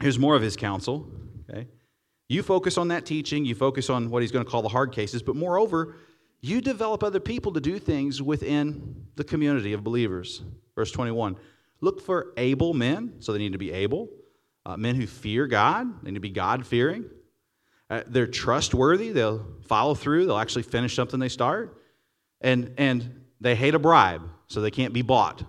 here's 0.00 0.18
more 0.18 0.36
of 0.36 0.42
his 0.42 0.56
counsel. 0.56 1.10
Okay? 1.48 1.66
You 2.28 2.42
focus 2.42 2.76
on 2.76 2.88
that 2.88 3.06
teaching, 3.06 3.44
you 3.44 3.54
focus 3.54 3.88
on 3.88 4.10
what 4.10 4.22
he's 4.22 4.32
going 4.32 4.44
to 4.44 4.50
call 4.50 4.62
the 4.62 4.68
hard 4.68 4.92
cases, 4.92 5.22
but 5.22 5.34
moreover, 5.34 5.96
you 6.40 6.60
develop 6.60 7.02
other 7.02 7.20
people 7.20 7.52
to 7.52 7.60
do 7.60 7.78
things 7.78 8.22
within 8.22 9.06
the 9.16 9.24
community 9.24 9.72
of 9.72 9.82
believers. 9.82 10.42
Verse 10.74 10.90
21 10.92 11.36
Look 11.80 12.00
for 12.00 12.32
able 12.36 12.74
men, 12.74 13.14
so 13.20 13.32
they 13.32 13.38
need 13.38 13.52
to 13.52 13.58
be 13.58 13.72
able, 13.72 14.08
uh, 14.66 14.76
men 14.76 14.94
who 14.94 15.06
fear 15.06 15.46
God, 15.46 16.02
they 16.02 16.10
need 16.10 16.16
to 16.16 16.20
be 16.20 16.30
God 16.30 16.66
fearing. 16.66 17.06
Uh, 17.90 18.02
they're 18.06 18.26
trustworthy, 18.26 19.12
they'll 19.12 19.46
follow 19.66 19.94
through, 19.94 20.26
they'll 20.26 20.36
actually 20.38 20.62
finish 20.62 20.94
something 20.94 21.18
they 21.18 21.28
start. 21.28 21.82
And, 22.40 22.74
and 22.76 23.24
they 23.40 23.54
hate 23.54 23.74
a 23.74 23.78
bribe, 23.78 24.22
so 24.46 24.60
they 24.60 24.70
can't 24.70 24.92
be 24.92 25.02
bought. 25.02 25.42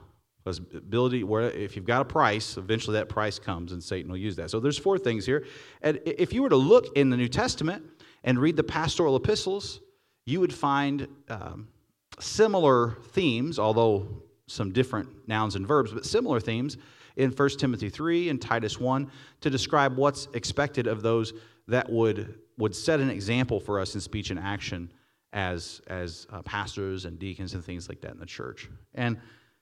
Ability, 0.57 1.23
where 1.23 1.51
if 1.51 1.75
you've 1.75 1.85
got 1.85 2.01
a 2.01 2.05
price, 2.05 2.57
eventually 2.57 2.95
that 2.95 3.07
price 3.07 3.37
comes, 3.37 3.71
and 3.71 3.83
Satan 3.83 4.11
will 4.11 4.17
use 4.17 4.35
that. 4.37 4.49
So 4.49 4.59
there's 4.59 4.77
four 4.77 4.97
things 4.97 5.25
here. 5.25 5.45
And 5.81 5.99
if 6.05 6.33
you 6.33 6.41
were 6.41 6.49
to 6.49 6.55
look 6.55 6.87
in 6.97 7.11
the 7.11 7.17
New 7.17 7.27
Testament 7.27 7.83
and 8.23 8.39
read 8.39 8.55
the 8.55 8.63
pastoral 8.63 9.15
epistles, 9.15 9.81
you 10.25 10.39
would 10.39 10.53
find 10.53 11.07
um, 11.29 11.67
similar 12.19 12.97
themes, 13.11 13.59
although 13.59 14.23
some 14.47 14.71
different 14.71 15.27
nouns 15.27 15.55
and 15.55 15.67
verbs, 15.67 15.93
but 15.93 16.05
similar 16.05 16.39
themes 16.39 16.77
in 17.15 17.31
1 17.31 17.49
Timothy 17.57 17.89
3 17.89 18.29
and 18.29 18.41
Titus 18.41 18.79
1 18.79 19.09
to 19.41 19.49
describe 19.49 19.97
what's 19.97 20.27
expected 20.33 20.87
of 20.87 21.01
those 21.01 21.33
that 21.67 21.89
would, 21.89 22.39
would 22.57 22.75
set 22.75 22.99
an 22.99 23.09
example 23.09 23.59
for 23.59 23.79
us 23.79 23.93
in 23.95 24.01
speech 24.01 24.31
and 24.31 24.39
action 24.39 24.91
as, 25.33 25.81
as 25.87 26.25
uh, 26.31 26.41
pastors 26.41 27.05
and 27.05 27.19
deacons 27.19 27.53
and 27.53 27.63
things 27.63 27.87
like 27.87 28.01
that 28.01 28.11
in 28.11 28.19
the 28.19 28.25
church. 28.25 28.69
And 28.95 29.17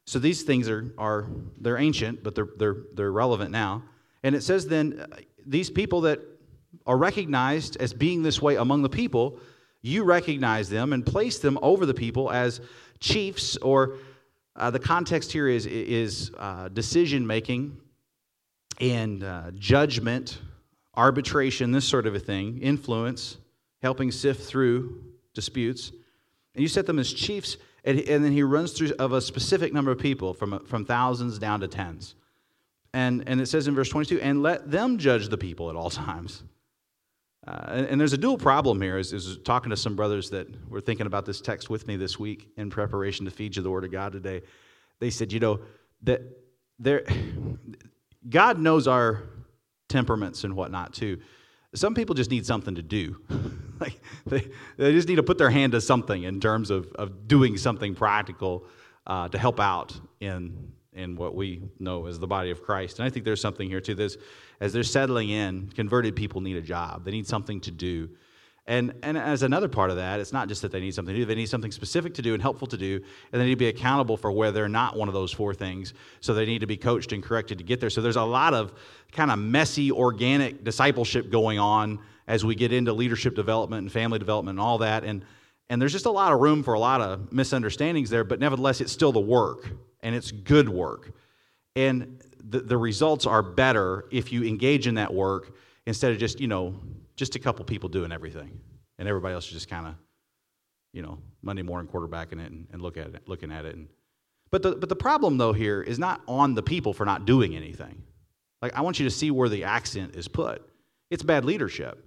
so 0.07 0.19
these 0.19 0.43
things 0.43 0.69
are, 0.69 0.93
are 0.97 1.27
they're 1.59 1.77
ancient, 1.77 2.23
but 2.23 2.33
they're, 2.33 2.47
they're, 2.57 2.77
they're 2.93 3.11
relevant 3.11 3.51
now. 3.51 3.83
And 4.23 4.35
it 4.35 4.41
says 4.41 4.65
then, 4.65 5.05
uh, 5.11 5.17
these 5.45 5.69
people 5.69 6.01
that 6.01 6.21
are 6.85 6.97
recognized 6.97 7.75
as 7.77 7.93
being 7.93 8.23
this 8.23 8.41
way 8.41 8.55
among 8.55 8.83
the 8.83 8.89
people, 8.89 9.39
you 9.81 10.05
recognize 10.05 10.69
them 10.69 10.93
and 10.93 11.05
place 11.05 11.39
them 11.39 11.59
over 11.61 11.85
the 11.85 11.93
people 11.93 12.31
as 12.31 12.61
chiefs, 13.01 13.57
or 13.57 13.97
uh, 14.55 14.71
the 14.71 14.79
context 14.79 15.31
here 15.33 15.49
is, 15.49 15.65
is 15.65 16.31
uh, 16.37 16.69
decision 16.69 17.27
making 17.27 17.77
and 18.79 19.25
uh, 19.25 19.51
judgment, 19.55 20.39
arbitration, 20.95 21.73
this 21.73 21.85
sort 21.85 22.07
of 22.07 22.15
a 22.15 22.19
thing, 22.19 22.59
influence, 22.59 23.37
helping 23.81 24.09
sift 24.09 24.47
through 24.47 25.03
disputes. 25.33 25.91
And 26.55 26.61
you 26.61 26.69
set 26.69 26.85
them 26.85 26.97
as 26.97 27.11
chiefs, 27.11 27.57
and, 27.87 27.99
and 28.01 28.23
then 28.23 28.33
he 28.33 28.43
runs 28.43 28.73
through 28.73 28.91
of 28.99 29.13
a 29.13 29.21
specific 29.21 29.73
number 29.73 29.91
of 29.91 29.97
people, 29.97 30.33
from, 30.33 30.63
from 30.65 30.83
thousands 30.83 31.39
down 31.39 31.61
to 31.61 31.69
tens. 31.69 32.15
And, 32.93 33.23
and 33.27 33.39
it 33.39 33.45
says 33.45 33.69
in 33.69 33.75
verse 33.75 33.87
22, 33.87 34.19
and 34.19 34.43
let 34.43 34.69
them 34.69 34.97
judge 34.97 35.29
the 35.29 35.37
people 35.37 35.69
at 35.69 35.77
all 35.77 35.89
times. 35.89 36.43
Uh, 37.47 37.65
and, 37.69 37.87
and, 37.87 38.01
there's 38.01 38.11
a 38.11 38.17
dual 38.17 38.37
problem 38.37 38.81
here. 38.81 38.97
Is, 38.97 39.13
is 39.13 39.37
talking 39.45 39.69
to 39.69 39.77
some 39.77 39.95
brothers 39.95 40.29
that 40.31 40.47
were 40.69 40.81
thinking 40.81 41.05
about 41.05 41.25
this 41.25 41.39
text 41.39 41.69
with 41.69 41.87
me 41.87 41.95
this 41.95 42.19
week 42.19 42.49
in 42.57 42.69
preparation 42.69 43.23
to 43.23 43.31
feed 43.31 43.55
you 43.55 43.61
the 43.61 43.71
Word 43.71 43.85
of 43.85 43.91
God 43.91 44.11
today. 44.11 44.41
They 44.99 45.09
said, 45.09 45.31
you 45.31 45.39
know, 45.39 45.61
that 46.03 46.23
there, 46.79 47.05
God 48.29 48.59
knows 48.59 48.85
our 48.85 49.23
temperaments 49.87 50.43
and 50.43 50.57
whatnot 50.57 50.93
too. 50.93 51.21
Some 51.77 51.93
people 51.93 52.15
just 52.15 52.31
need 52.31 52.45
something 52.45 52.75
to 52.75 52.81
do. 52.81 53.21
like 53.79 53.99
they, 54.25 54.47
they 54.77 54.91
just 54.91 55.07
need 55.07 55.15
to 55.15 55.23
put 55.23 55.37
their 55.37 55.49
hand 55.49 55.73
to 55.73 55.81
something 55.81 56.23
in 56.23 56.39
terms 56.39 56.69
of, 56.69 56.91
of 56.93 57.27
doing 57.27 57.57
something 57.57 57.95
practical 57.95 58.65
uh, 59.05 59.29
to 59.29 59.37
help 59.37 59.59
out 59.59 59.99
in 60.19 60.73
in 60.93 61.15
what 61.15 61.35
we 61.35 61.61
know 61.79 62.07
as 62.07 62.17
the 62.17 62.25
body 62.25 62.49
of 62.49 62.63
Christ. 62.63 62.97
And 62.97 63.05
I 63.05 63.11
think 63.11 63.23
there's 63.23 63.39
something 63.39 63.69
here 63.69 63.79
too. 63.79 63.93
This 63.93 64.17
as 64.59 64.73
they're 64.73 64.83
settling 64.83 65.29
in, 65.29 65.69
converted 65.69 66.15
people 66.15 66.41
need 66.41 66.57
a 66.57 66.61
job. 66.61 67.05
They 67.05 67.11
need 67.11 67.27
something 67.27 67.61
to 67.61 67.71
do. 67.71 68.09
And, 68.67 68.93
and 69.01 69.17
as 69.17 69.43
another 69.43 69.69
part 69.69 69.91
of 69.91 69.95
that, 69.95 70.19
it's 70.19 70.33
not 70.33 70.49
just 70.49 70.61
that 70.61 70.73
they 70.73 70.81
need 70.81 70.93
something 70.93 71.15
to 71.15 71.21
do, 71.21 71.25
they 71.25 71.35
need 71.35 71.47
something 71.47 71.71
specific 71.71 72.13
to 72.15 72.21
do 72.21 72.33
and 72.33 72.41
helpful 72.41 72.67
to 72.67 72.77
do, 72.77 73.01
and 73.31 73.41
they 73.41 73.45
need 73.45 73.53
to 73.53 73.55
be 73.55 73.67
accountable 73.67 74.17
for 74.17 74.29
where 74.29 74.51
they're 74.51 74.67
not 74.67 74.97
one 74.97 75.07
of 75.07 75.13
those 75.13 75.31
four 75.31 75.53
things. 75.53 75.93
So 76.19 76.33
they 76.33 76.45
need 76.45 76.59
to 76.59 76.67
be 76.67 76.75
coached 76.75 77.13
and 77.13 77.23
corrected 77.23 77.59
to 77.59 77.63
get 77.63 77.79
there. 77.79 77.89
So 77.89 78.01
there's 78.01 78.17
a 78.17 78.23
lot 78.23 78.53
of 78.53 78.73
kind 79.13 79.31
of 79.31 79.39
messy, 79.39 79.89
organic 79.89 80.65
discipleship 80.65 81.31
going 81.31 81.59
on 81.59 81.99
as 82.27 82.43
we 82.43 82.55
get 82.55 82.73
into 82.73 82.91
leadership 82.91 83.35
development 83.35 83.83
and 83.83 83.91
family 83.91 84.19
development 84.19 84.59
and 84.59 84.65
all 84.65 84.79
that. 84.79 85.05
And, 85.05 85.23
and 85.69 85.81
there's 85.81 85.93
just 85.93 86.05
a 86.05 86.11
lot 86.11 86.33
of 86.33 86.41
room 86.41 86.61
for 86.61 86.73
a 86.73 86.79
lot 86.79 86.99
of 86.99 87.31
misunderstandings 87.31 88.09
there, 88.09 88.25
but 88.25 88.41
nevertheless, 88.41 88.81
it's 88.81 88.91
still 88.91 89.13
the 89.13 89.19
work 89.21 89.69
and 90.01 90.13
it's 90.13 90.31
good 90.31 90.67
work. 90.67 91.13
And 91.77 92.21
the, 92.49 92.59
the 92.59 92.77
results 92.77 93.25
are 93.25 93.41
better 93.41 94.05
if 94.11 94.33
you 94.33 94.43
engage 94.43 94.87
in 94.87 94.95
that 94.95 95.13
work 95.13 95.55
instead 95.85 96.11
of 96.11 96.17
just, 96.17 96.41
you 96.41 96.47
know, 96.47 96.75
just 97.17 97.35
a 97.35 97.39
couple 97.39 97.65
people 97.65 97.89
doing 97.89 98.11
everything 98.11 98.59
and 98.97 99.07
everybody 99.07 99.33
else 99.33 99.47
is 99.47 99.53
just 99.53 99.69
kind 99.69 99.87
of, 99.87 99.95
you 100.93 101.01
know, 101.01 101.17
Monday 101.41 101.63
morning 101.63 101.91
quarterbacking 101.91 102.39
it 102.43 102.51
and, 102.51 102.67
and 102.71 102.81
look 102.81 102.95
at 102.95 103.07
it, 103.07 103.27
looking 103.27 103.51
at 103.51 103.65
it. 103.65 103.75
And, 103.75 103.89
but, 104.51 104.63
the, 104.63 104.75
but 104.75 104.87
the 104.87 104.95
problem, 104.95 105.37
though, 105.37 105.51
here 105.51 105.81
is 105.81 105.99
not 105.99 106.21
on 106.27 106.53
the 106.53 106.63
people 106.63 106.93
for 106.93 107.05
not 107.05 107.25
doing 107.25 107.55
anything. 107.55 108.03
Like, 108.61 108.73
I 108.75 108.81
want 108.81 108.99
you 108.99 109.05
to 109.05 109.11
see 109.11 109.31
where 109.31 109.49
the 109.49 109.65
accent 109.65 110.15
is 110.15 110.27
put. 110.27 110.61
It's 111.09 111.23
bad 111.23 111.43
leadership. 111.43 112.03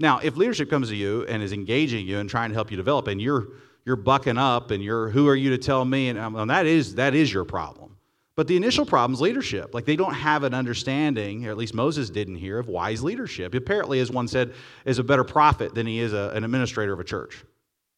Now, 0.00 0.18
if 0.18 0.36
leadership 0.36 0.68
comes 0.70 0.88
to 0.90 0.96
you 0.96 1.24
and 1.26 1.42
is 1.42 1.52
engaging 1.52 2.06
you 2.06 2.18
and 2.18 2.28
trying 2.28 2.50
to 2.50 2.54
help 2.54 2.70
you 2.70 2.76
develop, 2.76 3.08
and 3.08 3.20
you're 3.20 3.48
you're 3.84 3.96
bucking 3.96 4.36
up 4.36 4.70
and 4.70 4.84
you're 4.84 5.08
who 5.08 5.26
are 5.28 5.34
you 5.34 5.50
to 5.50 5.58
tell 5.58 5.84
me 5.84 6.10
and, 6.10 6.18
um, 6.18 6.48
that 6.48 6.66
is 6.66 6.96
that 6.96 7.14
is 7.14 7.32
your 7.32 7.44
problem 7.44 7.96
but 8.38 8.46
the 8.46 8.54
initial 8.54 8.86
problem 8.86 9.14
is 9.14 9.20
leadership. 9.20 9.74
Like 9.74 9.84
they 9.84 9.96
don't 9.96 10.14
have 10.14 10.44
an 10.44 10.54
understanding 10.54 11.44
or 11.44 11.50
at 11.50 11.56
least 11.56 11.74
moses 11.74 12.08
didn't 12.08 12.36
hear 12.36 12.60
of 12.60 12.68
wise 12.68 13.02
leadership. 13.02 13.52
Apparently 13.52 13.98
as 13.98 14.12
one 14.12 14.28
said 14.28 14.54
is 14.84 15.00
a 15.00 15.02
better 15.02 15.24
prophet 15.24 15.74
than 15.74 15.88
he 15.88 15.98
is 15.98 16.12
a, 16.12 16.30
an 16.36 16.44
administrator 16.44 16.92
of 16.92 17.00
a 17.00 17.04
church. 17.04 17.44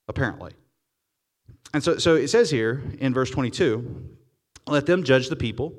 Apparently. 0.09 0.53
And 1.75 1.85
so, 1.85 1.99
so 1.99 2.15
it 2.15 2.29
says 2.29 2.49
here 2.49 2.83
in 3.01 3.13
verse 3.13 3.29
22 3.29 4.17
let 4.67 4.87
them 4.87 5.05
judge 5.05 5.29
the 5.29 5.37
people. 5.37 5.75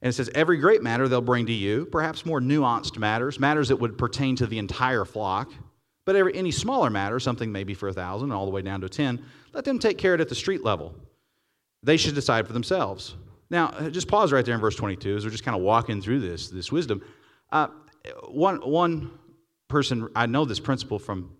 And 0.00 0.10
it 0.10 0.12
says 0.12 0.30
every 0.36 0.58
great 0.58 0.84
matter 0.84 1.08
they'll 1.08 1.20
bring 1.20 1.46
to 1.46 1.52
you 1.52 1.86
perhaps 1.86 2.24
more 2.24 2.40
nuanced 2.40 2.98
matters 2.98 3.40
matters 3.40 3.66
that 3.70 3.76
would 3.78 3.98
pertain 3.98 4.36
to 4.36 4.46
the 4.46 4.60
entire 4.60 5.04
flock. 5.04 5.52
But 6.04 6.14
every, 6.14 6.32
any 6.36 6.52
smaller 6.52 6.90
matter, 6.90 7.18
something 7.18 7.50
maybe 7.50 7.74
for 7.74 7.88
a 7.88 7.92
thousand, 7.92 8.30
all 8.30 8.44
the 8.44 8.52
way 8.52 8.62
down 8.62 8.82
to 8.82 8.88
10, 8.88 9.20
let 9.52 9.64
them 9.64 9.80
take 9.80 9.98
care 9.98 10.14
of 10.14 10.20
it 10.20 10.22
at 10.22 10.28
the 10.28 10.36
street 10.36 10.62
level. 10.62 10.94
They 11.82 11.96
should 11.96 12.14
decide 12.14 12.46
for 12.46 12.52
themselves. 12.52 13.16
Now, 13.50 13.66
uh, 13.68 13.90
just 13.90 14.08
pause 14.08 14.32
right 14.32 14.44
there 14.44 14.54
in 14.54 14.60
verse 14.60 14.76
22 14.76 15.16
as 15.16 15.24
we're 15.24 15.30
just 15.30 15.44
kind 15.44 15.56
of 15.56 15.62
walking 15.62 16.02
through 16.02 16.20
this, 16.20 16.48
this 16.48 16.72
wisdom. 16.72 17.02
Uh, 17.50 17.68
one, 18.28 18.56
one 18.56 19.10
person, 19.68 20.08
I 20.16 20.26
know 20.26 20.44
this 20.44 20.60
principle 20.60 20.98
from, 20.98 21.30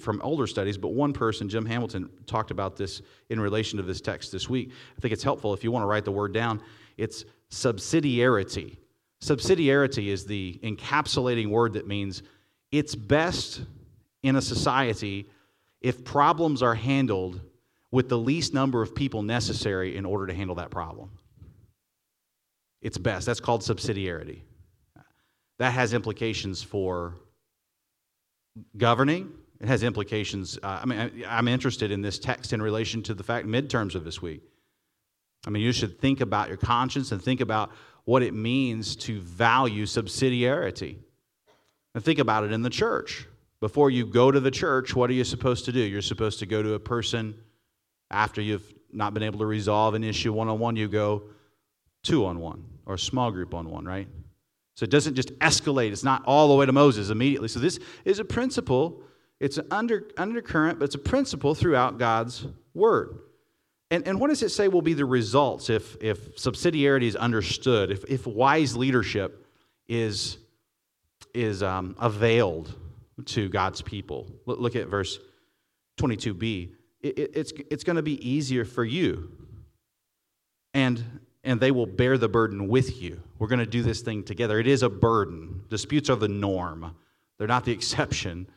from 0.00 0.20
older 0.22 0.46
studies, 0.46 0.76
but 0.76 0.88
one 0.88 1.12
person, 1.12 1.48
Jim 1.48 1.64
Hamilton, 1.64 2.10
talked 2.26 2.50
about 2.50 2.76
this 2.76 3.02
in 3.30 3.40
relation 3.40 3.76
to 3.76 3.82
this 3.82 4.00
text 4.00 4.32
this 4.32 4.48
week. 4.48 4.72
I 4.96 5.00
think 5.00 5.12
it's 5.12 5.22
helpful 5.22 5.54
if 5.54 5.62
you 5.62 5.70
want 5.70 5.84
to 5.84 5.86
write 5.86 6.04
the 6.04 6.12
word 6.12 6.32
down. 6.32 6.60
It's 6.96 7.24
subsidiarity. 7.50 8.76
Subsidiarity 9.20 10.08
is 10.08 10.26
the 10.26 10.58
encapsulating 10.62 11.50
word 11.50 11.74
that 11.74 11.86
means 11.86 12.22
it's 12.72 12.94
best 12.94 13.62
in 14.22 14.36
a 14.36 14.42
society 14.42 15.28
if 15.80 16.04
problems 16.04 16.62
are 16.62 16.74
handled 16.74 17.40
with 17.90 18.08
the 18.08 18.18
least 18.18 18.52
number 18.52 18.82
of 18.82 18.94
people 18.94 19.22
necessary 19.22 19.96
in 19.96 20.04
order 20.04 20.26
to 20.26 20.34
handle 20.34 20.56
that 20.56 20.70
problem. 20.70 21.10
It's 22.80 22.98
best. 22.98 23.26
That's 23.26 23.40
called 23.40 23.62
subsidiarity. 23.62 24.40
That 25.58 25.72
has 25.72 25.92
implications 25.92 26.62
for 26.62 27.14
governing. 28.76 29.32
It 29.60 29.66
has 29.66 29.82
implications. 29.82 30.58
Uh, 30.62 30.80
I 30.82 30.86
mean, 30.86 31.24
I'm 31.28 31.48
interested 31.48 31.90
in 31.90 32.00
this 32.00 32.18
text 32.18 32.52
in 32.52 32.62
relation 32.62 33.02
to 33.04 33.14
the 33.14 33.24
fact 33.24 33.46
midterms 33.46 33.94
of 33.94 34.04
this 34.04 34.22
week. 34.22 34.42
I 35.46 35.50
mean, 35.50 35.62
you 35.62 35.72
should 35.72 36.00
think 36.00 36.20
about 36.20 36.48
your 36.48 36.56
conscience 36.56 37.10
and 37.10 37.22
think 37.22 37.40
about 37.40 37.72
what 38.04 38.22
it 38.22 38.34
means 38.34 38.96
to 38.96 39.20
value 39.20 39.84
subsidiarity. 39.84 40.96
And 41.94 42.04
think 42.04 42.18
about 42.18 42.44
it 42.44 42.52
in 42.52 42.62
the 42.62 42.70
church. 42.70 43.26
Before 43.60 43.90
you 43.90 44.06
go 44.06 44.30
to 44.30 44.38
the 44.38 44.50
church, 44.52 44.94
what 44.94 45.10
are 45.10 45.14
you 45.14 45.24
supposed 45.24 45.64
to 45.64 45.72
do? 45.72 45.80
You're 45.80 46.02
supposed 46.02 46.38
to 46.38 46.46
go 46.46 46.62
to 46.62 46.74
a 46.74 46.80
person 46.80 47.34
after 48.10 48.40
you've 48.40 48.72
not 48.92 49.14
been 49.14 49.24
able 49.24 49.40
to 49.40 49.46
resolve 49.46 49.94
an 49.94 50.04
issue 50.04 50.32
one 50.32 50.48
on 50.48 50.58
one, 50.58 50.76
you 50.76 50.88
go 50.88 51.24
two 52.02 52.26
on 52.26 52.40
one 52.40 52.64
or 52.86 52.94
a 52.94 52.98
small 52.98 53.30
group 53.30 53.54
on 53.54 53.68
one, 53.70 53.84
right? 53.84 54.08
So 54.74 54.84
it 54.84 54.90
doesn't 54.90 55.14
just 55.14 55.36
escalate. 55.40 55.90
It's 55.90 56.04
not 56.04 56.22
all 56.24 56.48
the 56.48 56.54
way 56.54 56.64
to 56.64 56.72
Moses 56.72 57.10
immediately. 57.10 57.48
So 57.48 57.58
this 57.58 57.80
is 58.04 58.20
a 58.20 58.24
principle. 58.24 59.02
It's 59.40 59.58
an 59.58 59.66
under, 59.70 60.04
undercurrent, 60.16 60.78
but 60.78 60.86
it's 60.86 60.94
a 60.94 61.00
principle 61.00 61.54
throughout 61.54 61.98
God's 61.98 62.46
word. 62.74 63.18
And, 63.90 64.06
and 64.06 64.20
what 64.20 64.28
does 64.28 64.42
it 64.42 64.50
say 64.50 64.68
will 64.68 64.82
be 64.82 64.94
the 64.94 65.04
results 65.04 65.70
if, 65.70 65.96
if 66.00 66.36
subsidiarity 66.36 67.04
is 67.04 67.16
understood, 67.16 67.90
if, 67.90 68.04
if 68.04 68.26
wise 68.26 68.76
leadership 68.76 69.46
is, 69.88 70.38
is 71.34 71.62
um, 71.62 71.96
availed 71.98 72.74
to 73.26 73.48
God's 73.48 73.82
people? 73.82 74.30
Look, 74.46 74.76
at 74.76 74.88
verse 74.88 75.18
22b. 75.98 76.72
It, 77.00 77.18
it, 77.18 77.30
it's 77.34 77.52
it's 77.70 77.84
going 77.84 77.96
to 77.96 78.02
be 78.02 78.28
easier 78.28 78.64
for 78.64 78.84
you. 78.84 79.30
And, 80.74 81.02
and 81.44 81.60
they 81.60 81.70
will 81.70 81.86
bear 81.86 82.18
the 82.18 82.28
burden 82.28 82.68
with 82.68 83.00
you. 83.00 83.22
We're 83.38 83.48
going 83.48 83.60
to 83.60 83.66
do 83.66 83.82
this 83.82 84.00
thing 84.00 84.24
together. 84.24 84.58
It 84.58 84.66
is 84.66 84.82
a 84.82 84.88
burden. 84.88 85.62
Disputes 85.68 86.10
are 86.10 86.16
the 86.16 86.28
norm, 86.28 86.94
they're 87.38 87.46
not 87.48 87.64
the 87.64 87.72
exception. 87.78 88.48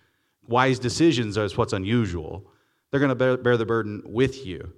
Wise 0.47 0.79
decisions 0.79 1.37
is 1.37 1.55
what's 1.55 1.71
unusual. 1.71 2.45
They're 2.89 2.99
going 2.99 3.15
to 3.15 3.37
bear, 3.37 3.57
the 3.57 3.65
burden 3.65 4.01
with 4.05 4.45
you. 4.45 4.73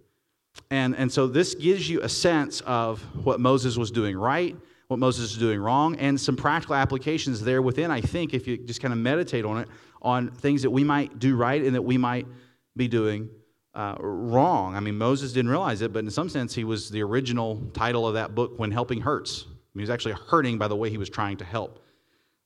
And, 0.70 0.96
and 0.96 1.12
so 1.12 1.26
this 1.26 1.56
gives 1.56 1.90
you 1.90 2.02
a 2.02 2.10
sense 2.10 2.62
of 2.62 3.02
what 3.26 3.40
Moses 3.40 3.76
was 3.78 3.90
doing 3.90 4.16
right, 4.16 4.56
what 4.90 5.00
Moses 5.00 5.32
is 5.32 5.38
doing 5.38 5.60
wrong, 5.60 5.96
and 5.96 6.20
some 6.20 6.36
practical 6.36 6.76
applications 6.76 7.42
there 7.42 7.62
within, 7.62 7.90
I 7.90 8.02
think, 8.02 8.34
if 8.34 8.46
you 8.46 8.58
just 8.58 8.82
kind 8.82 8.92
of 8.94 9.00
meditate 9.00 9.46
on 9.46 9.58
it, 9.58 9.70
on 10.02 10.30
things 10.32 10.62
that 10.62 10.70
we 10.70 10.84
might 10.84 11.18
do 11.18 11.36
right 11.36 11.64
and 11.64 11.74
that 11.74 11.82
we 11.82 11.98
might 11.98 12.28
be 12.76 12.88
doing 12.88 13.30
uh, 13.74 13.96
wrong. 14.00 14.76
I 14.76 14.80
mean, 14.80 14.98
Moses 14.98 15.34
didn't 15.34 15.50
realize 15.50 15.82
it, 15.82 15.92
but 15.94 16.04
in 16.04 16.12
some 16.12 16.30
sense, 16.30 16.54
he 16.54 16.64
was 16.64 16.90
the 16.90 17.02
original 17.02 17.62
title 17.74 18.08
of 18.08 18.14
that 18.14 18.36
book, 18.36 18.54
When 18.58 18.72
Helping 18.72 19.02
Hurts. 19.02 19.46
I 19.46 19.50
mean, 19.50 19.80
he 19.80 19.82
was 19.82 19.90
actually 19.90 20.14
hurting 20.14 20.58
by 20.58 20.68
the 20.68 20.76
way 20.76 20.90
he 20.90 20.98
was 20.98 21.10
trying 21.10 21.38
to 21.38 21.46
help. 21.46 21.80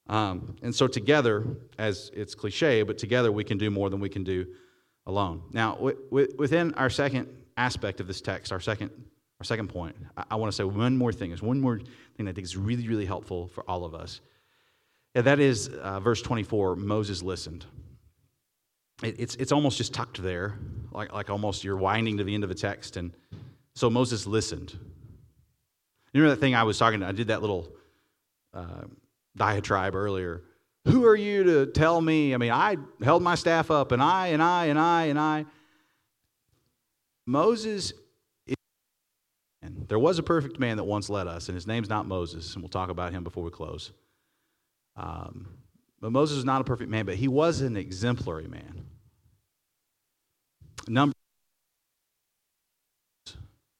Um, 0.07 0.55
and 0.61 0.73
so, 0.73 0.87
together, 0.87 1.45
as 1.77 2.11
it's 2.13 2.33
cliche, 2.33 2.81
but 2.83 2.97
together 2.97 3.31
we 3.31 3.43
can 3.43 3.57
do 3.57 3.69
more 3.69 3.89
than 3.89 3.99
we 3.99 4.07
can 4.07 4.23
do 4.23 4.47
alone. 5.05 5.41
Now, 5.51 5.73
w- 5.75 5.97
w- 6.09 6.33
within 6.37 6.73
our 6.75 6.89
second 6.89 7.27
aspect 7.57 7.99
of 7.99 8.07
this 8.07 8.21
text, 8.21 8.53
our 8.53 8.61
second, 8.61 8.91
our 9.41 9.43
second 9.43 9.67
point, 9.67 9.97
I, 10.15 10.23
I 10.31 10.35
want 10.35 10.49
to 10.51 10.55
say 10.55 10.63
one 10.63 10.97
more 10.97 11.11
thing. 11.11 11.31
Is 11.31 11.41
one 11.41 11.59
more 11.59 11.79
thing 11.79 12.25
that 12.25 12.29
I 12.29 12.33
think 12.33 12.45
is 12.45 12.55
really, 12.55 12.87
really 12.87 13.05
helpful 13.05 13.49
for 13.49 13.69
all 13.69 13.83
of 13.83 13.93
us. 13.93 14.21
And 15.13 15.25
that 15.25 15.39
is 15.39 15.67
uh, 15.69 15.99
verse 15.99 16.21
24 16.21 16.77
Moses 16.77 17.21
listened. 17.21 17.65
It, 19.03 19.19
it's, 19.19 19.35
it's 19.35 19.51
almost 19.51 19.77
just 19.77 19.93
tucked 19.93 20.21
there, 20.21 20.57
like, 20.91 21.13
like 21.13 21.29
almost 21.29 21.63
you're 21.63 21.77
winding 21.77 22.17
to 22.17 22.23
the 22.23 22.33
end 22.33 22.43
of 22.43 22.51
a 22.51 22.55
text. 22.55 22.97
And 22.97 23.11
so 23.75 23.89
Moses 23.89 24.25
listened. 24.25 24.77
You 26.13 26.21
remember 26.21 26.35
that 26.35 26.41
thing 26.41 26.55
I 26.55 26.63
was 26.63 26.77
talking 26.77 27.01
to? 27.01 27.05
I 27.05 27.11
did 27.11 27.27
that 27.27 27.41
little 27.41 27.71
uh, 28.53 28.85
diatribe 29.35 29.93
earlier. 29.95 30.43
Who 30.85 31.05
are 31.05 31.15
you 31.15 31.43
to 31.43 31.65
tell 31.67 31.99
me? 32.01 32.33
I 32.33 32.37
mean, 32.37 32.51
I 32.51 32.77
held 33.03 33.21
my 33.21 33.35
staff 33.35 33.69
up, 33.69 33.91
and 33.91 34.01
I, 34.01 34.27
and 34.27 34.41
I, 34.41 34.65
and 34.65 34.79
I, 34.79 35.05
and 35.05 35.19
I. 35.19 35.45
Moses 37.25 37.93
and 39.67 39.87
there 39.87 39.99
was 39.99 40.17
a 40.17 40.23
perfect 40.23 40.59
man 40.59 40.77
that 40.77 40.85
once 40.85 41.09
led 41.09 41.27
us, 41.27 41.49
and 41.49 41.55
his 41.55 41.67
name's 41.67 41.89
not 41.89 42.07
Moses, 42.07 42.53
and 42.53 42.63
we'll 42.63 42.69
talk 42.69 42.89
about 42.89 43.11
him 43.11 43.23
before 43.23 43.43
we 43.43 43.51
close. 43.51 43.91
Um, 44.95 45.47
but 45.99 46.11
Moses 46.11 46.37
was 46.37 46.45
not 46.45 46.61
a 46.61 46.63
perfect 46.63 46.89
man, 46.89 47.05
but 47.05 47.15
he 47.15 47.27
was 47.27 47.61
an 47.61 47.75
exemplary 47.75 48.47
man. 48.47 48.85
Numbers, 50.89 51.15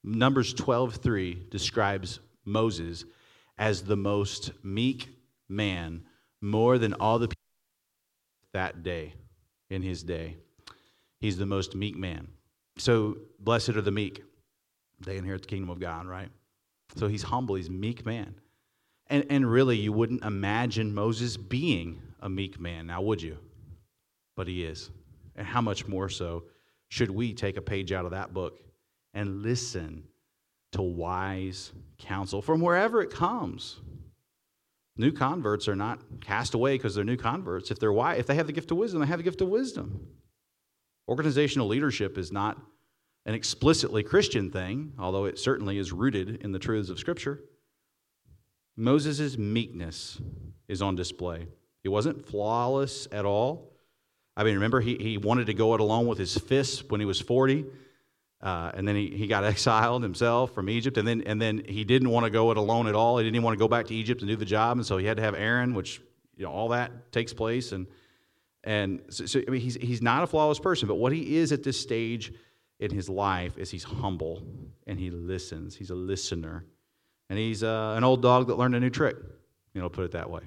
Numbers 0.03 0.53
12:3 0.53 1.49
describes 1.49 2.19
Moses 2.45 3.05
as 3.57 3.83
the 3.83 3.97
most 3.97 4.51
meek 4.63 5.09
man 5.49 6.03
more 6.41 6.77
than 6.77 6.93
all 6.93 7.19
the 7.19 7.27
people 7.27 7.37
that 8.53 8.83
day 8.83 9.13
in 9.69 9.81
his 9.81 10.03
day. 10.03 10.37
He's 11.19 11.37
the 11.37 11.45
most 11.45 11.75
meek 11.75 11.97
man. 11.97 12.27
So 12.77 13.17
blessed 13.39 13.69
are 13.69 13.81
the 13.81 13.91
meek. 13.91 14.23
They 14.99 15.17
inherit 15.17 15.43
the 15.43 15.47
kingdom 15.47 15.69
of 15.69 15.79
God, 15.79 16.05
right? 16.05 16.29
So 16.95 17.07
he's 17.07 17.23
humble, 17.23 17.55
he's 17.55 17.69
meek 17.69 18.05
man. 18.05 18.35
And, 19.07 19.25
and 19.29 19.49
really, 19.49 19.77
you 19.77 19.93
wouldn't 19.93 20.23
imagine 20.23 20.93
Moses 20.93 21.37
being 21.37 22.01
a 22.19 22.29
meek 22.29 22.59
man, 22.59 22.87
now 22.87 23.01
would 23.01 23.21
you? 23.21 23.37
But 24.35 24.47
he 24.47 24.63
is. 24.63 24.89
And 25.35 25.47
how 25.47 25.61
much 25.61 25.87
more 25.87 26.09
so 26.09 26.43
should 26.89 27.11
we 27.11 27.33
take 27.33 27.57
a 27.57 27.61
page 27.61 27.91
out 27.91 28.05
of 28.05 28.11
that 28.11 28.33
book 28.33 28.59
and 29.13 29.41
listen 29.41 30.03
to 30.71 30.81
wise 30.81 31.71
counsel 31.97 32.41
from 32.41 32.61
wherever 32.61 33.01
it 33.01 33.11
comes? 33.11 33.79
New 34.97 35.11
converts 35.11 35.67
are 35.67 35.75
not 35.75 35.99
cast 36.21 36.53
away 36.53 36.75
because 36.75 36.95
they're 36.95 37.03
new 37.03 37.17
converts. 37.17 37.69
If 37.69 37.79
they're 37.79 37.93
wise, 37.93 38.19
if 38.19 38.25
they 38.25 38.35
have 38.35 38.47
the 38.47 38.53
gift 38.53 38.71
of 38.71 38.77
wisdom, 38.77 38.99
they 38.99 39.07
have 39.07 39.19
the 39.19 39.23
gift 39.23 39.41
of 39.41 39.49
wisdom. 39.49 40.07
Organizational 41.07 41.67
leadership 41.67 42.17
is 42.17 42.31
not 42.31 42.59
an 43.25 43.35
explicitly 43.35 44.03
Christian 44.03 44.49
thing, 44.49 44.93
although 44.97 45.25
it 45.25 45.37
certainly 45.37 45.77
is 45.77 45.91
rooted 45.91 46.41
in 46.43 46.51
the 46.51 46.59
truths 46.59 46.89
of 46.89 46.97
Scripture. 46.97 47.41
Moses' 48.75 49.37
meekness 49.37 50.19
is 50.67 50.81
on 50.81 50.95
display. 50.95 51.47
He 51.83 51.89
wasn't 51.89 52.25
flawless 52.25 53.07
at 53.11 53.25
all. 53.25 53.73
I 54.37 54.43
mean, 54.43 54.53
remember, 54.53 54.79
he, 54.79 54.95
he 54.97 55.17
wanted 55.17 55.47
to 55.47 55.55
go 55.55 55.73
it 55.73 55.79
alone 55.79 56.05
with 56.05 56.19
his 56.19 56.37
fists 56.37 56.83
when 56.87 57.01
he 57.01 57.07
was 57.07 57.19
40. 57.19 57.65
Uh, 58.39 58.71
and 58.75 58.87
then 58.87 58.95
he, 58.95 59.09
he 59.09 59.25
got 59.25 59.43
exiled 59.43 60.03
himself 60.03 60.53
from 60.53 60.69
Egypt. 60.69 60.97
And 60.97 61.07
then, 61.07 61.23
and 61.25 61.41
then 61.41 61.63
he 61.67 61.83
didn't 61.83 62.11
want 62.11 62.25
to 62.25 62.29
go 62.29 62.51
it 62.51 62.57
alone 62.57 62.87
at 62.87 62.93
all. 62.93 63.17
He 63.17 63.23
didn't 63.23 63.35
even 63.35 63.43
want 63.43 63.55
to 63.55 63.59
go 63.59 63.67
back 63.67 63.87
to 63.87 63.95
Egypt 63.95 64.21
and 64.21 64.29
do 64.29 64.35
the 64.35 64.45
job. 64.45 64.77
And 64.77 64.85
so 64.85 64.97
he 64.97 65.07
had 65.07 65.17
to 65.17 65.23
have 65.23 65.33
Aaron, 65.33 65.73
which, 65.73 65.99
you 66.35 66.45
know, 66.45 66.51
all 66.51 66.69
that 66.69 67.11
takes 67.11 67.33
place. 67.33 67.71
And, 67.71 67.87
and 68.63 69.01
so, 69.09 69.25
so 69.25 69.41
I 69.47 69.49
mean, 69.49 69.59
he's, 69.59 69.73
he's 69.73 70.03
not 70.03 70.23
a 70.23 70.27
flawless 70.27 70.59
person. 70.59 70.87
But 70.87 70.95
what 70.95 71.11
he 71.11 71.37
is 71.37 71.51
at 71.51 71.63
this 71.63 71.79
stage 71.79 72.31
in 72.79 72.91
his 72.91 73.09
life 73.09 73.57
is 73.57 73.71
he's 73.71 73.83
humble 73.83 74.43
and 74.85 74.99
he 74.99 75.09
listens. 75.09 75.75
He's 75.75 75.89
a 75.89 75.95
listener. 75.95 76.63
And 77.31 77.39
he's 77.39 77.63
uh, 77.63 77.95
an 77.97 78.03
old 78.03 78.21
dog 78.21 78.47
that 78.47 78.55
learned 78.55 78.75
a 78.75 78.79
new 78.79 78.91
trick, 78.91 79.17
you 79.73 79.81
know, 79.81 79.89
put 79.89 80.05
it 80.05 80.11
that 80.11 80.29
way. 80.29 80.41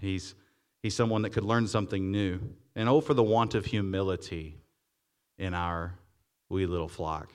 He's, 0.00 0.34
he's 0.82 0.96
someone 0.96 1.22
that 1.22 1.30
could 1.30 1.44
learn 1.44 1.68
something 1.68 2.10
new. 2.10 2.40
And 2.76 2.88
oh, 2.88 3.00
for 3.00 3.14
the 3.14 3.22
want 3.22 3.56
of 3.56 3.64
humility 3.64 4.58
in 5.38 5.54
our 5.54 5.98
wee 6.48 6.66
little 6.66 6.88
flock. 6.88 7.32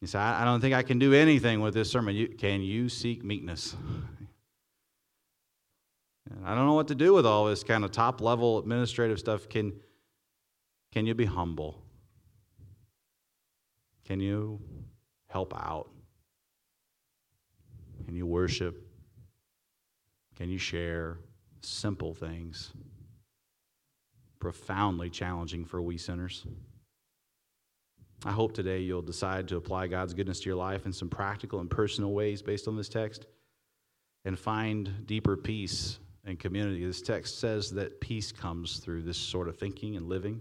You 0.00 0.08
say, 0.08 0.18
I 0.18 0.44
don't 0.44 0.60
think 0.60 0.74
I 0.74 0.82
can 0.82 0.98
do 0.98 1.12
anything 1.14 1.60
with 1.60 1.74
this 1.74 1.90
sermon. 1.90 2.16
You, 2.16 2.26
can 2.26 2.60
you 2.60 2.88
seek 2.88 3.22
meekness? 3.22 3.76
I 6.44 6.54
don't 6.54 6.66
know 6.66 6.72
what 6.72 6.88
to 6.88 6.94
do 6.94 7.12
with 7.12 7.26
all 7.26 7.44
this 7.44 7.62
kind 7.62 7.84
of 7.84 7.92
top 7.92 8.20
level 8.20 8.58
administrative 8.58 9.18
stuff. 9.18 9.48
Can, 9.48 9.72
can 10.90 11.06
you 11.06 11.14
be 11.14 11.24
humble? 11.24 11.82
Can 14.04 14.18
you 14.18 14.60
help 15.28 15.54
out? 15.54 15.88
Can 18.06 18.16
you 18.16 18.26
worship? 18.26 18.84
Can 20.36 20.48
you 20.48 20.58
share 20.58 21.18
simple 21.60 22.14
things? 22.14 22.72
Profoundly 24.42 25.08
challenging 25.08 25.64
for 25.64 25.80
we 25.80 25.96
sinners. 25.96 26.44
I 28.24 28.32
hope 28.32 28.52
today 28.52 28.80
you'll 28.80 29.00
decide 29.00 29.46
to 29.46 29.56
apply 29.56 29.86
God's 29.86 30.14
goodness 30.14 30.40
to 30.40 30.46
your 30.46 30.56
life 30.56 30.84
in 30.84 30.92
some 30.92 31.08
practical 31.08 31.60
and 31.60 31.70
personal 31.70 32.10
ways 32.10 32.42
based 32.42 32.66
on 32.66 32.76
this 32.76 32.88
text 32.88 33.26
and 34.24 34.36
find 34.36 35.06
deeper 35.06 35.36
peace 35.36 36.00
and 36.24 36.40
community. 36.40 36.84
This 36.84 37.02
text 37.02 37.38
says 37.38 37.70
that 37.70 38.00
peace 38.00 38.32
comes 38.32 38.78
through 38.78 39.02
this 39.02 39.16
sort 39.16 39.46
of 39.46 39.56
thinking 39.58 39.94
and 39.94 40.08
living. 40.08 40.40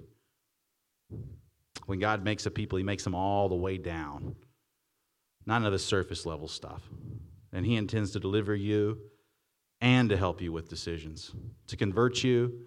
When 1.85 1.99
God 1.99 2.23
makes 2.23 2.47
a 2.47 2.49
people, 2.49 2.79
He 2.79 2.83
makes 2.83 3.03
them 3.03 3.13
all 3.13 3.49
the 3.49 3.55
way 3.55 3.77
down, 3.77 4.35
none 5.45 5.63
of 5.63 5.73
the 5.73 5.77
surface 5.77 6.25
level 6.25 6.47
stuff. 6.47 6.81
And 7.53 7.67
He 7.67 7.75
intends 7.75 8.09
to 8.13 8.19
deliver 8.19 8.55
you 8.55 8.97
and 9.79 10.09
to 10.09 10.17
help 10.17 10.41
you 10.41 10.51
with 10.51 10.69
decisions, 10.69 11.35
to 11.67 11.77
convert 11.77 12.23
you 12.23 12.65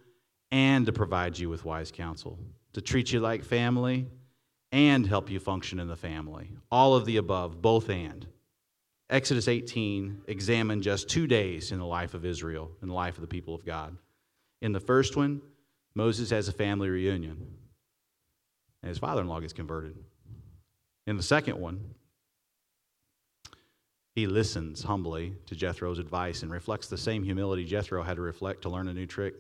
and 0.55 0.87
to 0.87 0.93
provide 0.93 1.37
you 1.37 1.49
with 1.51 1.65
wise 1.65 1.91
counsel, 1.91 2.39
to 2.75 2.81
treat 2.81 3.13
you 3.13 3.19
like 3.19 3.43
family 3.43 4.07
and 4.71 5.05
help 5.05 5.29
you 5.29 5.41
function 5.41 5.81
in 5.81 5.89
the 5.89 5.97
family. 5.97 6.49
All 6.71 6.95
of 6.95 7.07
the 7.07 7.17
above, 7.17 7.61
both 7.61 7.91
and. 7.91 8.25
Exodus 9.11 9.49
18 9.49 10.23
examined 10.29 10.85
just 10.85 11.09
two 11.09 11.27
days 11.27 11.73
in 11.73 11.81
the 11.81 11.85
life 11.85 12.15
of 12.15 12.25
Israel, 12.25 12.71
in 12.83 12.87
the 12.87 12.95
life 12.95 13.17
of 13.17 13.21
the 13.21 13.27
people 13.27 13.53
of 13.53 13.67
God. 13.67 13.97
In 14.63 14.71
the 14.71 14.79
first 14.79 15.17
one, 15.17 15.43
Moses 15.97 16.31
has 16.31 16.47
a 16.47 16.53
family 16.53 16.89
reunion 16.89 17.49
and 18.81 18.89
his 18.89 18.99
father 18.99 19.23
in 19.23 19.27
law 19.27 19.41
gets 19.41 19.53
converted. 19.53 19.97
In 21.09 21.17
the 21.17 21.23
second 21.25 21.59
one, 21.59 21.95
He 24.15 24.29
listens 24.29 24.85
humbly 24.85 25.35
to 25.47 25.57
Jethro's 25.57 25.99
advice 25.99 26.45
and 26.45 26.53
reflects 26.53 26.87
the 26.87 26.97
same 26.97 27.25
humility 27.25 27.65
Jethro 27.65 28.05
had 28.05 28.15
to 28.15 28.23
reflect 28.23 28.63
to 28.63 28.69
learn 28.69 28.87
a 28.87 28.95
new 28.95 29.07
trick. 29.07 29.35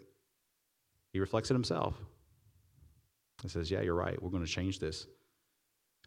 He 1.14 1.20
reflects 1.20 1.48
it 1.50 1.54
himself. 1.54 1.94
He 3.40 3.48
says, 3.48 3.70
Yeah, 3.70 3.80
you're 3.80 3.94
right. 3.94 4.20
We're 4.20 4.30
going 4.30 4.44
to 4.44 4.50
change 4.50 4.80
this. 4.80 5.06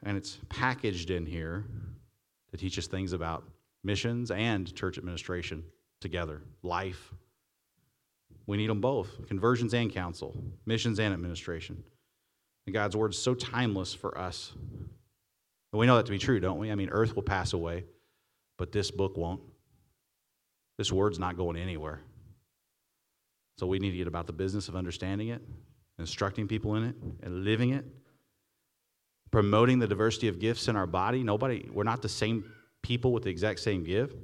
And 0.03 0.18
it's 0.18 0.38
packaged 0.49 1.10
in 1.10 1.26
here 1.26 1.66
to 2.51 2.58
teach 2.58 2.78
us 2.78 2.88
things 2.88 3.14
about 3.14 3.43
missions 3.84 4.30
and 4.32 4.76
church 4.76 4.97
administration 4.97 5.64
together, 6.01 6.41
life. 6.62 7.14
We 8.45 8.58
need 8.58 8.70
them 8.70 8.82
both 8.82 9.28
conversions 9.28 9.74
and 9.74 9.91
counsel, 9.91 10.36
missions 10.66 10.99
and 10.99 11.14
administration. 11.14 11.84
And 12.66 12.74
God's 12.74 12.95
word 12.95 13.12
is 13.12 13.18
so 13.18 13.34
timeless 13.34 13.93
for 13.93 14.18
us. 14.18 14.51
And 14.55 15.80
we 15.80 15.86
know 15.86 15.95
that 15.95 16.05
to 16.05 16.12
be 16.12 16.20
true, 16.20 16.41
don't 16.41 16.60
we? 16.60 16.70
I 16.70 16.76
mean, 16.76 16.89
earth 16.89 17.16
will 17.16 17.24
pass 17.24 17.53
away, 17.53 17.86
but 18.58 18.74
this 18.74 18.91
book 18.91 19.16
won't. 19.16 19.41
This 20.78 20.91
word's 20.91 21.18
not 21.18 21.38
going 21.38 21.55
anywhere. 21.55 22.01
So 23.58 23.68
we 23.68 23.80
need 23.80 23.91
to 23.91 23.97
get 23.97 24.08
about 24.08 24.28
the 24.28 24.34
business 24.34 24.68
of 24.68 24.76
understanding 24.76 25.30
it, 25.30 25.41
instructing 25.97 26.47
people 26.47 26.76
in 26.76 26.84
it, 26.84 26.95
and 27.24 27.43
living 27.43 27.72
it, 27.72 27.86
promoting 29.32 29.80
the 29.80 29.88
diversity 29.88 30.28
of 30.28 30.39
gifts 30.39 30.68
in 30.68 30.76
our 30.76 30.88
body. 30.88 31.24
Nobody, 31.24 31.68
we're 31.72 31.84
not 31.84 32.01
the 32.01 32.10
same 32.10 32.43
people 32.84 33.12
with 33.12 33.24
the 33.24 33.30
exact 33.30 33.60
same 33.60 33.84
gift. 33.84 34.16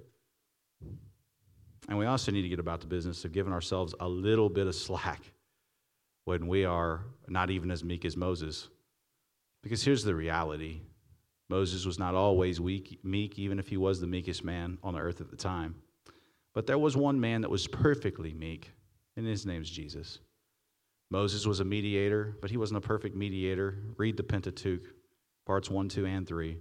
And 1.90 1.98
we 1.98 2.06
also 2.06 2.32
need 2.32 2.44
to 2.44 2.50
get 2.50 2.60
about 2.60 2.80
the 2.80 2.88
business 2.88 3.26
of 3.26 3.34
giving 3.34 3.52
ourselves 3.52 3.94
a 4.00 4.08
little 4.08 4.50
bit 4.50 4.68
of 4.68 4.76
slack 4.76 5.22
when 6.26 6.48
we 6.48 6.64
are 6.64 7.06
not 7.28 7.50
even 7.50 7.72
as 7.72 7.84
meek 7.84 8.06
as 8.06 8.16
Moses. 8.16 8.70
Because 9.62 9.84
here's 9.84 10.04
the 10.04 10.16
reality 10.16 10.82
Moses 11.50 11.86
was 11.86 12.00
not 12.00 12.16
always 12.16 12.62
weak, 12.62 13.00
meek, 13.04 13.38
even 13.38 13.60
if 13.60 13.68
he 13.68 13.78
was 13.78 14.00
the 14.00 14.08
meekest 14.08 14.44
man 14.44 14.78
on 14.82 14.94
the 14.94 15.00
earth 15.00 15.22
at 15.22 15.30
the 15.30 15.36
time. 15.36 15.76
But 16.54 16.68
there 16.68 16.78
was 16.78 16.96
one 16.96 17.20
man 17.20 17.42
that 17.42 17.50
was 17.50 17.68
perfectly 17.68 18.34
meek, 18.34 18.72
and 19.16 19.26
his 19.26 19.45
name's 19.45 19.70
Jesus. 19.70 20.20
Moses 21.11 21.45
was 21.45 21.59
a 21.59 21.66
mediator, 21.66 22.38
but 22.41 22.49
he 22.49 22.57
wasn't 22.57 22.78
a 22.78 22.88
perfect 22.88 23.16
mediator. 23.16 23.78
Read 23.97 24.18
the 24.18 24.24
Pentateuch, 24.24 24.82
parts 25.45 25.70
1, 25.70 25.89
2, 25.89 26.05
and 26.05 26.28
3. 26.28 26.57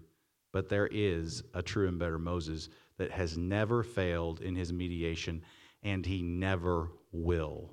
But 0.53 0.69
there 0.69 0.89
is 0.89 1.43
a 1.55 1.63
true 1.63 1.89
and 1.89 1.99
better 1.99 2.19
Moses 2.19 2.69
that 2.99 3.11
has 3.11 3.39
never 3.39 3.83
failed 3.83 4.41
in 4.43 4.55
his 4.55 4.73
mediation, 4.73 5.43
and 5.83 6.05
he 6.05 6.23
never 6.23 6.91
will. 7.13 7.71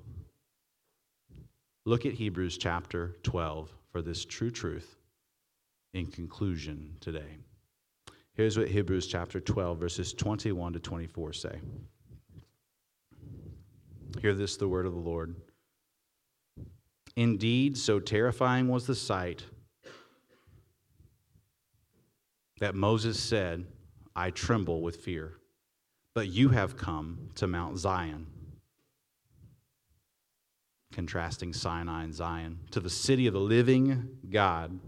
Look 1.84 2.06
at 2.06 2.14
Hebrews 2.14 2.56
chapter 2.56 3.16
12 3.22 3.74
for 3.90 4.00
this 4.00 4.24
true 4.24 4.50
truth 4.50 4.96
in 5.92 6.06
conclusion 6.06 6.96
today. 7.00 7.36
Here's 8.34 8.56
what 8.56 8.68
Hebrews 8.68 9.06
chapter 9.06 9.40
12, 9.40 9.78
verses 9.78 10.12
21 10.14 10.72
to 10.74 10.80
24 10.80 11.32
say. 11.32 11.60
Hear 14.18 14.34
this, 14.34 14.56
the 14.56 14.68
word 14.68 14.86
of 14.86 14.92
the 14.92 14.98
Lord. 14.98 15.36
Indeed, 17.16 17.76
so 17.76 18.00
terrifying 18.00 18.68
was 18.68 18.86
the 18.86 18.94
sight 18.94 19.44
that 22.60 22.74
Moses 22.74 23.18
said, 23.18 23.66
I 24.14 24.30
tremble 24.30 24.82
with 24.82 24.96
fear. 24.96 25.34
But 26.14 26.28
you 26.28 26.50
have 26.50 26.76
come 26.76 27.30
to 27.36 27.46
Mount 27.46 27.78
Zion, 27.78 28.26
contrasting 30.92 31.52
Sinai 31.52 32.04
and 32.04 32.14
Zion, 32.14 32.60
to 32.72 32.80
the 32.80 32.90
city 32.90 33.26
of 33.26 33.32
the 33.32 33.40
living 33.40 34.08
God, 34.28 34.78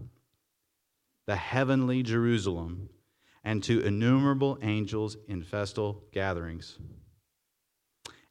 the 1.27 1.37
heavenly 1.37 2.03
Jerusalem, 2.03 2.91
and 3.45 3.63
to 3.63 3.81
innumerable 3.81 4.59
angels 4.63 5.17
in 5.29 5.43
festal 5.43 6.05
gatherings, 6.13 6.79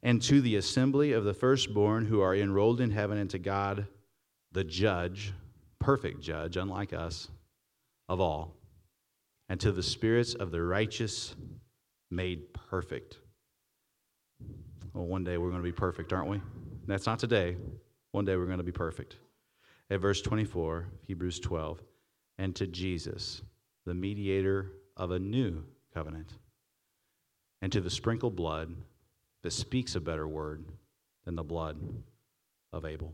and 0.02 0.20
to 0.22 0.40
the 0.40 0.56
assembly 0.56 1.12
of 1.12 1.24
the 1.24 1.34
firstborn 1.34 2.06
who 2.06 2.20
are 2.20 2.34
enrolled 2.34 2.80
in 2.80 2.90
heaven, 2.90 3.18
and 3.18 3.30
to 3.30 3.38
God, 3.38 3.86
the 4.52 4.64
judge, 4.64 5.32
perfect 5.78 6.20
judge, 6.20 6.56
unlike 6.56 6.92
us, 6.92 7.28
of 8.08 8.20
all 8.20 8.56
and 9.52 9.60
to 9.60 9.70
the 9.70 9.82
spirits 9.82 10.32
of 10.32 10.50
the 10.50 10.62
righteous 10.62 11.34
made 12.10 12.54
perfect. 12.54 13.18
Well, 14.94 15.04
one 15.04 15.24
day 15.24 15.36
we're 15.36 15.50
going 15.50 15.60
to 15.60 15.62
be 15.62 15.72
perfect, 15.72 16.10
aren't 16.10 16.30
we? 16.30 16.40
That's 16.86 17.04
not 17.04 17.18
today. 17.18 17.58
One 18.12 18.24
day 18.24 18.36
we're 18.36 18.46
going 18.46 18.56
to 18.56 18.64
be 18.64 18.72
perfect. 18.72 19.16
At 19.90 20.00
verse 20.00 20.22
24, 20.22 20.88
Hebrews 21.06 21.38
12, 21.40 21.82
and 22.38 22.56
to 22.56 22.66
Jesus, 22.66 23.42
the 23.84 23.92
mediator 23.92 24.72
of 24.96 25.10
a 25.10 25.18
new 25.18 25.62
covenant, 25.92 26.32
and 27.60 27.70
to 27.72 27.82
the 27.82 27.90
sprinkled 27.90 28.34
blood 28.34 28.74
that 29.42 29.52
speaks 29.52 29.94
a 29.94 30.00
better 30.00 30.26
word 30.26 30.64
than 31.24 31.34
the 31.34 31.42
blood 31.42 31.78
of 32.72 32.84
Abel. 32.84 33.12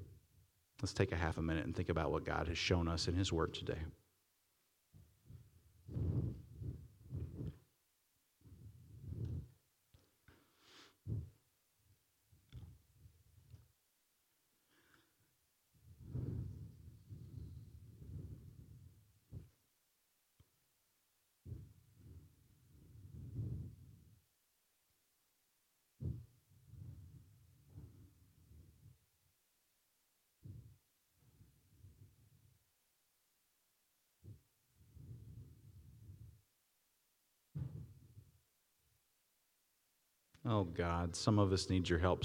Let's 0.81 0.93
take 0.93 1.13
a 1.13 1.17
half 1.17 1.39
a 1.39 1.43
minute 1.43 1.65
and 1.65 1.75
think 1.75 1.89
about 1.89 2.13
what 2.13 2.25
God 2.25 2.47
has 2.49 2.59
shown 2.59 2.87
us 2.89 3.09
in 3.09 3.15
His 3.15 3.33
Word 3.33 3.53
today. 3.53 3.79
Oh 40.51 40.65
God, 40.65 41.15
some 41.15 41.39
of 41.39 41.53
us 41.53 41.69
need 41.69 41.89
your 41.91 41.99
help 41.99 42.25